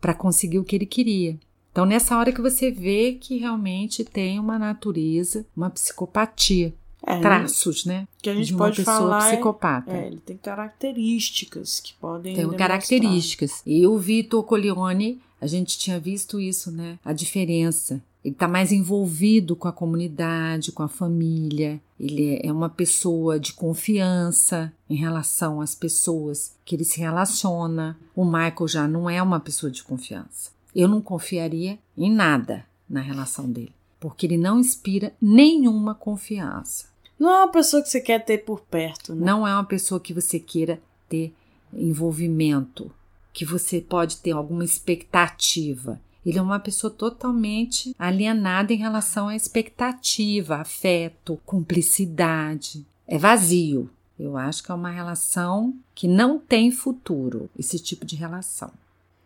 para 0.00 0.12
conseguir 0.12 0.58
o 0.58 0.64
que 0.64 0.76
ele 0.76 0.86
queria. 0.86 1.38
Então, 1.72 1.86
nessa 1.86 2.16
hora 2.16 2.32
que 2.32 2.40
você 2.40 2.70
vê 2.70 3.16
que 3.20 3.38
realmente 3.38 4.04
tem 4.04 4.38
uma 4.38 4.58
natureza, 4.58 5.44
uma 5.56 5.70
psicopatia. 5.70 6.72
É, 7.06 7.20
traços, 7.20 7.84
né? 7.84 8.08
Que 8.22 8.30
a 8.30 8.34
gente 8.34 8.46
de 8.46 8.54
uma 8.54 8.64
pode 8.64 8.76
pessoa 8.76 8.96
falar. 8.96 9.28
É- 9.28 9.32
psicopata. 9.32 9.92
É, 9.92 10.06
ele 10.06 10.20
tem 10.24 10.36
características 10.36 11.80
que 11.80 11.92
podem. 11.94 12.34
Tem 12.34 12.48
características. 12.52 13.62
E 13.66 13.86
o 13.86 13.98
Vitor 13.98 14.42
Colione, 14.44 15.20
a 15.40 15.46
gente 15.46 15.76
tinha 15.76 16.00
visto 16.00 16.40
isso, 16.40 16.70
né? 16.70 16.98
A 17.04 17.12
diferença. 17.12 18.02
Ele 18.24 18.32
está 18.32 18.48
mais 18.48 18.72
envolvido 18.72 19.54
com 19.54 19.68
a 19.68 19.72
comunidade, 19.72 20.72
com 20.72 20.82
a 20.82 20.88
família. 20.88 21.80
Ele 22.04 22.38
é 22.42 22.52
uma 22.52 22.68
pessoa 22.68 23.40
de 23.40 23.54
confiança 23.54 24.70
em 24.90 24.94
relação 24.94 25.62
às 25.62 25.74
pessoas 25.74 26.54
que 26.62 26.76
ele 26.76 26.84
se 26.84 27.00
relaciona. 27.00 27.98
O 28.14 28.26
Michael 28.26 28.68
já 28.68 28.86
não 28.86 29.08
é 29.08 29.22
uma 29.22 29.40
pessoa 29.40 29.72
de 29.72 29.82
confiança. 29.82 30.50
Eu 30.76 30.86
não 30.86 31.00
confiaria 31.00 31.78
em 31.96 32.12
nada 32.12 32.66
na 32.86 33.00
relação 33.00 33.50
dele, 33.50 33.72
porque 33.98 34.26
ele 34.26 34.36
não 34.36 34.60
inspira 34.60 35.14
nenhuma 35.18 35.94
confiança. 35.94 36.88
Não 37.18 37.30
é 37.30 37.38
uma 37.38 37.50
pessoa 37.50 37.82
que 37.82 37.88
você 37.88 38.02
quer 38.02 38.22
ter 38.22 38.44
por 38.44 38.60
perto, 38.60 39.14
né? 39.14 39.24
Não 39.24 39.48
é 39.48 39.54
uma 39.54 39.64
pessoa 39.64 39.98
que 39.98 40.12
você 40.12 40.38
queira 40.38 40.82
ter 41.08 41.32
envolvimento, 41.72 42.92
que 43.32 43.46
você 43.46 43.80
pode 43.80 44.18
ter 44.18 44.32
alguma 44.32 44.64
expectativa. 44.64 45.98
Ele 46.24 46.38
é 46.38 46.42
uma 46.42 46.58
pessoa 46.58 46.90
totalmente 46.90 47.94
alienada 47.98 48.72
em 48.72 48.76
relação 48.76 49.28
à 49.28 49.36
expectativa, 49.36 50.56
afeto, 50.56 51.38
cumplicidade. 51.44 52.84
É 53.06 53.18
vazio. 53.18 53.90
Eu 54.18 54.36
acho 54.36 54.62
que 54.62 54.70
é 54.70 54.74
uma 54.74 54.90
relação 54.90 55.74
que 55.94 56.06
não 56.06 56.38
tem 56.38 56.70
futuro, 56.70 57.50
esse 57.58 57.78
tipo 57.78 58.04
de 58.04 58.16
relação. 58.16 58.70